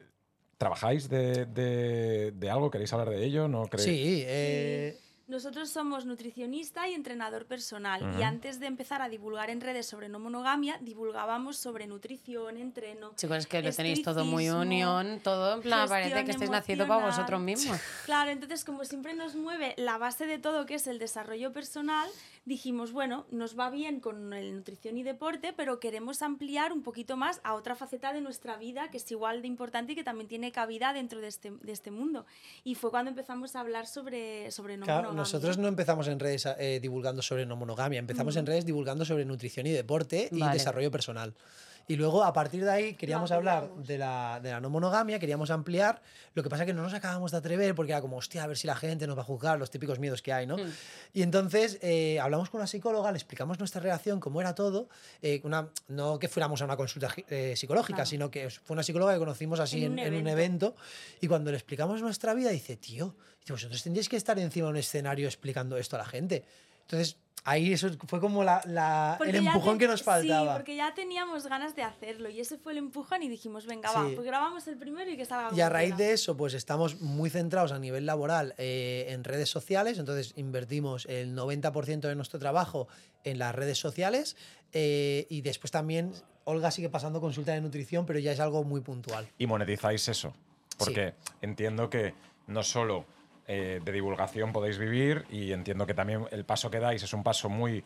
[0.59, 2.71] ¿Trabajáis de, de- de algo?
[2.71, 3.47] ¿Queréis hablar de ello?
[3.49, 3.89] ¿No queréis?
[3.89, 4.99] sí, eh,
[5.33, 8.21] Nosotros somos nutricionista y entrenador personal Ujú.
[8.21, 13.15] y antes de empezar a divulgar en redes sobre no monogamia, divulgábamos sobre nutrición, entreno.
[13.17, 16.87] Chicos, es que lo tenéis todo muy unión, todo en plan, parece que estáis naciendo
[16.87, 17.81] para vosotros mismos.
[18.05, 22.11] Claro, entonces como siempre nos mueve la base de todo, que es el desarrollo personal,
[22.45, 27.17] dijimos, bueno, nos va bien con el nutrición y deporte, pero queremos ampliar un poquito
[27.17, 30.29] más a otra faceta de nuestra vida que es igual de importante y que también
[30.29, 32.27] tiene cabida dentro de este, de este mundo.
[32.65, 35.22] Y fue cuando empezamos a hablar sobre, sobre no claro, monogamia.
[35.23, 39.25] Nosotros no empezamos en redes eh, divulgando sobre no monogamia, empezamos en redes divulgando sobre
[39.25, 40.55] nutrición y deporte y Vale.
[40.55, 41.35] desarrollo personal.
[41.89, 45.19] Y luego, a partir de ahí, queríamos Lo hablar de la, de la no monogamia,
[45.19, 46.01] queríamos ampliar.
[46.35, 48.47] Lo que pasa es que no nos acabamos de atrever porque era como, hostia, a
[48.47, 50.57] ver si la gente nos va a juzgar, los típicos miedos que hay, ¿no?
[51.13, 54.89] Y entonces eh, hablamos con una psicóloga, le explicamos nuestra relación, cómo era todo.
[55.21, 58.11] eh, una, no que fuéramos a una consulta eh, psicológica, Claro.
[58.11, 60.77] sino que fue una psicóloga que conocimos así En en, un en un evento.
[61.21, 63.15] Y cuando le explicamos nuestra vida, dice, tío,
[63.49, 66.45] vosotros tendríais que estar encima de un escenario explicando esto a la gente.
[66.83, 70.53] Entonces, ahí eso fue como la, el empujón te- que nos faltaba.
[70.53, 73.91] Sí, porque ya teníamos ganas de hacerlo y ese fue el empujón y dijimos, venga,
[73.93, 77.01] va, pues grabamos el primero y que salga Y a raíz de eso, pues estamos
[77.01, 82.39] muy centrados a nivel laboral eh, en redes sociales, entonces invertimos el 90% de nuestro
[82.39, 82.89] trabajo
[83.25, 84.37] en las redes sociales
[84.73, 86.13] eh, y después también
[86.45, 89.29] Olga sigue pasando consulta de nutrición, pero ya es algo muy puntual.
[89.39, 90.35] Y monetizáis eso.
[90.79, 92.15] Porque entiendo que
[92.49, 93.05] no solo
[93.49, 97.23] eh, de divulgación podéis vivir y entiendo que también el paso que dais es un
[97.23, 97.85] paso muy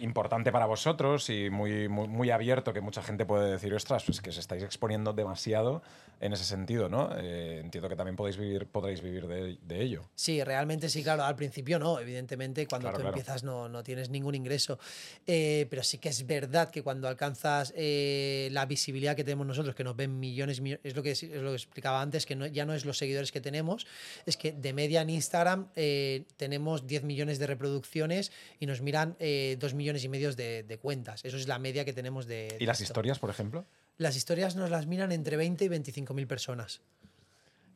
[0.00, 4.20] importante para vosotros y muy, muy, muy abierto que mucha gente puede decir, ostras, pues
[4.20, 5.82] que os estáis exponiendo demasiado
[6.20, 7.10] en ese sentido, ¿no?
[7.18, 10.02] Eh, entiendo que también podéis vivir, podréis vivir de, de ello.
[10.14, 11.24] Sí, realmente sí, claro.
[11.24, 13.16] Al principio no, evidentemente cuando Claro, tú claro.
[13.16, 14.78] empiezas no, no tienes ningún ingreso.
[15.26, 19.74] Eh, pero sí que es verdad que cuando alcanzas eh, la visibilidad que tenemos nosotros,
[19.74, 22.46] que nos ven millones, millones es lo que, es lo que explicaba antes, que no-
[22.46, 23.86] ya no es los seguidores que tenemos,
[24.24, 29.16] es que de media en Instagram eh, tenemos 10 millones de reproducciones y nos miran
[29.18, 31.24] eh, 2 millones y medio de, de cuentas.
[31.24, 32.48] Eso es la media que tenemos de...
[32.56, 32.92] ¿Y de las esto.
[32.92, 33.64] historias, por ejemplo?
[33.98, 36.80] Las historias nos las miran entre 20 y 25 mil personas.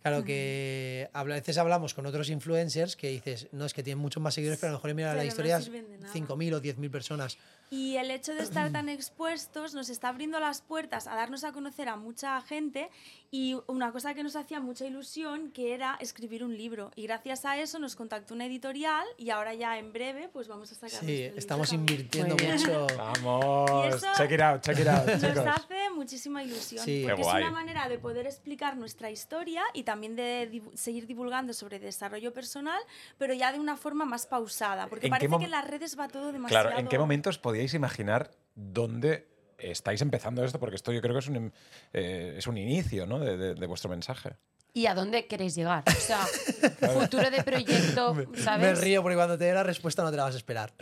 [0.03, 4.01] Claro que habla- a veces hablamos con otros influencers que dices, no, es que tienen
[4.01, 6.13] muchos más seguidores, pero a lo mejor mira Pero las no historias nada.
[6.15, 7.37] 5.000 o 10.000 personas.
[7.71, 11.53] Y el hecho de estar tan expuestos nos está abriendo las puertas a darnos a
[11.53, 12.91] conocer a mucha gente
[13.31, 16.91] y una cosa que nos hacía mucha ilusión que era escribir un libro.
[16.97, 20.73] Y gracias a eso nos contactó una editorial y ahora ya en breve pues vamos
[20.73, 22.01] a sacar Sí, libro estamos también.
[22.01, 22.87] invirtiendo mucho.
[22.97, 25.47] Vamos, check it out, check it out, Nos chicos.
[25.47, 27.05] hace muchísima ilusión Sí.
[27.07, 31.53] porque es una manera de poder explicar nuestra historia y también de divu- seguir divulgando
[31.53, 32.81] sobre desarrollo personal,
[33.17, 35.99] pero ya de una forma más pausada, porque ¿En qué parece que en las redes
[35.99, 36.65] va todo demasiado.
[36.69, 40.59] Claro, ¿en qué momentos podíais imaginar dónde estáis empezando esto?
[40.59, 41.53] Porque esto yo creo que es un,
[41.93, 43.19] eh, es un inicio ¿no?
[43.19, 44.37] de, de- de vuestro mensaje.
[44.73, 45.83] ¿Y a dónde queréis llegar?
[45.87, 46.25] O sea,
[47.01, 48.81] futuro de proyecto, Me ¿sabes?
[48.81, 50.73] río porque cuando te dé la respuesta no te la vas a esperar.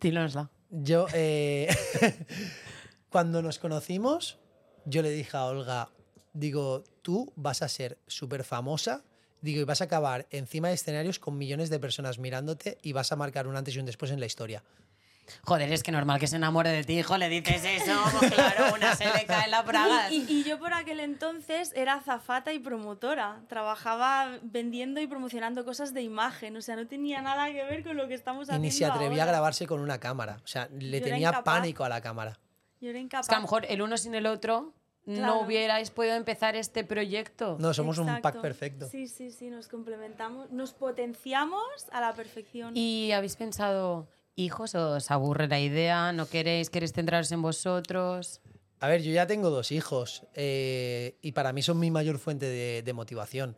[0.00, 0.50] Dínosla.
[0.70, 1.68] Yo, eh,
[3.10, 4.38] cuando nos conocimos,
[4.84, 5.88] yo le dije a Olga,
[6.32, 9.02] digo, tú vas a ser súper famosa,
[9.40, 13.10] digo, y vas a acabar encima de escenarios con millones de personas mirándote y vas
[13.12, 14.62] a marcar un antes y un después en la historia.
[15.44, 18.74] Joder, es que normal que se enamore de ti, hijo, le dices eso, pues claro,
[18.74, 20.10] una se le cae la praga.
[20.10, 23.42] Y, y yo por aquel entonces era azafata y promotora.
[23.48, 26.56] Trabajaba vendiendo y promocionando cosas de imagen.
[26.56, 28.84] O sea, no tenía nada que ver con lo que estamos Y haciendo ni se
[28.84, 30.40] atrevía a grabarse con una cámara.
[30.44, 32.38] O sea, le Yo tenía pánico a la cámara.
[32.80, 33.26] Yo era incapaz.
[33.26, 35.26] Es que a lo mejor el uno sin el otro Claro.
[35.26, 37.56] no hubierais podido empezar este proyecto.
[37.58, 38.88] No, somos un pack perfecto.
[38.88, 42.76] Sí, sí, sí, nos complementamos, nos potenciamos a la perfección.
[42.76, 44.06] ¿Y habéis pensado,
[44.36, 46.12] hijos, os aburre la idea?
[46.12, 46.70] ¿No queréis?
[46.70, 48.40] ¿Queréis centraros en vosotros?
[48.80, 52.46] A ver, yo ya tengo dos hijos eh, y para mí son mi mayor fuente
[52.46, 53.56] de, de motivación.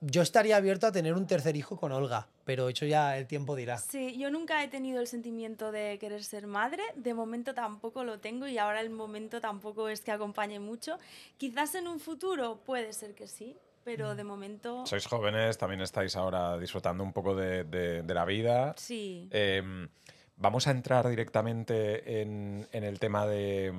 [0.00, 3.54] yo estaría abierto a tener un tercer hijo con Olga, pero eso ya el tiempo
[3.56, 3.78] dirá.
[3.78, 8.18] Sí, yo nunca he tenido el sentimiento de querer ser madre, de momento tampoco lo
[8.18, 10.98] tengo y ahora el momento tampoco es que acompañe mucho.
[11.38, 16.16] Quizás en un futuro puede ser que sí, pero de momento Sois jóvenes, también estáis
[16.16, 18.74] ahora disfrutando un poco de, de- de la vida.
[18.76, 19.28] sí.
[19.30, 19.88] Em,
[20.36, 23.72] vamos a entrar directamente en, en el tema de,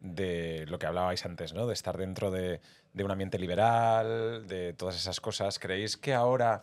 [0.00, 1.66] de lo que hablabais antes, ¿no?
[1.66, 2.60] De estar dentro de,
[2.92, 5.58] de un ambiente liberal, de todas esas cosas.
[5.58, 6.60] ¿Creéis que ahora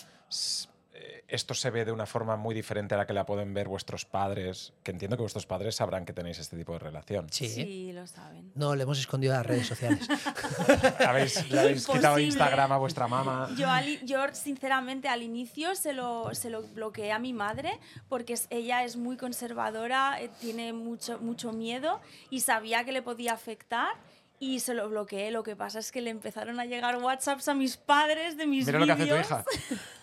[1.28, 4.06] esto se ve de una forma muy diferente a la que la pueden ver vuestros
[4.06, 4.74] padres?
[4.84, 7.28] Que entiendo que vuestros padres sabrán que tenéis este tipo de relación.
[7.32, 7.48] Sí.
[7.50, 8.52] Sí, lo saben.
[8.56, 10.08] No, le hemos escondido a las redes sociales.
[11.06, 12.20] ¿Habéis, ¿Le habéis quitado.
[12.20, 13.50] Instagram a vuestra mamá?
[13.58, 13.68] Yo,
[14.04, 18.84] yo, sinceramente, al inicio se lo, se lo bloqueé a mi madre porque es- ella
[18.84, 23.94] es muy conservadora, eh, tiene mucho, mucho miedo y sabía que le podía afectar
[24.40, 25.32] y se lo bloqueé.
[25.32, 28.66] Lo que pasa es que le empezaron a llegar WhatsApps a mis padres de mis
[28.66, 29.26] Mira lo que hace tu vídeos.
[29.28, 29.46] hija.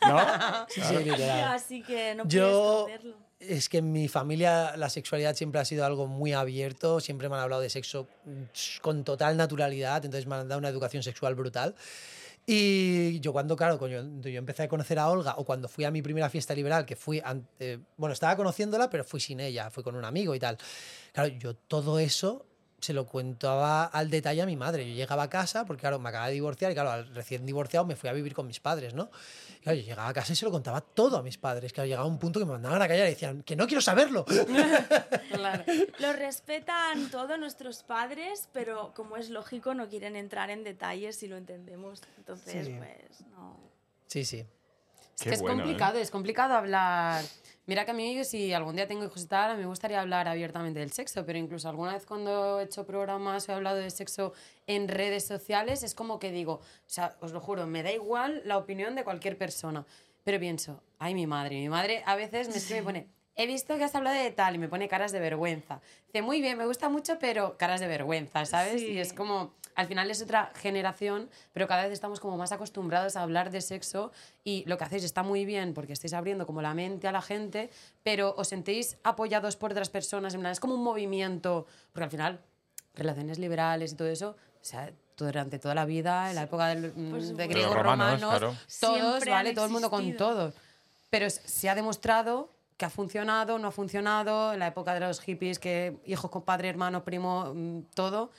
[0.08, 0.66] ¿No?
[0.68, 1.52] Sí, sí, literal.
[1.54, 3.16] Así que no Yo, esconderlo.
[3.40, 7.36] es que en mi familia la sexualidad siempre ha sido algo muy abierto, siempre me
[7.36, 8.42] han hablado de sexo mm,
[8.80, 11.74] con total naturalidad, entonces me han dado una educación sexual brutal.
[12.44, 15.92] Y yo cuando, claro, cuando yo empecé a conocer a Olga, o cuando fui a
[15.92, 19.84] mi primera fiesta liberal, que fui, ante- bueno, estaba conociéndola, pero fui sin ella, fui
[19.84, 20.58] con un amigo y tal.
[21.12, 22.44] Claro, yo todo eso
[22.82, 24.88] se lo contaba al detalle a mi madre.
[24.88, 27.86] Yo llegaba a casa, porque claro, me acababa de divorciar y claro, al recién divorciado
[27.86, 29.08] me fui a vivir con mis padres, ¿no?
[29.58, 31.72] Y, Claro, yo llegaba a casa y se lo contaba todo a mis padres.
[31.72, 34.24] Claro, llegaba un punto que me mandaban a callar y decían, que no quiero saberlo.
[35.32, 35.64] Claro.
[35.98, 41.26] Lo respetan todos nuestros padres, pero como es lógico, no quieren entrar en detalles si
[41.28, 42.02] lo entendemos.
[42.18, 42.74] Entonces, Sí.
[42.78, 43.56] pues no.
[44.08, 44.44] Sí, sí.
[45.22, 45.62] Es Qué que es bueno, ¿eh?
[45.62, 47.24] complicado, es complicado hablar.
[47.66, 50.80] Mira que a mí, si algún día tengo hijos y tal, me gustaría hablar abiertamente
[50.80, 54.32] del sexo, pero incluso alguna vez cuando he hecho programas o he hablado de sexo
[54.66, 58.42] en redes sociales, es como que digo, o sea, os lo juro, me da igual
[58.44, 59.86] la opinión de cualquier persona,
[60.24, 63.76] pero pienso, ay, mi madre, mi madre a veces me y me pone, he visto
[63.78, 65.80] que has hablado de tal y me pone caras de vergüenza.
[66.08, 68.80] Dice, muy bien, me gusta mucho, pero caras de vergüenza, ¿sabes?
[68.80, 68.88] Sí.
[68.88, 73.16] Y es como, al final es otra generación, pero cada vez estamos como más acostumbrados
[73.16, 74.12] a hablar de sexo
[74.44, 77.22] y lo que hacéis está muy bien porque estáis abriendo como la mente a la
[77.22, 77.70] gente,
[78.02, 82.10] pero os sentéis apoyados por otras personas, en plan, es como un movimiento, porque al
[82.10, 82.40] final
[82.94, 86.92] relaciones liberales y todo eso, o sea, durante toda la vida, en la época del-
[86.92, 87.34] supuesto.
[87.36, 88.56] de griegos romanos, romanos, claro.
[88.80, 89.54] todos, ¿vale?
[89.54, 90.54] Todo el mundo con todos.
[91.10, 95.20] Pero se ha demostrado que ha funcionado, no ha funcionado, en la época de los
[95.20, 98.30] hippies, que hijos con padre, hermano, primo, mm, todo,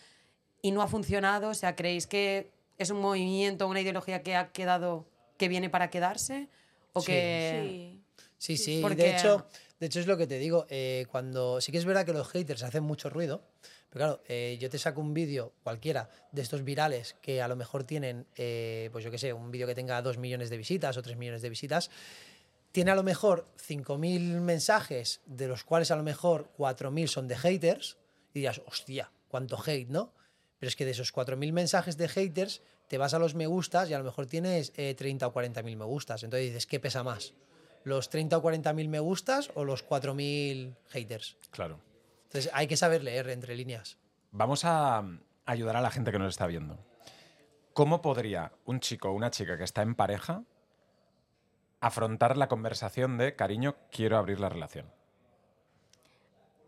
[0.64, 1.49] y no ha funcionado.
[1.49, 2.49] O sea, ¿creéis que
[2.80, 5.06] es un movimiento, una ideología que ha quedado,
[5.38, 6.49] que viene para quedarse?
[6.94, 7.06] ¿O Sí.
[7.07, 7.99] que...
[8.40, 8.80] Sí, sí.
[8.81, 9.45] Porque- De, hecho,
[9.80, 10.65] de hecho, es lo que te digo.
[10.69, 13.44] eh, cuando Sí que es verdad que los haters hacen mucho ruido.
[13.90, 17.56] Pero claro, eh, yo te saco un vídeo cualquiera de estos virales que a lo
[17.56, 20.98] mejor tienen, eh, pues yo qué sé, un vídeo que tenga 2 millones de visitas
[20.98, 21.91] o 3 millones de visitas.
[22.72, 27.38] Tiene a lo mejor 5.000 mensajes, de los cuales a lo mejor 4.000 son de
[27.38, 27.98] haters.
[28.34, 30.11] Y dirás, hostia, cuánto hate, ¿no?
[30.64, 33.90] Pero es que de esos 4.000 mensajes de haters, te vas a los me gustas
[33.90, 36.23] y a lo mejor tienes eh, 30 o 40.000 me gustas.
[36.23, 37.34] Entonces dices, ¿qué pesa más?
[37.84, 41.35] ¿Los 30 o 40.000 me gustas o los 4.000 haters?
[41.52, 41.81] Claro.
[42.27, 43.98] Entonces hay que saber leer entre líneas.
[44.31, 45.03] Vamos a
[45.45, 46.80] ayudar a la gente que nos está viendo.
[47.73, 50.44] ¿Cómo podría un chico o una chica que está en pareja
[51.81, 54.85] afrontar la conversación de cariño, quiero abrir la relación?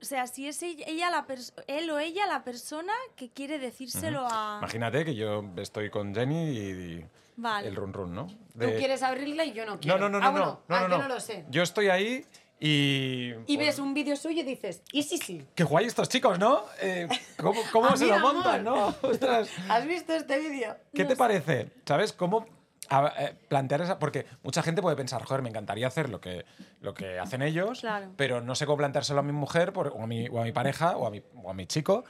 [0.02, 4.28] O sea, si es ella, la pers- él o ella la persona que quiere decírselo
[4.30, 4.58] a...
[4.60, 6.60] Imagínate que yo estoy con Jenny y,
[7.00, 7.06] y
[7.38, 7.68] Vale.
[7.70, 8.28] el run run, ¿no?
[8.28, 9.98] Tú quieres abrirla y yo no quiero.
[9.98, 11.08] no, no, Ah, no, bueno, no, no, ah, no, yo no.
[11.08, 11.46] no lo sé.
[11.50, 12.26] Yo estoy ahí
[12.60, 13.34] y...
[13.48, 15.46] Y ves un vídeo suyo y dices, ¿y sí, sí?
[15.56, 16.64] Qué guay estos chicos, ¿no?
[16.82, 17.08] Eh,
[17.38, 18.88] ¿Cómo, cómo se lo montan, no?
[19.02, 19.50] Ostras.
[19.70, 20.76] ¿Has visto este vídeo?
[20.94, 21.18] ¿Qué No te sé.
[21.18, 21.72] parece?
[21.86, 22.14] ¿Sabes?
[22.14, 22.46] ¿Cómo
[22.90, 24.00] a- eh, plantear esa...?
[24.00, 26.46] Porque mucha gente puede pensar, joder, me encantaría hacer lo que,
[26.82, 28.12] lo que hacen ellos, Claro.
[28.18, 30.52] pero no sé cómo planteárselo a mi mujer por- o, a mi, o a mi
[30.52, 32.04] pareja o a mi, o a mi chico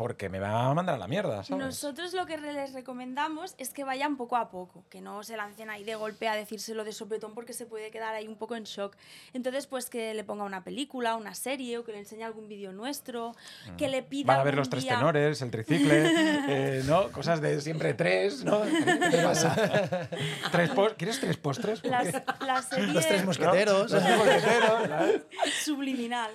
[0.00, 1.62] porque me va a mandar a la mierda, ¿sabes?
[1.62, 5.68] Nosotros lo que les recomendamos es que vayan poco a poco, que no se lancen
[5.68, 8.64] ahí de golpe a decírselo de sopetón porque se puede quedar ahí un poco en
[8.64, 8.96] shock.
[9.34, 12.72] Entonces, pues que le ponga una película, una serie o que le enseñe algún vídeo
[12.72, 13.36] nuestro,
[13.76, 14.28] que le pida.
[14.28, 16.02] Van a ver los tres tenores, el tricicle,
[16.48, 17.12] eh, ¿no?
[17.12, 18.62] Cosas de siempre tres, ¿no?
[18.62, 19.54] ¿Qué te pasa?
[20.50, 21.82] ¿Tres ¿Quieres tres postres?
[21.82, 22.46] ¿Por Las- qué?
[22.46, 23.90] la serie Los tres mosqueteros.
[23.90, 25.22] Los tres mosqueteros,
[25.62, 26.30] subliminal.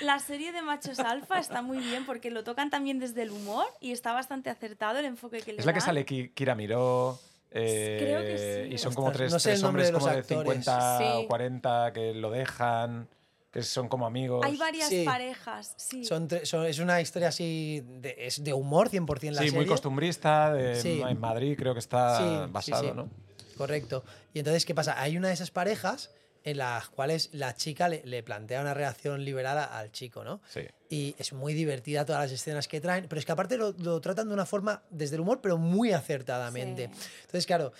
[0.00, 3.66] La serie de machos alfa está muy bien porque lo tocan también desde el humor
[3.80, 7.18] y está bastante acertado el enfoque que le Es la que sale Ki- Kira Miró.
[7.50, 8.74] eh, Creo que sí.
[8.74, 10.42] Y son como tres, no sé tres hombres de como de actores.
[10.42, 11.04] 50 Sí.
[11.24, 13.08] o 40 que lo dejan,
[13.52, 14.44] que son como amigos.
[14.44, 15.04] Hay varias Sí.
[15.04, 16.04] parejas, sí.
[16.04, 19.60] Son es una historia así, de, es de humor 100% la sí, serie.
[19.60, 21.00] muy costumbrista, de, Sí.
[21.06, 22.92] en Madrid creo que está Sí, sí, basado, sí.
[22.96, 23.08] ¿no?
[23.56, 24.02] Correcto.
[24.32, 25.00] Y entonces, ¿qué pasa?
[25.00, 26.10] Hay una de esas parejas
[26.44, 30.42] en las cuales la chica le, le plantea una relación liberada al chico, ¿no?
[30.52, 30.60] Sí.
[30.90, 34.00] Y es muy divertida todas las escenas que traen, pero es que aparte lo, lo
[34.00, 36.90] tratan de una forma desde el humor, pero muy acertadamente.
[36.92, 37.08] Sí.
[37.22, 37.72] Entonces, claro,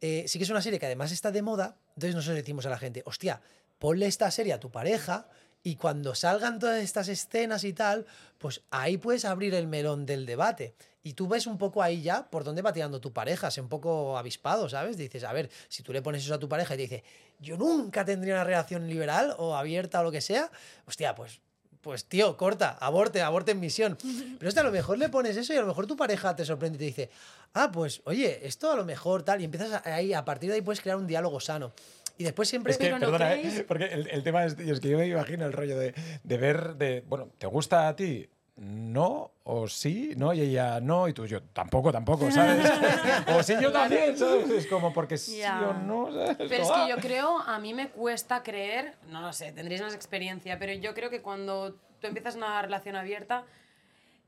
[0.00, 2.70] eh, sí que es una serie que además está de moda, entonces nosotros decimos a
[2.70, 3.40] la gente, hostia,
[3.78, 5.28] ponle esta serie a tu pareja
[5.64, 8.06] y cuando salgan todas estas escenas y tal,
[8.38, 10.74] pues ahí puedes abrir el melón del debate.
[11.04, 13.68] Y tú ves un poco ahí ya por dónde va tirando tu pareja, es un
[13.68, 14.96] poco avispado, ¿sabes?
[14.96, 17.04] Dices, a ver, si tú le pones eso a tu pareja y te dice,
[17.40, 20.50] yo nunca tendría una relación liberal o abierta o lo que sea,
[20.86, 21.40] hostia, pues
[21.80, 23.98] pues tío, corta, aborte, aborte en misión.
[24.38, 26.44] Pero hostia, a lo mejor le pones eso y a lo mejor tu pareja te
[26.44, 27.10] sorprende y te dice,
[27.54, 30.54] ah, pues oye, esto a lo mejor tal, y empiezas a- ahí, a partir de
[30.54, 31.72] ahí puedes crear un diálogo sano.
[32.18, 32.70] Y después siempre...
[32.70, 33.64] Es que, no perdona, ¿eh?
[33.66, 35.92] porque el, el tema es, tío, es que yo me imagino el rollo de,
[36.22, 38.28] de ver, de, bueno, ¿te gusta a ti?
[38.56, 42.70] No, o sí, no, y ella no, y tú, yo tampoco, tampoco, ¿sabes?
[43.34, 44.50] o sí, yo también, ¿sabes?
[44.50, 45.68] Es como porque sí Ya.
[45.70, 46.36] o no, ¿sabes?
[46.36, 46.88] Pero es que ah.
[46.88, 50.92] yo creo, a mí me cuesta creer, no lo sé, tendréis más experiencia, pero yo
[50.92, 53.44] creo que cuando tú empiezas una relación abierta,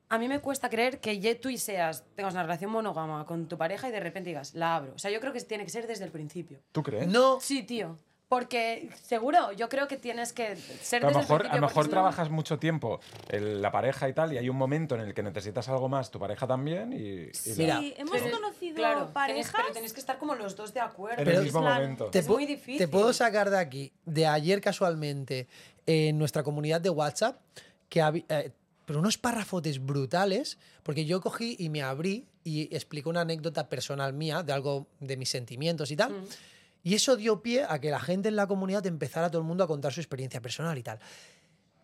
[0.08, 3.46] a mí me cuesta creer que ya tú y seas, tengas una relación monógama con
[3.46, 4.94] tu pareja y de repente digas, la abro.
[4.94, 6.60] O sea, yo creo que tiene que ser desde el principio.
[6.72, 7.08] ¿Tú crees?
[7.08, 7.98] No, Sí, tío.
[8.34, 11.84] Porque seguro, yo creo que tienes que ser Pero a lo el mejor, a mejor
[11.84, 12.98] si no- trabajas mucho tiempo
[13.28, 16.10] en la pareja y tal, y hay un momento en el que necesitas algo más,
[16.10, 19.52] tu pareja también, y, y Sí, Mira, hemos Pero- conocido claro, parejas.
[19.54, 21.20] pero tenéis que estar como los dos de acuerdo.
[21.20, 22.06] en Pero- el mismo momento.
[22.06, 22.78] te, Es muy difícil.
[22.78, 25.46] te puedo sacar de aquí, de ayer casualmente,
[25.86, 27.38] en nuestra comunidad de WhatsApp,
[27.88, 28.24] que había...
[28.30, 28.50] eh,
[28.84, 34.12] pero unos párrafotes brutales, porque yo cogí y me abrí y expliqué una anécdota personal
[34.12, 36.12] mía de algo de mis sentimientos y tal.
[36.12, 36.24] Mm.
[36.84, 39.64] Y eso dio pie a que la gente en la comunidad empezara todo el mundo
[39.64, 41.00] a contar su experiencia personal y tal.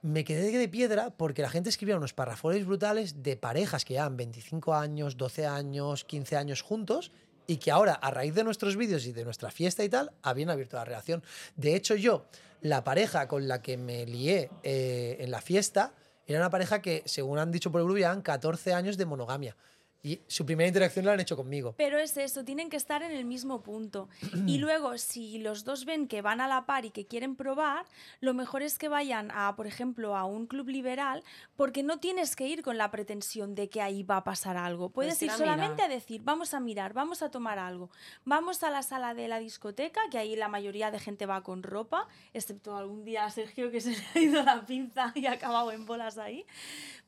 [0.02, 4.16] Me quedé de piedra porque la gente escribía unos párrafos brutales de parejas que llevan
[4.18, 7.12] 25 años, 12 años, 15 años juntos
[7.46, 10.50] y que ahora, a raíz de nuestros vídeos y de nuestra fiesta y tal, habían
[10.50, 11.24] abierto la relación.
[11.56, 12.26] De hecho, yo,
[12.60, 15.94] la pareja con la que me lié eh, en la fiesta,
[16.26, 19.56] era una pareja que, según han dicho por el grupo, llevan 14 años de monogamia.
[20.02, 21.74] Y su primera interacción la han hecho conmigo.
[21.76, 24.08] Pero es eso, tienen que estar en el mismo punto.
[24.46, 27.84] Y luego, si los dos ven que van a la par y que quieren probar,
[28.20, 31.22] lo mejor es que vayan a, por ejemplo, a un club liberal,
[31.56, 34.88] porque no tienes que ir con la pretensión de que ahí va a pasar algo.
[34.88, 35.90] Puedes Puedes ir a solamente mirar.
[35.90, 37.90] a decir, vamos a mirar, vamos a tomar algo.
[38.24, 41.62] Vamos a la sala de la discoteca, que ahí la mayoría de gente va con
[41.62, 45.32] ropa, excepto algún día a Sergio que se le ha ido la pinza y ha
[45.32, 46.46] acabado en bolas ahí.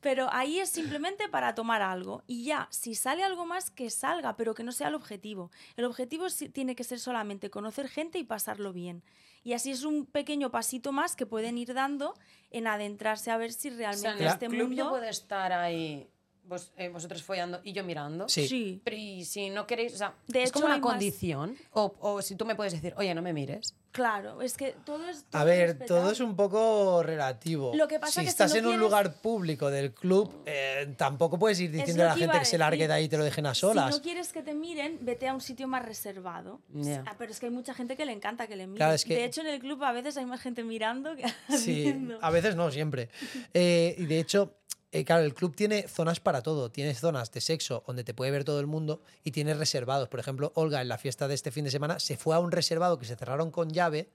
[0.01, 2.23] Pero ahí es simplemente para tomar algo.
[2.27, 5.51] Y ya, si sale algo más, que salga, pero que no sea el objetivo.
[5.77, 9.03] El objetivo sí- tiene que ser solamente conocer gente y pasarlo bien.
[9.41, 12.13] Y así es un pequeño pasito más que pueden ir dando
[12.51, 14.83] en adentrarse a ver si O sea, realmente en este club mundo...
[14.83, 16.09] yo puedo estar ahí,
[16.45, 18.27] vos- eh, vosotros follando y yo mirando.
[18.29, 18.81] Sí.
[18.83, 21.55] Pero y si no queréis, o sea, De es hecho, como una hay más- condición.
[21.71, 23.75] O, o si tú me puedes decir, oye, no me mires.
[23.91, 25.23] Claro, es que todo es...
[25.25, 27.73] todo A ver, todo es un poco relativo.
[27.75, 30.33] Lo que pasa si que si estás no en un quieres- lugar público del club,
[30.47, 33.03] eh, tampoco puedes ir diciendo a la gente iba que a se largue de ahí
[33.03, 33.93] y te lo dejen a solas.
[33.93, 36.59] Si no quieres que te miren, vete a un sitio más reservado.
[36.73, 37.03] Ya.
[37.05, 38.77] Ah, pero es que hay mucha gente que le encanta que le miren.
[38.77, 41.25] Claro, es que- De hecho, en el club a veces hay más gente mirando que
[41.55, 43.09] Sí, a veces no, siempre.
[43.53, 44.55] Eh, y de hecho,
[44.95, 46.69] eh, claro, el club tiene zonas para todo.
[46.69, 50.07] Tienes zonas de sexo donde te puede ver todo el mundo y tienes reservados.
[50.07, 52.51] Por ejemplo, Olga en la fiesta de este fin de semana se fue a un
[52.51, 54.11] reservado que se cerraron con llave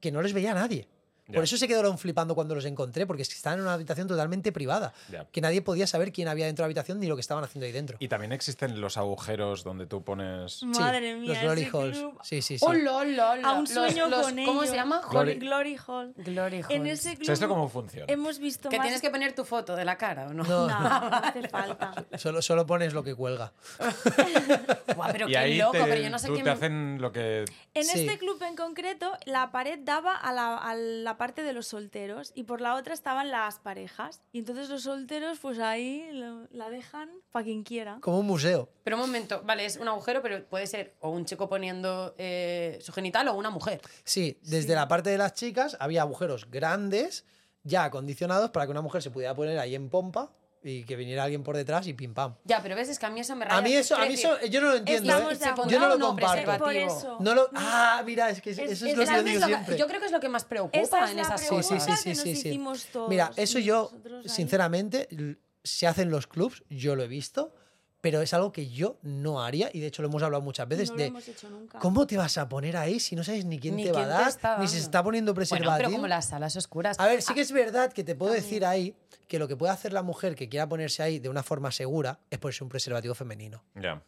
[0.00, 0.88] que no les veía nadie.
[1.32, 4.06] Por eso se quedaron flipando cuando los encontré, porque es que estaban en una habitación
[4.08, 4.92] totalmente privada.
[5.10, 5.24] Ya.
[5.26, 7.66] Que nadie podía saber quién había dentro de la habitación ni lo que estaban haciendo
[7.66, 7.96] ahí dentro.
[8.00, 10.52] Y también existen los agujeros donde tú pones...
[10.54, 11.98] Sí, Madre mía, los glory halls.
[11.98, 12.18] club.
[12.22, 12.64] Sí, sí, sí.
[12.66, 13.48] ¡Hola, hola, hola!
[13.48, 14.70] A un Los- sueño los- con ¿Cómo ello.
[14.70, 15.00] se llama?
[15.10, 16.12] Glory- Glory Hall.
[16.16, 17.00] Glory En Halls.
[17.00, 18.06] ese club ¿Sabes esto cómo funciona?
[18.12, 18.84] hemos visto Que más...
[18.86, 20.42] tienes que poner tu foto de la cara, ¿o no?
[20.44, 21.92] No, No, no hace falta.
[22.16, 23.52] solo, solo pones lo que cuelga.
[24.96, 26.44] Buah, pero y qué ahí loco, te, pero yo no sé tú quién...
[26.44, 27.44] te hacen lo que...
[27.74, 28.00] En Sí.
[28.00, 32.32] este club en concreto, la pared daba a la, a la parte de los solteros
[32.34, 34.20] y por la otra estaban las parejas.
[34.32, 37.98] Y entonces los solteros, pues ahí lo- la dejan para quien quiera.
[38.00, 38.68] Como un museo.
[38.82, 42.76] Pero un momento, vale, es un agujero, pero puede ser o un chico poniendo eh,
[42.80, 43.80] su genital o una mujer.
[44.02, 47.24] Sí, desde la parte de las chicas había agujeros grandes,
[47.62, 50.32] ya acondicionados para que una mujer se pudiera poner ahí en pompa
[50.64, 52.34] y que viniera alguien por detrás y pim pam.
[52.44, 53.58] Ya, pero ves, es que a mí eso me raya.
[53.58, 55.12] A mí eso, a mí eso, yo no lo entiendo.
[55.12, 55.38] ¿eh?
[55.68, 56.70] Yo no lo ¿Se no comparto.
[56.70, 57.16] eso.
[57.20, 59.34] No lo, ah, mira, es que eso Es- es, es- lo que ¿sabes yo ¿Sabes
[59.34, 59.76] digo siempre.
[59.78, 61.54] yo creo que es lo que más preocupa Esa es en la esas Sí, sí,
[61.54, 61.82] cosas.
[61.84, 62.48] sí, que sí, nos sí, sí.
[62.48, 63.08] hicimos todos.
[63.08, 63.90] Mira, eso yo,
[64.26, 65.08] sinceramente,
[65.64, 67.54] se hacen los clubs, yo lo he visto,
[68.00, 70.88] pero es algo que yo no haría y de hecho lo hemos hablado muchas veces
[70.90, 71.78] no lo de hemos hecho nunca.
[71.78, 74.02] cómo te vas a poner ahí si no sabes ni quién Ni te va a
[74.02, 74.08] quién
[74.42, 74.84] dar, ni se dando.
[74.86, 75.76] está poniendo Bueno, preservativo.
[75.76, 76.98] pero como las salas oscuras.
[76.98, 78.96] A ver, sí que es verdad que te puedo decir ahí
[79.32, 82.20] que lo que puede hacer la mujer que quiera ponerse ahí de una forma segura
[82.28, 83.64] es ponerse un preservativo femenino.
[83.74, 84.02] Ya.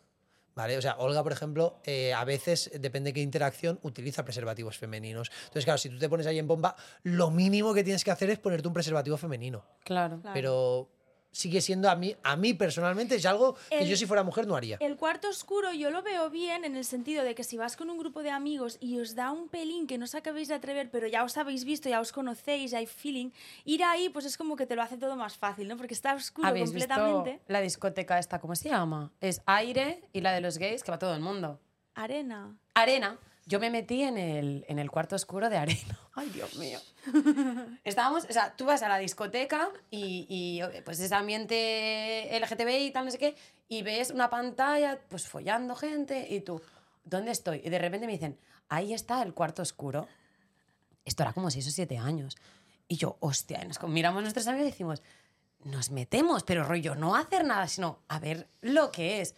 [0.55, 0.76] ¿Vale?
[0.76, 5.30] O sea, Olga, por ejemplo, eh, a veces, depende de qué interacción, utiliza preservativos femeninos.
[5.44, 8.28] Entonces, claro, si tú te pones ahí en bomba, lo mínimo que tienes que hacer
[8.28, 9.64] es ponerte un preservativo femenino.
[9.82, 10.20] Claro.
[10.20, 10.34] Claro.
[10.34, 10.90] Pero
[11.35, 14.47] sigue siendo a mí, a mí personalmente, es algo que El- yo si fuera mujer
[14.47, 14.77] no haría.
[14.81, 17.90] El cuarto oscuro yo lo veo bien en el sentido de que si vas con
[17.90, 20.90] un grupo de amigos y os da un pelín que no os acabéis de atrever,
[20.90, 23.31] pero ya os habéis visto, ya os conocéis, ya hay feeling,
[23.65, 25.77] ir ahí pues es como que te lo hace todo más fácil, ¿no?
[25.77, 27.40] Porque está oscuro ¿Habéis visto completamente.
[27.48, 29.11] la discoteca esta, cómo se llama?
[29.20, 31.61] Es Aire y la de los gays, que va todo el mundo.
[31.97, 32.56] Arena.
[32.74, 33.19] Arena.
[33.46, 35.98] Yo me metí en el, en el cuarto oscuro de arena.
[36.14, 36.78] Ay, Dios mío.
[37.84, 42.90] Estábamos, o sea, tú vas a la discoteca y, y, pues es ambiente LGTBI y
[42.90, 43.36] tal, no sé qué,
[43.68, 46.62] y ves una pantalla, pues follando gente, y tú,
[47.04, 47.60] ¿dónde estoy?
[47.64, 48.38] Y de repente me dicen,
[48.68, 50.08] ahí está el cuarto oscuro.
[51.04, 52.36] Esto era como seis o siete años.
[52.88, 55.02] Y yo, hostia, y nos miramos a nuestros amigos y decimos,
[55.64, 59.34] nos metemos, pero rollo, no hacer nada, sino a ver lo que es.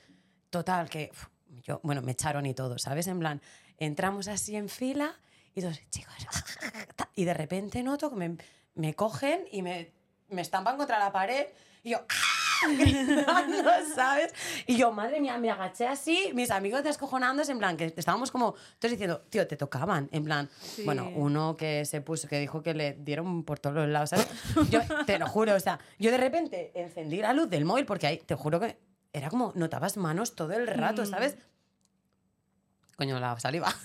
[0.50, 1.26] Total, que uf,
[1.62, 3.06] yo, bueno, me echaron y todo, ¿sabes?
[3.06, 3.40] En plan,
[3.78, 5.14] entramos así en fila
[5.54, 6.14] y todos, chicos,
[7.14, 8.36] y de repente noto que me,
[8.74, 9.92] me cogen y me,
[10.28, 11.46] me estampan contra la pared
[11.82, 12.04] y yo,
[12.78, 14.34] gritando, ¿sabes?
[14.66, 18.54] Y yo, madre mía, me agaché así, mis amigos descojonándose, en plan, que estábamos como,
[18.78, 20.82] todos diciendo, tío, te tocaban, en plan, Sí.
[20.84, 24.26] bueno, uno que se puso, que dijo que le dieron por todos los lados, ¿sabes?
[24.70, 28.06] Yo, te lo juro, o sea, yo de repente encendí la luz del móvil porque
[28.06, 28.78] ahí, te juro que
[29.12, 31.06] era como, notabas manos todo el rato, Mm.
[31.06, 31.36] ¿sabes?
[32.96, 33.72] Coño, la saliva.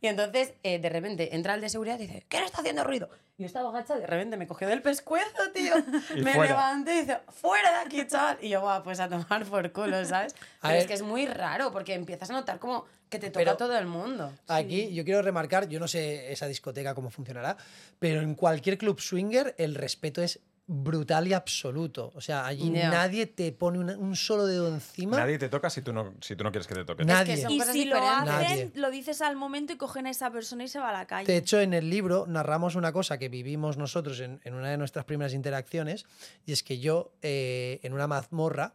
[0.00, 3.08] Y entonces, eh, de repente, entra el de seguridad y dice, ¿quién está haciendo ruido?
[3.36, 5.74] Yo estaba agachada y de repente me cogió del pescuezo, tío.
[6.16, 6.50] Y me fuera.
[6.52, 8.38] levanté y dice, ¡fuera de aquí, chaval!
[8.42, 10.34] Y yo, guau, pues a tomar por culo, ¿sabes?
[10.60, 10.86] A Pero es ver.
[10.86, 13.86] que es muy raro porque empiezas a notar como que te toca Pero- todo el
[13.86, 14.32] mundo.
[14.46, 17.56] Aquí yo quiero remarcar, yo no sé esa discoteca cómo funcionará,
[17.98, 22.12] pero en cualquier club swinger el respeto es brutal y absoluto.
[22.14, 22.88] O sea, allí Ya.
[22.90, 25.16] nadie te pone una- un solo dedo encima.
[25.18, 27.06] Nadie te toca si tú no, si tú no quieres que te toquen.
[27.06, 27.36] Nadie.
[27.36, 28.72] son Y cosas si lo hacen, Nadie.
[28.74, 31.26] lo dices al momento y cogen a esa persona y se va a la calle.
[31.26, 34.78] De hecho, en el libro narramos una cosa que vivimos nosotros en, en una de
[34.78, 36.06] nuestras primeras interacciones,
[36.46, 38.74] y es que yo, eh, en una mazmorra,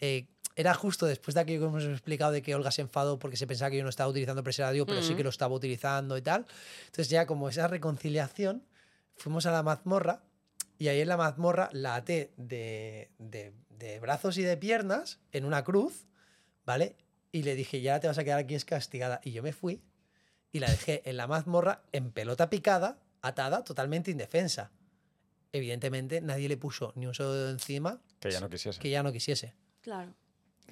[0.00, 3.38] eh, era justo después de aquello que hemos explicado de que Olga se enfadó porque
[3.38, 5.16] se pensaba que yo no estaba utilizando preservativo, pero sí Mm.
[5.16, 6.44] que lo estaba utilizando y tal.
[6.86, 8.62] Entonces ya como esa reconciliación,
[9.16, 10.24] fuimos a la mazmorra
[10.82, 15.44] y ahí en la mazmorra la até de, de- de brazos y de piernas en
[15.44, 16.06] una cruz,
[16.64, 16.96] ¿vale?
[17.32, 19.20] Y le dije, ya te vas a quedar aquí es castigada.
[19.24, 19.82] Y yo me fui
[20.52, 24.70] y la dejé en la mazmorra en pelota picada, atada, totalmente indefensa.
[25.52, 28.80] Evidentemente nadie le puso ni un solo dedo encima Que ya no quisiese.
[28.80, 29.54] que ya no quisiese.
[29.80, 30.14] Claro.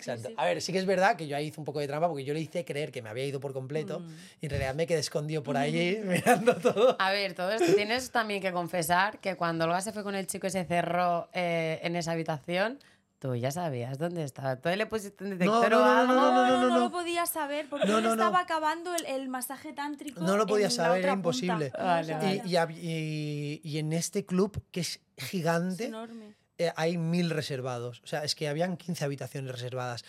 [0.01, 0.29] Exacto.
[0.29, 0.35] sí.
[0.37, 2.25] A ver, sí que es verdad que yo ahí hice un poco de trampa porque
[2.25, 4.09] yo le hice creer que me había ido por completo Mm.
[4.41, 6.97] y en realidad me quedé escondido por ahí mirando todo.
[6.99, 10.27] A ver, todo esto tienes también que confesar que cuando Olga se fue con el
[10.27, 12.79] chico y se cerró eh, en esa habitación,
[13.19, 14.57] tú ya sabías dónde estaba.
[14.57, 16.15] Tú le pusiste un detector no, o no, no, algo.
[16.15, 16.79] no, no, no, no.
[16.79, 18.23] lo podía saber porque No, él no, no.
[18.23, 20.23] estaba acabando el, el masaje tántrico.
[20.23, 21.71] No lo podía saber, era imposible.
[21.79, 22.41] Vale.
[22.47, 26.35] Y, y y- y en este club, que es Es gigante, enorme.
[26.61, 28.03] Eh, hay mil reservados.
[28.05, 30.05] O sea, es que habían 15 habitaciones reservadas.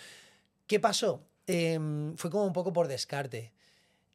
[0.68, 1.24] ¿Qué pasó?
[1.48, 3.54] Em, fue como un poco por descarte.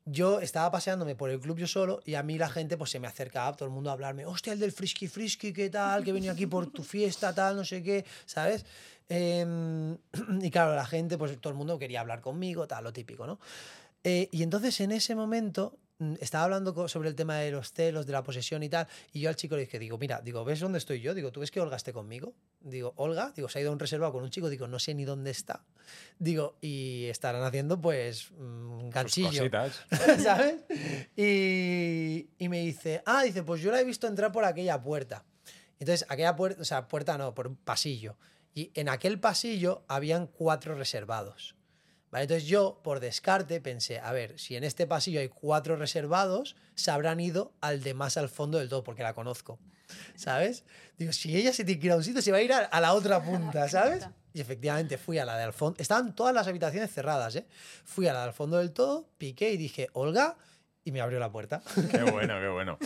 [0.05, 3.01] Yo estaba paseándome por el club yo solo y a mí la gente pues se
[3.01, 6.05] me acercaba, todo el mundo a hablarme, hostia, el del frisky frisky, ¿qué tal?
[6.05, 8.67] Que venía aquí por tu fiesta, tal, no sé qué, ¿sabes?
[9.09, 9.97] Em,
[10.43, 13.41] y claro, la gente, pues todo el mundo quería hablar conmigo, tal, lo típico, ¿no?
[14.05, 15.79] Eh, y entonces en ese momento
[16.21, 19.29] estaba hablando sobre el tema de los celos, de la posesión y tal, y yo
[19.29, 21.15] al chico le dije, digo, mira, digo, ¿ves dónde estoy yo?
[21.15, 22.35] Digo, ¿tú ves que Olga esté conmigo?
[22.61, 24.95] Digo, Olga, digo, se ha ido a un reservado con un chico, digo, no sé
[24.95, 25.65] ni dónde está.
[26.19, 29.51] Digo, y estarán haciendo pues mm, Sus ganchillo.
[31.17, 35.25] Y, y me dice, ah, dice, pues yo la he visto entrar por aquella puerta.
[35.79, 38.17] Entonces, aquella puerta, o sea, puerta no, por un pasillo.
[38.55, 41.56] Y en aquel pasillo habían cuatro reservados.
[42.17, 42.23] ¿Vale?
[42.23, 46.91] Entonces yo, por descarte, pensé, a ver, si en este pasillo hay cuatro reservados, se
[46.91, 49.59] habrán ido al de más al fondo del todo, porque la conozco.
[50.15, 50.65] ¿Sabes?
[50.97, 52.61] Digo, si ella se tiene que ir a un sitio, se va a ir a,
[52.61, 54.09] a la otra punta, ¿sabes?
[54.33, 55.77] Y efectivamente fui a la de al fondo.
[55.79, 57.47] Estaban todas las habitaciones cerradas, ¿eh?
[57.85, 60.39] Fui a la del fondo del todo, piqué y dije, Olga,
[60.87, 61.63] y me abrió la puerta.
[61.91, 62.79] Qué bueno, qué bueno.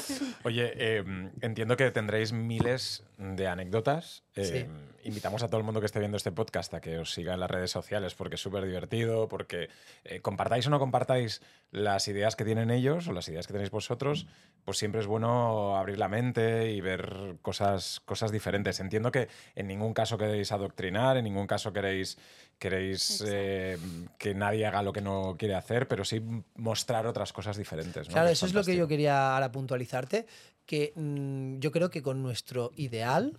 [0.43, 1.05] Oye, eh,
[1.43, 4.25] entiendo que tendréis miles de anécdotas.
[4.35, 4.67] Eh,
[5.03, 7.41] Invitamos a todo el mundo que esté viendo este podcast a que os siga en
[7.41, 9.71] las redes sociales porque es súper divertido, porque
[10.05, 11.41] eh, compartáis o no compartáis
[11.71, 14.27] las ideas que tienen ellos o las ideas que tenéis vosotros,
[14.65, 18.79] pues siempre es bueno abrir la mente y ver cosas, cosas diferentes.
[18.79, 22.19] Entiendo que en ningún caso queréis adoctrinar, en ningún caso queréis,
[22.61, 23.79] queréis eh,
[24.19, 26.23] que nadie haga lo que no quiere hacer, pero sí
[26.55, 28.07] mostrar otras cosas diferentes.
[28.07, 28.13] ¿no?
[28.13, 30.27] Claro, Que eso es lo que yo quería ahora puntualizarte,
[30.67, 33.39] que mm, yo creo que con nuestro ideal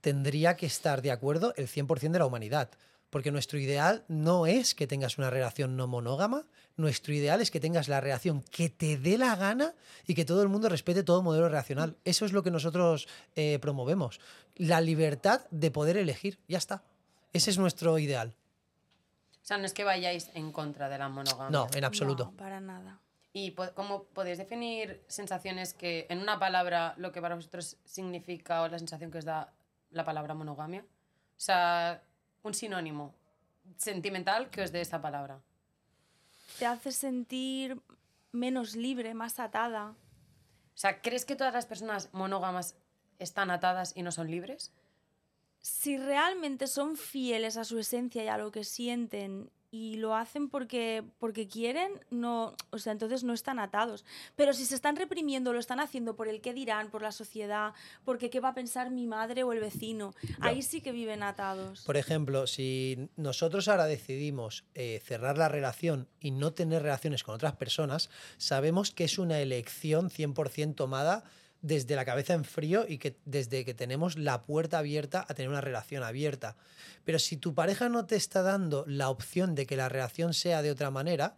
[0.00, 2.70] tendría que estar de acuerdo el 100% de la humanidad.
[3.10, 7.58] Porque nuestro ideal no es que tengas una relación no monógama, nuestro ideal es que
[7.58, 9.74] tengas la relación que te dé la gana
[10.06, 11.96] y que todo el mundo respete todo modelo relacional.
[12.04, 14.20] Eso es lo que nosotros eh, promovemos.
[14.54, 16.84] La libertad de poder elegir, ya está.
[17.32, 18.36] Ese es nuestro ideal.
[19.50, 21.50] O sea, no es que vayáis en contra de la monogamia.
[21.50, 22.26] No, en absoluto.
[22.26, 23.00] No, para nada.
[23.32, 28.62] ¿Y po- cómo podéis definir sensaciones que, en una palabra, lo que para vosotros significa
[28.62, 29.52] o la sensación que os da
[29.90, 30.82] la palabra monogamia?
[30.82, 32.00] O sea,
[32.44, 33.12] un sinónimo
[33.76, 35.40] sentimental que os dé esa palabra.
[36.60, 37.80] Te hace sentir
[38.30, 39.88] menos libre, más atada.
[40.74, 42.76] O sea, ¿crees que todas las personas monógamas
[43.18, 44.72] están atadas y no son libres?
[45.60, 50.48] Si realmente son fieles a su esencia y a lo que sienten y lo hacen
[50.48, 54.04] porque, porque quieren, no, o sea, entonces no están atados.
[54.34, 57.72] Pero si se están reprimiendo, lo están haciendo por el qué dirán, por la sociedad,
[58.04, 61.84] porque qué va a pensar mi madre o el vecino, ahí sí que viven atados.
[61.84, 67.36] Por ejemplo, si nosotros ahora decidimos eh, cerrar la relación y no tener relaciones con
[67.36, 71.24] otras personas, sabemos que es una elección 100% tomada
[71.62, 75.50] desde la cabeza en frío y que desde que tenemos la puerta abierta a tener
[75.50, 76.56] una relación abierta.
[77.04, 80.62] Pero si tu pareja no te está dando la opción de que la relación sea
[80.62, 81.36] de otra manera,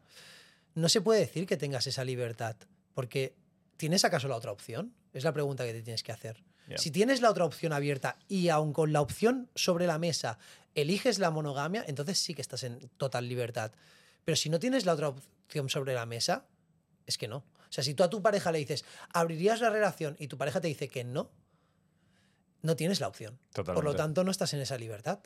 [0.75, 2.57] no se puede decir que tengas esa libertad,
[2.95, 3.35] porque
[3.77, 4.95] ¿tienes acaso la otra opción?
[5.13, 6.43] Es la pregunta que te tienes que hacer.
[6.77, 10.39] Si tienes la otra opción abierta y aun con la opción sobre la mesa
[10.75, 13.73] eliges la monogamia, entonces sí que estás en total libertad.
[14.25, 16.47] Pero si no tienes la otra opción sobre la mesa,
[17.07, 17.45] es que no.
[17.73, 18.85] O sea, si tú a tu pareja le dices,
[19.15, 20.15] ¿abrirías la relación?
[20.19, 21.31] y tu pareja te dice que no,
[22.61, 23.39] no tienes la opción.
[23.55, 23.97] Por lo Totalmente.
[23.97, 25.21] tanto, no estás en esa libertad.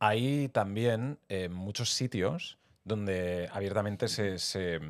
[0.00, 4.80] Hay también eh, muchos sitios donde abiertamente se, se-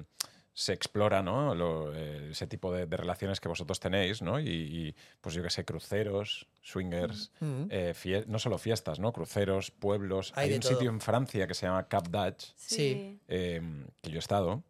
[0.54, 1.54] se explora ¿no?
[1.54, 4.40] Lo- eh, ese tipo de, de relaciones que vosotros tenéis, ¿no?
[4.40, 7.64] Y, y, pues yo qué sé, cruceros, swingers, Mm.
[7.68, 9.12] eh, fie- no solo fiestas, ¿no?
[9.12, 10.32] Cruceros, pueblos.
[10.34, 10.72] Hay un todo.
[10.72, 13.20] sitio en Francia que se llama Cap Dutch, Sí.
[13.28, 13.60] eh,
[14.02, 14.64] que yo he estado.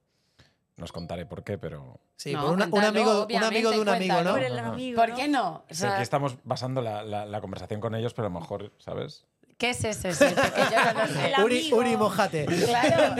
[0.76, 3.80] No os contaré por qué, pero Sí, No, por una- un, amigo, un amigo de
[3.80, 4.32] un amigo, ¿no?
[4.32, 5.64] Por el amigo, ¿Por qué no?
[5.70, 8.72] O sea, aquí estamos basando la, la- la conversación con ellos, pero a lo mejor,
[8.78, 9.24] ¿sabes?
[9.58, 10.18] ¿Qué es sitio?
[10.18, 11.72] Que yo Uri.
[11.72, 12.44] Uri, mojate.
[12.44, 13.16] Claro,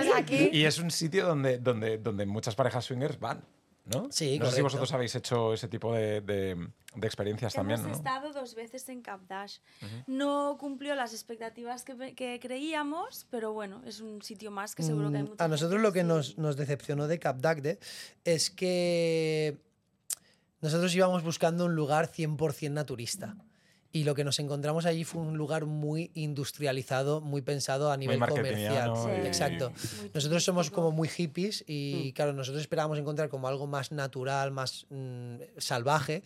[0.00, 0.50] es aquí.
[0.52, 3.42] Y es un sitio donde, donde, donde muchas parejas swingers van,
[3.86, 4.08] ¿no?
[4.10, 7.90] Sí, No sé si vosotros habéis hecho ese tipo de, de- de experiencias también, Hemos
[7.92, 7.96] ¿no?
[7.96, 9.58] estado dos veces en Capdash.
[10.06, 15.10] No cumplió las expectativas que, que creíamos, pero bueno, es un sitio más que seguro
[15.10, 16.06] que hay Mm, mucha A nosotros gente lo que sí.
[16.06, 17.78] nos, nos decepcionó de Capdagde
[18.24, 19.58] es que
[20.60, 23.36] nosotros íbamos buscando un lugar 100% naturista.
[23.96, 28.18] Y lo que nos encontramos allí fue un lugar muy industrializado, muy pensado a nivel
[28.42, 28.90] comercial.
[29.22, 29.72] y- Exacto.
[30.12, 34.84] Nosotros somos como muy hippies y claro, nosotros esperábamos encontrar como algo más natural, más
[34.90, 36.22] mm, salvaje.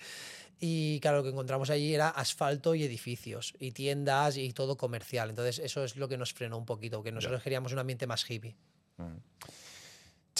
[0.58, 5.30] Y claro, lo que encontramos allí era asfalto y edificios, y tiendas y todo comercial.
[5.30, 8.28] Entonces eso es lo que nos frenó un poquito, porque nosotros queríamos un ambiente más
[8.28, 8.56] hippie.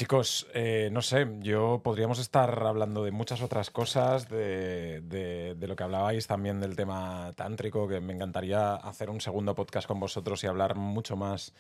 [0.05, 5.67] Chicos, eh, no sé, yo podríamos estar hablando de muchas otras cosas, de, de- de
[5.69, 10.01] lo que hablabais también del tema tántrico, que me encantaría hacer un segundo podcast con
[10.01, 11.53] vosotros y hablar mucho más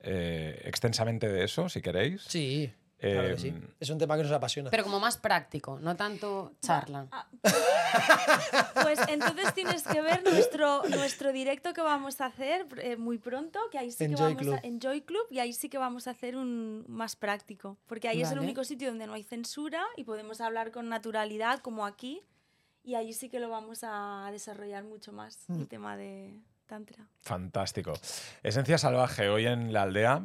[0.00, 2.22] eh, extensamente de eso, si queréis.
[2.22, 3.54] Sí, claro que sí.
[3.80, 4.70] Es un tema que nos apasiona.
[4.70, 7.06] Pero como más práctico, no tanto charla.
[8.82, 13.58] Pues entonces tienes que ver nuestro, nuestro directo que vamos a hacer eh, muy pronto,
[13.70, 14.60] que ahí sí Enjoy que vamos Club.
[14.62, 18.22] a Enjoy Club y ahí sí que vamos a hacer un más práctico, porque ahí
[18.22, 22.22] es el único sitio donde no hay censura y podemos hablar con naturalidad como aquí
[22.84, 25.60] y ahí sí que lo vamos a desarrollar mucho más Mm.
[25.60, 26.34] el tema de
[26.66, 27.06] tantra.
[27.20, 27.92] Fantástico.
[28.42, 30.22] Esencia Salvaje, hoy en la aldea.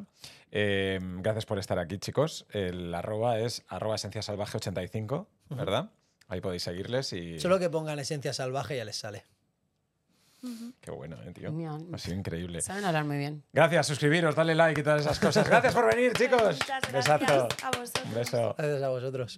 [0.51, 2.45] Eh, gracias por estar aquí, chicos.
[2.51, 5.91] El arroba es arroba esencia salvaje 85, ¿verdad?
[6.27, 7.39] Ahí podéis seguirles y...
[7.39, 9.25] Solo que pongan esencia salvaje ya les sale.
[10.81, 11.51] Qué bueno, eh, tío.
[11.93, 12.61] Ha sido increíble.
[12.61, 13.43] Saben hablar muy bien.
[13.51, 15.47] Gracias, suscribiros, dale like y todas esas cosas.
[15.47, 16.57] Gracias por venir, chicos.
[16.59, 17.25] Muchas Besazo.
[17.25, 18.05] gracias a vosotros.
[18.05, 18.55] Un beso.
[18.57, 19.35] Gracias a vosotros.